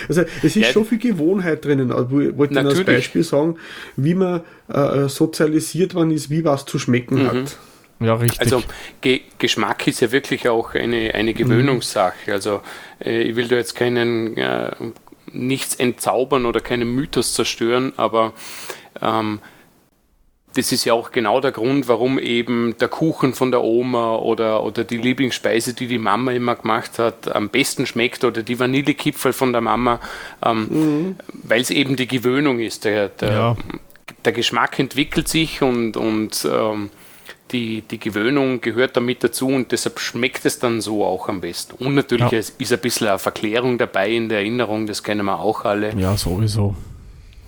[0.09, 3.57] also es ist ja, schon viel Gewohnheit drinnen, aber ich wollte als Beispiel sagen,
[3.97, 7.27] wie man äh, sozialisiert worden ist, wie was zu schmecken mhm.
[7.27, 7.59] hat.
[8.01, 8.41] Ja, richtig.
[8.41, 8.63] Also
[9.01, 12.15] Ge Geschmack ist ja wirklich auch eine, eine Gewöhnungssache.
[12.29, 12.33] Mhm.
[12.33, 12.61] Also
[13.05, 14.71] äh, ich will da jetzt keinen äh,
[15.33, 18.33] nichts entzaubern oder keinen Mythos zerstören, aber
[19.01, 19.41] ähm,
[20.55, 24.63] das ist ja auch genau der Grund, warum eben der Kuchen von der Oma oder,
[24.63, 29.33] oder die Lieblingsspeise, die die Mama immer gemacht hat, am besten schmeckt oder die Vanillekipferl
[29.33, 30.01] von der Mama,
[30.45, 31.17] ähm, mhm.
[31.43, 32.85] weil es eben die Gewöhnung ist.
[32.85, 33.57] Der, der, ja.
[34.25, 36.91] der Geschmack entwickelt sich und, und ähm,
[37.53, 41.83] die, die Gewöhnung gehört damit dazu und deshalb schmeckt es dann so auch am besten.
[41.85, 42.39] Und natürlich ja.
[42.39, 45.95] ist ein bisschen eine Verklärung dabei in der Erinnerung, das kennen wir auch alle.
[45.97, 46.75] Ja, sowieso.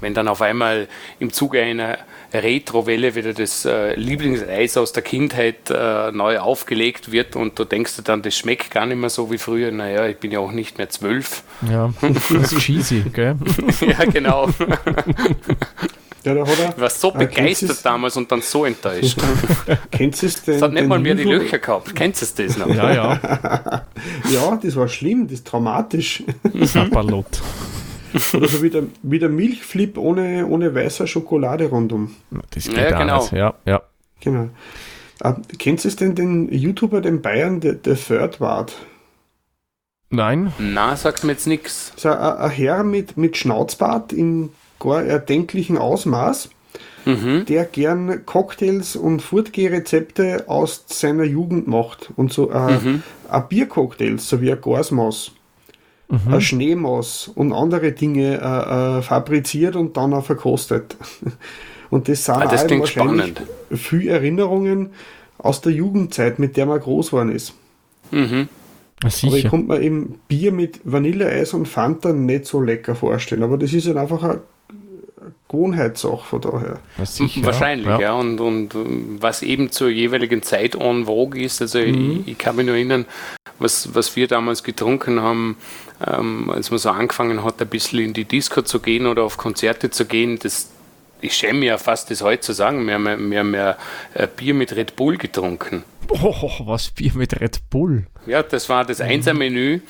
[0.00, 0.88] Wenn dann auf einmal
[1.18, 1.98] im Zuge einer
[2.42, 7.96] Retro-Welle wieder das äh, Lieblingseis aus der Kindheit äh, neu aufgelegt wird und du denkst
[7.96, 9.70] dir dann, das schmeckt gar nicht mehr so wie früher.
[9.70, 11.42] Naja, ich bin ja auch nicht mehr zwölf.
[11.70, 13.36] Ja, das ist cheesy, gell?
[13.80, 14.48] ja, genau.
[16.24, 19.18] Ja, da hat er, ich war so äh, begeistert damals und dann so enttäuscht.
[19.90, 20.54] Kennst du es denn?
[20.54, 21.94] Es hat nicht mal mehr die Löcher gehabt.
[21.94, 22.68] Kennst du das noch?
[22.68, 23.84] Ja, ja.
[24.30, 26.22] ja, das war schlimm, das ist traumatisch.
[26.62, 27.42] Sapperlot.
[28.34, 32.14] Oder so wie der, wie der Milchflip ohne, ohne weißer Schokolade rundum.
[32.50, 33.28] Das geht ja, genau.
[33.32, 33.82] Ja, ja.
[34.20, 34.48] Genau.
[35.22, 38.76] Uh, kennst du es denn den YouTuber, den Bayern, der, der Third Wart?
[40.10, 40.52] Nein.
[40.58, 41.92] Na, sagt mir jetzt nichts.
[41.96, 46.50] So ein Herr mit, mit Schnauzbart in gar erdenklichen Ausmaß,
[47.04, 47.44] mhm.
[47.46, 52.10] der gern Cocktails und Furtgeh-Rezepte aus seiner Jugend macht.
[52.16, 53.02] Und so äh, mhm.
[53.28, 55.32] ein Biercocktails, so wie ein Gasmaß,
[56.08, 56.34] mhm.
[56.34, 60.96] ein Schneemaß und andere Dinge äh, äh, fabriziert und dann auch verkostet.
[61.90, 63.42] Und das sind ah, das wahrscheinlich spannend.
[63.70, 64.90] viele Erinnerungen
[65.38, 67.54] aus der Jugendzeit, mit der man groß geworden ist.
[68.10, 68.48] Mhm.
[69.00, 73.44] Aber ich konnte mir eben Bier mit Vanilleeis und Fanta nicht so lecker vorstellen.
[73.44, 74.40] Aber das ist halt einfach eine
[75.48, 76.78] Gewohnheitssache von daher.
[77.04, 78.00] Sicher, Wahrscheinlich, ja.
[78.00, 78.12] ja.
[78.12, 78.70] Und, und
[79.20, 82.22] was eben zur jeweiligen Zeit en vogue ist, also mhm.
[82.24, 83.06] ich, ich, kann mich nur erinnern,
[83.58, 85.56] was, was wir damals getrunken haben,
[86.06, 89.36] ähm, als man so angefangen hat, ein bisschen in die Disco zu gehen oder auf
[89.36, 90.70] Konzerte zu gehen, das,
[91.24, 93.76] ich schäme mich ja fast, das heute zu sagen, wir haben, wir haben ja
[94.12, 95.84] äh, Bier mit Red Bull getrunken.
[96.10, 98.06] Oh, was Bier mit Red Bull.
[98.26, 99.80] Ja, das war das Einser-Menü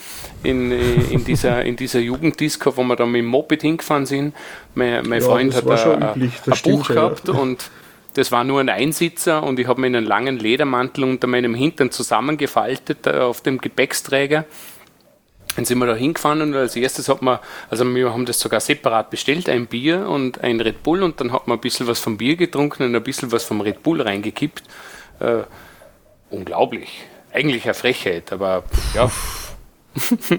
[0.44, 0.76] in, äh,
[1.10, 4.34] in, dieser, in dieser Jugenddisco, wo wir da mit dem Moped hingefahren sind.
[4.74, 6.32] Mein, mein ja, Freund hat ein, ein
[6.62, 7.34] Buch gehabt ja.
[7.34, 7.68] und
[8.14, 11.90] das war nur ein Einsitzer und ich habe mir einen langen Ledermantel unter meinem Hintern
[11.90, 14.44] zusammengefaltet äh, auf dem Gepäcksträger.
[15.56, 17.38] Dann sind wir da hingefahren und als erstes hat man,
[17.70, 21.32] also wir haben das sogar separat bestellt, ein Bier und ein Red Bull und dann
[21.32, 24.00] hat man ein bisschen was vom Bier getrunken und ein bisschen was vom Red Bull
[24.00, 24.62] reingekippt.
[25.20, 25.42] Äh,
[26.30, 27.04] unglaublich.
[27.32, 28.64] Eigentlich eine Frechheit, aber
[28.94, 29.10] ja.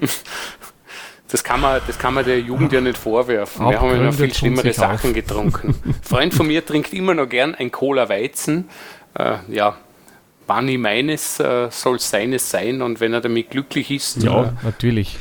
[1.30, 3.70] das, kann man, das kann man der Jugend ja nicht vorwerfen.
[3.70, 5.16] Wir haben ja noch viel schlimmere Sachen auf.
[5.16, 5.76] getrunken.
[5.86, 8.70] Ein Freund von mir trinkt immer noch gern ein Cola Weizen.
[9.18, 9.78] Äh, ja,
[10.48, 14.24] wann ich meines, äh, soll es seines sein und wenn er damit glücklich ist.
[14.24, 15.18] Ja, äh, natürlich.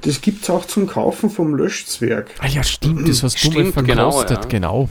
[0.00, 2.30] Das gibt es auch zum Kaufen vom Löschzwerg.
[2.38, 4.80] Ah ja, stimmt, das hast stimmt, du mal genau, verkostet, genau.
[4.80, 4.86] Ja.
[4.86, 4.90] genau.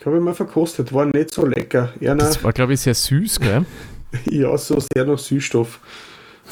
[0.00, 1.92] Ich habe mal verkostet, war nicht so lecker.
[2.00, 3.66] Eher das war, glaube ich, sehr süß, gell?
[4.24, 5.78] ja, so sehr nach Süßstoff.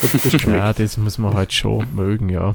[0.01, 2.55] Das ja, das muss man halt schon mögen, ja.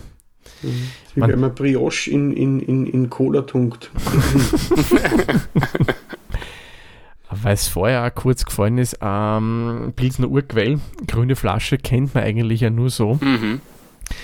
[0.61, 3.89] Wie wenn man Brioche in, in, in, in Cola tunkt.
[7.41, 12.61] Weil es vorher auch kurz gefallen ist, ähm, Pilsner Urquell, grüne Flasche, kennt man eigentlich
[12.61, 13.19] ja nur so.
[13.22, 13.61] Mhm.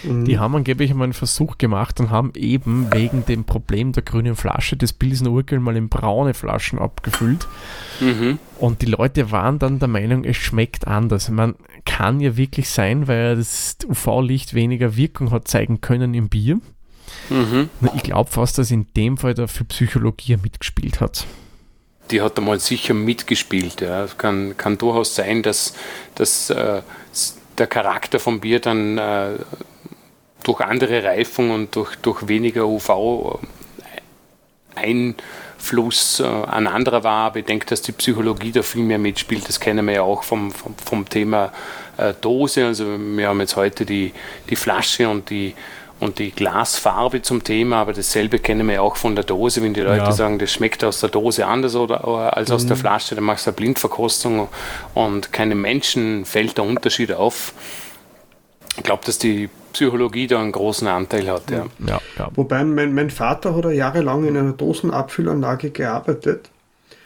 [0.04, 4.36] Die haben angeblich einmal einen Versuch gemacht und haben eben wegen dem Problem der grünen
[4.36, 7.48] Flasche das Pilsner Urquell mal in braune Flaschen abgefüllt.
[8.00, 8.40] Mhm.
[8.60, 11.30] Und die Leute waren dann der Meinung, es schmeckt anders.
[11.30, 11.56] Man
[11.86, 16.60] kann ja wirklich sein, weil das UV-Licht weniger Wirkung hat zeigen können im Bier.
[17.30, 17.70] Mhm.
[17.96, 21.26] Ich glaube fast, dass in dem Fall dafür Psychologie mitgespielt hat.
[22.12, 23.82] Die hat einmal sicher mitgespielt.
[23.82, 24.08] Ja.
[24.18, 25.74] Kann, kann durchaus sein, dass,
[26.16, 26.82] dass äh,
[27.58, 29.32] der Charakter vom Bier dann äh,
[30.44, 33.42] durch andere Reifung und durch, durch weniger UV-Einfluss
[36.22, 37.28] äh, ein anderer war.
[37.28, 39.48] Aber ich denke, dass die Psychologie da viel mehr mitspielt.
[39.48, 41.52] Das kennen wir ja auch vom, vom, vom Thema
[41.98, 42.66] äh, Dose.
[42.66, 44.14] Also wir haben jetzt heute die,
[44.50, 45.54] die Flasche und die
[46.00, 49.74] und die Glasfarbe zum Thema, aber dasselbe kennen wir ja auch von der Dose, wenn
[49.74, 50.12] die Leute Ja.
[50.12, 53.46] sagen, das schmeckt aus der Dose anders oder, oder als aus der Flasche, dann machst
[53.46, 54.48] du eine Blindverkostung
[54.94, 57.54] und keinem Menschen fällt der Unterschied auf.
[58.78, 61.52] Ich glaube, dass die Psychologie da einen großen Anteil hat.
[61.52, 61.66] Ja.
[61.86, 62.30] Ja, ja.
[62.36, 66.50] Wobei mein, mein Vater hat ja jahrelang in einer Dosenabfüllanlage gearbeitet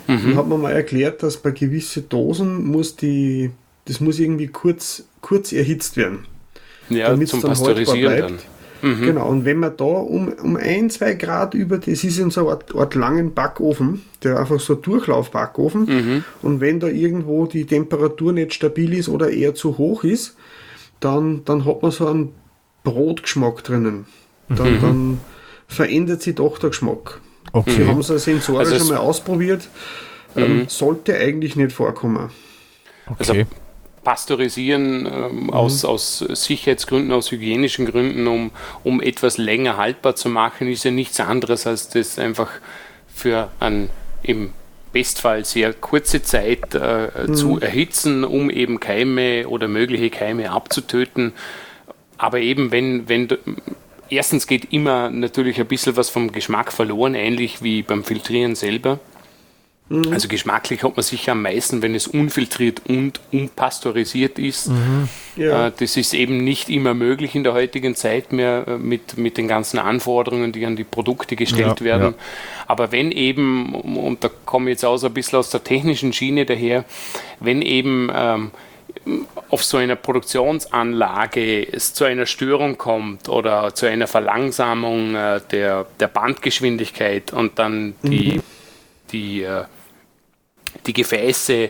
[0.07, 3.51] und hat mir mal erklärt, dass bei gewissen Dosen muss die,
[3.85, 6.25] das muss irgendwie kurz, kurz erhitzt werden.
[6.89, 8.39] Ja, zum dann Pasteurisieren haltbar dann.
[8.91, 9.01] Bleibt.
[9.01, 12.41] Genau, und wenn man da um, um ein, zwei Grad über, das ist in so
[12.41, 17.65] einer Art, Art langen Backofen, der einfach so ein Durchlaufbackofen, und wenn da irgendwo die
[17.65, 20.35] Temperatur nicht stabil ist oder eher zu hoch ist,
[20.99, 22.33] dann, dann hat man so einen
[22.83, 24.05] Brotgeschmack drinnen.
[24.49, 25.19] Dann, dann
[25.67, 27.19] verändert sich doch der Geschmack.
[27.51, 27.85] Wir Okay.
[27.87, 29.67] haben es ja sensorisch Also es- einmal ausprobiert.
[30.35, 32.29] Ähm, sollte eigentlich nicht vorkommen.
[33.07, 33.45] okay.
[34.03, 38.51] Pasteurisieren ähm, aus, aus Sicherheitsgründen, aus hygienischen Gründen, um,
[38.83, 42.49] um etwas länger haltbar zu machen, ist ja nichts anderes, als das einfach
[43.07, 43.89] für ein
[44.23, 44.51] im
[44.93, 51.33] Bestfall sehr kurze Zeit äh, zu erhitzen, um eben Keime oder mögliche Keime abzutöten.
[52.17, 53.27] Aber eben, wenn, wenn
[54.09, 58.99] erstens geht immer natürlich ein bisschen was vom Geschmack verloren, ähnlich wie beim Filtrieren selber.
[60.11, 64.71] Also geschmacklich hat man sicher am meisten, wenn es unfiltriert und unpasteurisiert ist.
[65.35, 65.67] Ja.
[65.67, 69.37] Äh, Das ist eben nicht immer möglich in der heutigen Zeit mehr äh, mit, mit
[69.37, 72.13] den ganzen Anforderungen, die an die Produkte gestellt Ja, werden.
[72.17, 72.23] ja.
[72.65, 76.11] Aber wenn eben, und da komme ich jetzt auch so ein bisschen aus der technischen
[76.13, 76.85] Schiene daher,
[77.39, 78.51] wenn eben ähm,
[79.49, 85.85] auf so einer Produktionsanlage es zu einer Störung kommt oder zu einer Verlangsamung äh, der,
[85.99, 88.39] der Bandgeschwindigkeit und dann die,
[89.11, 89.65] die, äh,
[90.85, 91.69] die Gefäße äh,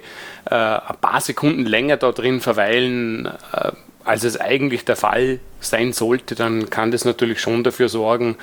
[0.50, 3.72] ein paar Sekunden länger da drin verweilen, äh,
[4.06, 8.36] als es eigentlich der Fall sein sollte, dann kann das natürlich schon dafür sorgen,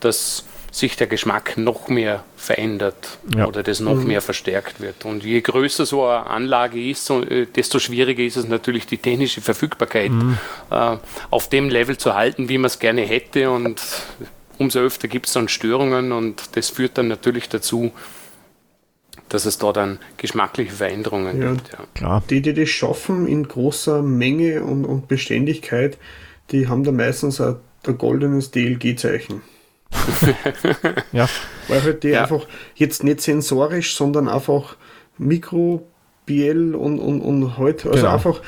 [0.00, 3.46] dass sich der Geschmack noch mehr verändert Ja.
[3.46, 5.04] oder das noch mehr verstärkt wird.
[5.06, 9.40] Und je größer so eine Anlage ist, äh, desto schwieriger ist es natürlich, die technische
[9.40, 10.12] Verfügbarkeit
[10.70, 10.96] äh,
[11.30, 13.50] auf dem Level zu halten, wie man es gerne hätte.
[13.50, 13.80] Und
[14.58, 17.90] umso öfter gibt es dann Störungen und das führt dann natürlich dazu,
[19.28, 21.52] dass es da dann geschmackliche Veränderungen Ja.
[21.52, 21.72] gibt.
[21.72, 21.78] Ja.
[21.94, 22.22] Klar.
[22.30, 25.98] Die, die das schaffen in großer Menge und, und Beständigkeit,
[26.50, 27.56] die haben da meistens ein,
[27.86, 29.42] ein goldenes DLG-Zeichen.
[31.12, 31.28] Ja.
[31.68, 32.22] Weil halt die Ja.
[32.22, 34.76] einfach jetzt nicht sensorisch, sondern einfach
[35.16, 38.12] mikrobiell und, und, und halt, also Genau.
[38.12, 38.42] einfach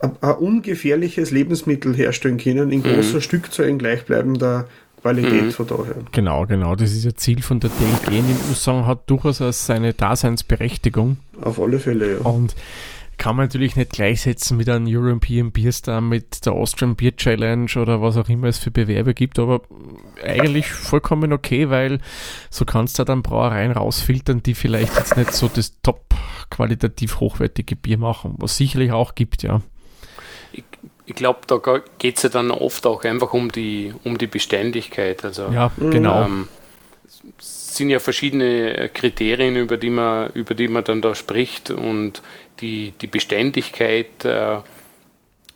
[0.00, 4.68] ein, ein ungefährliches Lebensmittel herstellen können in großer Stückzahl in gleichbleibender
[5.02, 5.96] Qualität von daher.
[6.12, 6.74] Genau, genau.
[6.76, 8.18] Das ist ja Ziel von der DLG.
[8.18, 11.18] Und ich muss sagen, hat durchaus seine Daseinsberechtigung.
[11.40, 12.20] Auf alle Fälle, ja.
[12.20, 12.54] Und
[13.20, 17.70] kann man natürlich nicht gleichsetzen mit einem European Beer Star, mit der Austrian Beer Challenge
[17.76, 19.60] oder was auch immer es für Bewerbe gibt, aber
[20.24, 22.00] eigentlich vollkommen okay, weil
[22.48, 26.14] so kannst du dann Brauereien rausfiltern, die vielleicht jetzt nicht so das top
[26.48, 29.60] qualitativ hochwertige Bier machen, was sicherlich auch gibt, ja.
[30.52, 30.64] Ich,
[31.10, 31.58] ich glaube, da
[31.98, 35.24] geht es ja dann oft auch einfach um die, um die Beständigkeit.
[35.24, 36.22] Also Ja, genau.
[36.22, 36.48] Ähm,
[37.36, 42.22] es sind ja verschiedene Kriterien, über die man, über die man dann da spricht und
[42.60, 44.58] die, die Beständigkeit äh,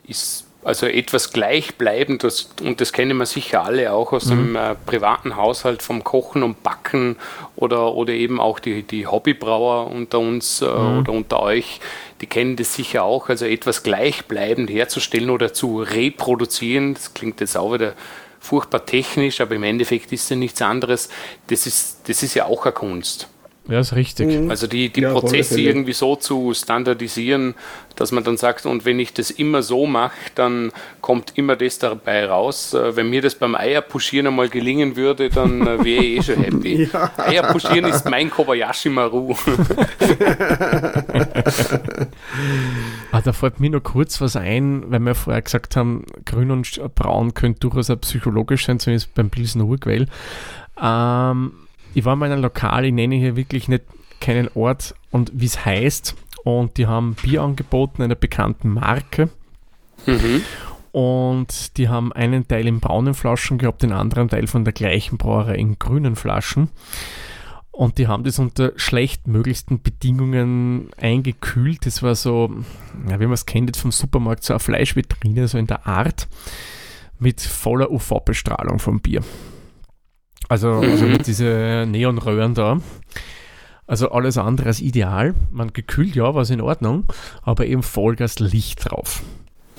[0.09, 4.75] ist also etwas gleichbleibend das, und das kennen wir sicher alle auch aus dem äh,
[4.87, 7.17] privaten Haushalt vom Kochen und Backen
[7.55, 11.81] oder, oder eben auch die, die Hobbybrauer unter uns äh, oder unter euch,
[12.23, 17.57] die kennen das sicher auch, also etwas gleichbleibend herzustellen oder zu reproduzieren, das klingt jetzt
[17.57, 17.93] auch wieder
[18.41, 21.09] furchtbar technisch, aber im Endeffekt ist es ja nichts anderes.
[21.47, 23.29] Das ist, das ist ja auch eine Kunst.
[23.67, 24.43] Ja, ist richtig.
[24.43, 24.51] Mhm.
[24.51, 27.55] Also die, die Ja, Prozesse irgendwie so zu standardisieren,
[27.97, 30.71] dass man dann sagt, und wenn ich das immer so mache, dann
[31.01, 32.75] kommt immer das dabei raus.
[32.75, 36.43] Äh, Wenn mir das beim Eierpuschieren einmal gelingen würde, dann äh, wäre ich eh schon
[36.45, 36.75] happy.
[36.93, 37.11] Ja.
[37.17, 39.35] Eierpuschieren ist mein Kobayashi Maru.
[43.13, 46.81] Ah, da fällt mir noch kurz was ein, weil wir vorher gesagt haben, grün und
[46.97, 50.07] braun könnte durchaus auch psychologisch sein, zumindest beim Pilsen Urquell.
[50.83, 51.53] Ähm,
[51.95, 53.85] ich war mal in einem Lokal, ich nenne hier wirklich nicht
[54.21, 56.17] keinen Ort und wie es heißt.
[56.45, 59.31] Und die haben Bier angeboten einer bekannten Marke.
[60.07, 60.43] Mhm.
[60.93, 65.19] Und die haben einen Teil in braunen Flaschen gehabt, den anderen Teil von der gleichen
[65.19, 66.69] Brauerei in grünen Flaschen.
[67.73, 71.87] Und die haben das unter schlechtmöglichsten Bedingungen eingekühlt.
[71.87, 72.55] Das war so,
[73.09, 76.29] ja, wie man es kennt, jetzt vom Supermarkt, so eine Fleischvitrine, so in der Art,
[77.19, 79.23] mit voller UV-Bestrahlung vom Bier.
[80.55, 82.79] Also, also mit diese Neonröhren da.
[83.89, 85.35] Also alles andere als ideal.
[85.51, 87.07] Man gekühlt, ja, war es in Ordnung,
[87.43, 89.25] aber eben Vollgas Licht drauf.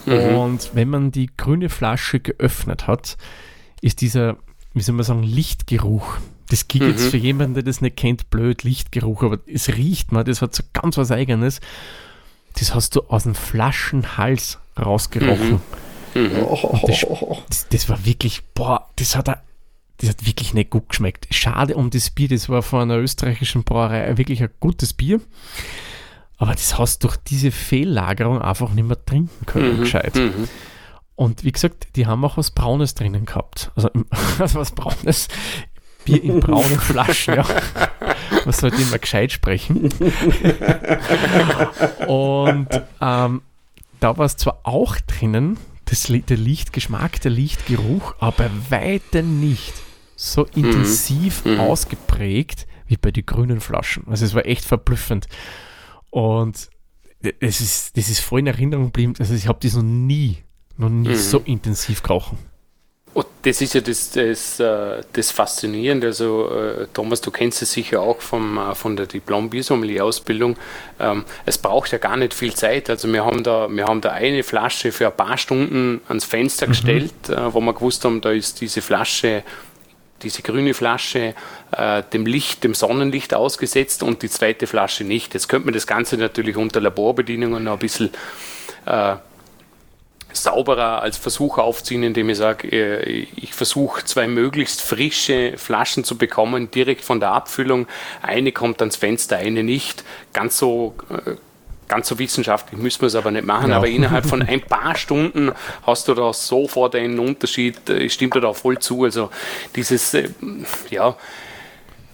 [0.05, 0.35] Mhm.
[0.35, 3.15] Und wenn man die grüne Flasche geöffnet hat,
[3.79, 4.35] ist dieser,
[4.73, 6.17] wie soll man sagen, Lichtgeruch.
[6.49, 7.09] Das klingt jetzt Mhm.
[7.11, 10.63] für jemanden, der das nicht kennt, blöd, Lichtgeruch, aber es riecht man, das hat so
[10.73, 11.61] ganz was Eigenes.
[12.59, 15.61] Das hast du aus dem Flaschenhals rausgerochen.
[16.13, 16.31] Mhm.
[16.85, 17.05] das-
[17.47, 19.41] Das, das war wirklich, boah, das hat, er-
[19.97, 21.27] das hat wirklich nicht gut geschmeckt.
[21.33, 25.21] Schade um das Bier, das war von einer österreichischen Brauerei wirklich ein gutes Bier.
[26.37, 29.81] Aber das hast du durch diese Fehllagerung einfach nicht mehr trinken können, Mhm.
[29.81, 30.15] gescheit.
[30.15, 30.49] Mhm.
[31.15, 33.71] Und wie gesagt, die haben auch was Braunes drinnen gehabt.
[33.75, 34.05] Also, im-
[34.39, 35.29] also was Braunes.
[36.03, 37.45] Bier in braunen Flaschen, ja.
[38.43, 39.89] Man sollte immer gescheit sprechen.
[42.07, 42.67] Und
[43.01, 43.41] ähm,
[43.99, 45.57] da war es zwar auch drinnen,
[46.03, 49.73] das, der Lichtgeschmack, der Lichtgeruch, aber weitem nicht
[50.15, 51.59] so intensiv Mhm.
[51.59, 54.07] ausgeprägt wie bei den grünen Flaschen.
[54.07, 55.27] Also es war echt verblüffend.
[56.09, 56.69] Und
[57.39, 59.13] es ist, das ist voll in Erinnerung geblieben.
[59.19, 60.37] Also ich habe das noch nie,
[60.77, 61.15] noch nie Mhm.
[61.15, 62.37] so intensiv gerochen.
[63.15, 66.07] Und das ist ja das, das, äh, das Faszinierende.
[66.07, 70.57] Also, äh, Thomas, du kennst es sicher auch vom, äh, von der Diplom-Biersommelier-Ausbildung.
[70.99, 72.89] Ähm, es braucht ja gar nicht viel Zeit.
[72.89, 76.67] Also, wir haben, da, wir haben da eine Flasche für ein paar Stunden ans Fenster
[76.67, 79.43] gestellt, äh, wo wir gewusst haben, da ist diese Flasche,
[80.21, 81.35] diese grüne Flasche
[81.71, 85.33] äh, dem Licht, dem Sonnenlicht ausgesetzt und die zweite Flasche nicht.
[85.33, 88.09] Jetzt könnte man das Ganze natürlich unter Laborbedingungen noch ein bisschen
[88.85, 89.15] äh,
[90.35, 96.17] sauberer als Versuch aufziehen, indem ich sage, äh, ich versuche zwei möglichst frische Flaschen zu
[96.17, 97.87] bekommen, direkt von der Abfüllung.
[98.21, 100.03] Eine kommt ans Fenster, eine nicht.
[100.33, 101.31] Ganz so, äh,
[101.87, 103.77] ganz so wissenschaftlich müssen wir es aber nicht machen, Ja.
[103.77, 105.51] aber innerhalb von ein paar Stunden
[105.85, 109.03] hast du da sofort einen Unterschied, äh, stimmt dir da voll zu.
[109.03, 109.29] Also
[109.75, 110.15] dieses,
[110.89, 111.15] ja,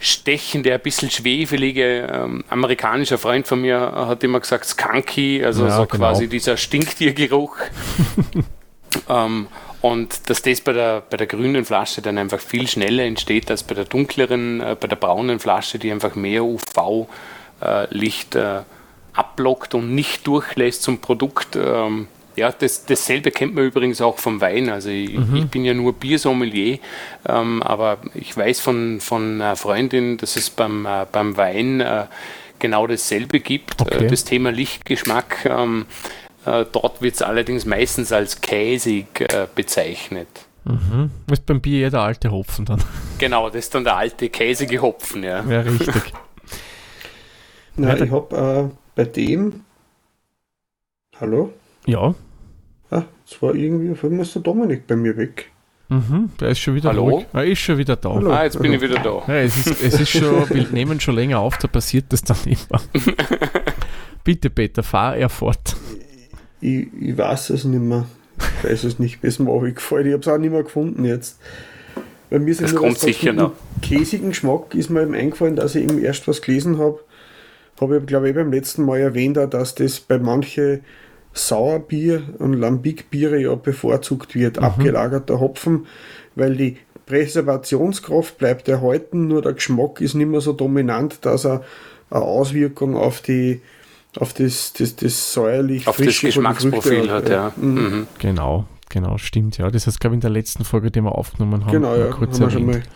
[0.01, 5.77] stechende, ein bisschen schwefelige, ähm, amerikanischer Freund von mir hat immer gesagt Skunky, also Ja,
[5.77, 6.05] so genau.
[6.05, 7.55] quasi dieser Stinktiergeruch.
[9.09, 9.47] ähm,
[9.81, 13.63] und dass das bei der, bei der grünen Flasche dann einfach viel schneller entsteht als
[13.63, 18.61] bei der dunkleren, äh, bei der braunen Flasche, die einfach mehr UV-Licht äh,
[19.13, 21.55] abblockt und nicht durchlässt zum Produkt.
[21.55, 24.69] Ähm, ja, das, dasselbe kennt man übrigens auch vom Wein.
[24.69, 26.79] Also ich, ich bin ja nur Biersommelier,
[27.27, 32.05] ähm, aber ich weiß von, von einer Freundin, dass es beim, äh, beim Wein äh,
[32.59, 34.05] genau dasselbe gibt, Okay.
[34.05, 35.45] äh, das Thema Lichtgeschmack.
[35.45, 35.85] Ähm,
[36.45, 40.27] äh, dort wird es allerdings meistens als käsig äh, bezeichnet.
[40.63, 41.09] Mhm.
[41.31, 42.83] Ist beim Bier eher der alte Hopfen dann.
[43.17, 45.23] Genau, das ist dann der alte käsige Hopfen.
[45.23, 45.43] Ja.
[45.49, 45.93] Ja, richtig.
[47.75, 49.61] Na, Ja, ich habe äh, bei dem.
[51.19, 51.51] Hallo?
[51.85, 52.13] Ja,
[52.89, 55.49] Ah, es war irgendwie, auf einmal ist der Dominik bei mir weg.
[55.87, 56.29] mhm.
[56.39, 57.03] der ist schon wieder Hallo?
[57.09, 57.25] ruhig.
[57.31, 58.13] Er ist schon wieder da.
[58.13, 58.31] Hallo.
[58.31, 59.23] Ah, jetzt bin ich wieder da.
[59.27, 62.37] Ja, es ist, es ist schon, wir nehmen schon länger auf, da passiert das dann
[62.45, 62.81] immer.
[64.25, 65.75] Bitte, Peter, fahr er fort.
[66.59, 68.05] Ich, ich weiß es nicht mehr.
[68.63, 70.07] Ich weiß es nicht, bis mir aufgefallen.
[70.07, 71.39] Ich habe es auch nicht mehr gefunden jetzt.
[72.29, 73.51] Bei mir sind Das kommt sicher mit noch.
[73.81, 76.99] Käsigen Geschmack ist mir eben eingefallen, dass ich eben erst was gelesen habe.
[77.79, 80.81] Habe ich, glaube ich, beim letzten Mal erwähnt, dass das bei manchen
[81.33, 85.87] Sauerbier und Lambic-Biere ja bevorzugt wird, abgelagerter Hopfen,
[86.35, 91.63] weil die Präservationskraft bleibt erhalten, nur der Geschmack ist nicht mehr so dominant, dass er
[92.09, 93.61] eine Auswirkung auf die
[94.19, 97.53] auf das, das, das säuerlich Auf das Geschmacksprofil hat, ja.
[97.55, 97.73] Mhm.
[97.73, 98.07] Mhm.
[98.19, 99.71] Genau, genau, stimmt, ja.
[99.71, 102.39] Das heißt, glaube ich, in der letzten Folge, die wir aufgenommen haben, Genau, ja, kurz
[102.39, 102.89] haben wir schon erwähnt.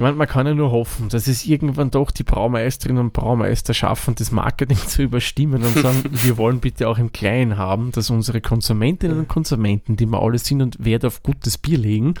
[0.00, 3.74] Ich meine, man kann ja nur hoffen, dass es irgendwann doch die Braumeisterinnen und Braumeister
[3.74, 8.08] schaffen, das Marketing zu überstimmen und sagen, wir wollen bitte auch im Kleinen haben, dass
[8.08, 12.14] unsere Konsumentinnen und Konsumenten, die wir alle sind und Wert auf gutes Bier legen,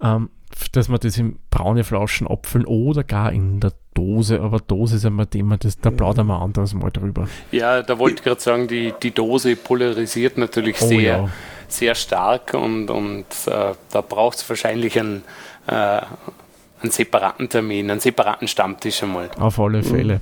[0.00, 0.30] ähm,
[0.72, 5.04] dass wir das in braune Flaschen abfüllen oder gar in der Dose, aber Dose ist
[5.04, 7.28] immer Thema, das, da plaudern wir anderes Mal drüber.
[7.52, 11.28] Ja, da wollte ich gerade sagen, die, die Dose polarisiert natürlich Oh sehr, ja.
[11.68, 15.22] sehr stark und, und äh, da braucht es wahrscheinlich einen,
[15.66, 16.00] äh,
[16.84, 19.30] einen separaten Termin, einen separaten Stammtisch einmal.
[19.38, 19.84] Auf alle Mhm.
[19.84, 20.20] Fälle.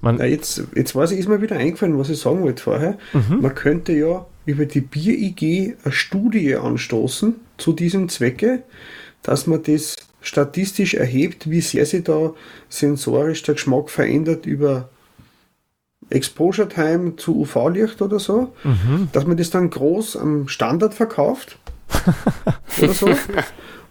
[0.00, 2.98] Man, Na, jetzt, jetzt weiß ich, ist mir wieder eingefallen, was ich sagen wollte vorher.
[3.28, 8.62] Man könnte ja über die Bier-IG eine Studie anstoßen zu diesem Zwecke,
[9.22, 12.32] dass man das statistisch erhebt, wie sehr sich da
[12.68, 14.88] sensorisch der Geschmack verändert über
[16.10, 18.52] Exposure Time zu UV-Licht oder so,
[19.12, 21.58] dass man das dann groß am Standard verkauft
[22.82, 23.08] oder so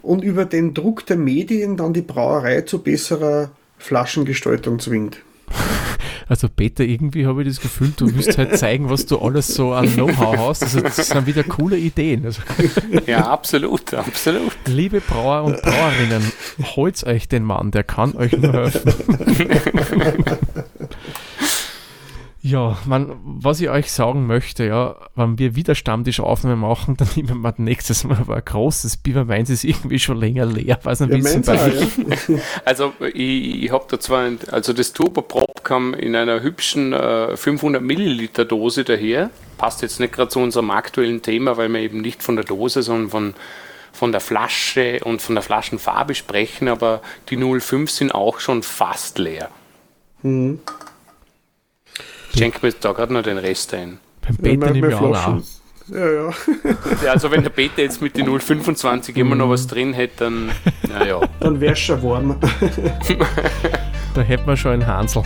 [0.02, 5.22] und über den Druck der Medien dann die Brauerei zu besserer Flaschengestaltung zwingt.
[6.32, 9.74] Also Peter, irgendwie habe ich das Gefühl, du willst halt zeigen, was du alles so
[9.74, 10.64] an Know-how hast.
[10.64, 12.24] Also das sind wieder coole Ideen.
[12.24, 12.42] Also,
[13.06, 14.54] Ja, absolut, absolut.
[14.66, 16.32] liebe Brauer und Brauerinnen,
[16.78, 18.94] holt euch den Mann, der kann euch nur helfen.
[22.52, 27.42] Ja, man, was ich euch sagen möchte, ja, wenn wir wieder Stammtischaufnahme machen, dann nehmen
[27.42, 29.24] wir nächstes Mal aber ein großes Bier.
[29.24, 32.40] Meins ist irgendwie schon länger leer, weiß nicht, Ja, wie es bei ja.
[32.66, 37.38] Also ich, ich habe da zwar, ein, also das Turboprop kam in einer hübschen äh,
[37.38, 39.30] 500 Milliliter Dose daher.
[39.58, 42.82] Passt jetzt nicht gerade zu unserem aktuellen Thema, weil wir eben nicht von der Dose,
[42.82, 43.34] sondern von,
[43.94, 49.20] von der Flasche und von der Flaschenfarbe sprechen, aber die 05 sind auch schon fast
[49.20, 49.50] leer.
[50.24, 50.58] Ich
[52.38, 54.00] schenke mir jetzt da gerade noch den Rest ein.
[54.22, 55.10] Beim Ja, Peter meine- nehme ich auch.
[55.10, 55.44] Flaschen-
[55.90, 56.30] Ja, ja.
[57.06, 60.52] Ja, also wenn der Peter jetzt mit den 025 immer noch was drin hätte, dann,
[60.88, 61.20] naja.
[61.40, 62.36] Dann wär's schon warm.
[64.14, 65.24] Da hätten wir schon einen Hansel.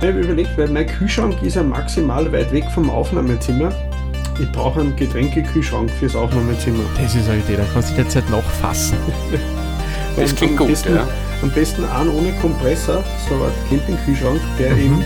[0.00, 3.72] Ich habe überlegt, weil mein Kühlschrank ist ja maximal weit weg vom Aufnahmezimmer.
[4.40, 6.82] Ich brauche einen Getränkekühlschrank fürs Aufnahmezimmer.
[7.00, 8.96] Das ist eine Idee, dann kannst du die derzeit noch fassen.
[10.16, 11.06] Das Und klingt am gut, besten, ja.
[11.42, 14.80] Am besten einen ohne Kompressor, so Art Campingkühlschrank, der Mhm.
[14.80, 15.04] eben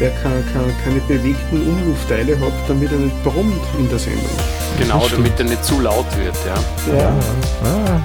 [0.00, 4.30] der keine, keine, keine bewegten Umluftteile hat, damit er nicht brummt in der Sendung.
[4.78, 6.94] Genau, damit er nicht zu laut wird, ja.
[6.96, 7.08] Ja.
[7.64, 8.00] Ah,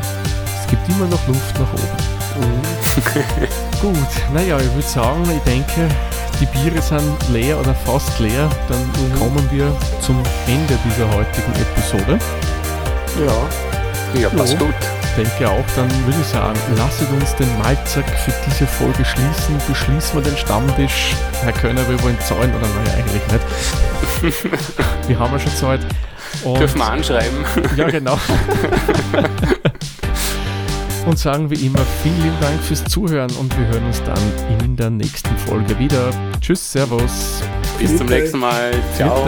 [0.59, 2.61] es gibt immer noch Luft nach oben.
[3.81, 5.87] Gut, naja, ich würde sagen, ich denke,
[6.39, 8.49] die Biere sind leer oder fast leer.
[8.69, 9.71] Dann kommen wir
[10.01, 10.17] zum
[10.47, 12.17] Ende dieser heutigen Episode.
[13.23, 14.19] ja.
[14.19, 14.59] Ja, passt Ja.
[14.59, 14.75] gut.
[15.15, 19.59] Ich denke auch, dann würde ich sagen, lasset uns den Malzack für diese Folge schließen.
[19.67, 21.13] Beschließen wir den Stammtisch.
[21.43, 23.43] Herr Könner, wir wollen zahlen oder naja, eigentlich nicht.
[25.07, 25.81] wir haben ja schon Zeit.
[26.43, 27.45] Und Dürfen wir anschreiben.
[27.75, 28.17] Ja, genau.
[31.05, 34.17] und sagen wie immer vielen lieben Dank fürs Zuhören und wir hören uns dann
[34.59, 36.09] in der nächsten Folge wieder.
[36.41, 37.43] Tschüss, Servus.
[37.77, 38.19] Bis zum Bitte.
[38.19, 38.71] nächsten Mal.
[38.95, 39.27] Ciao.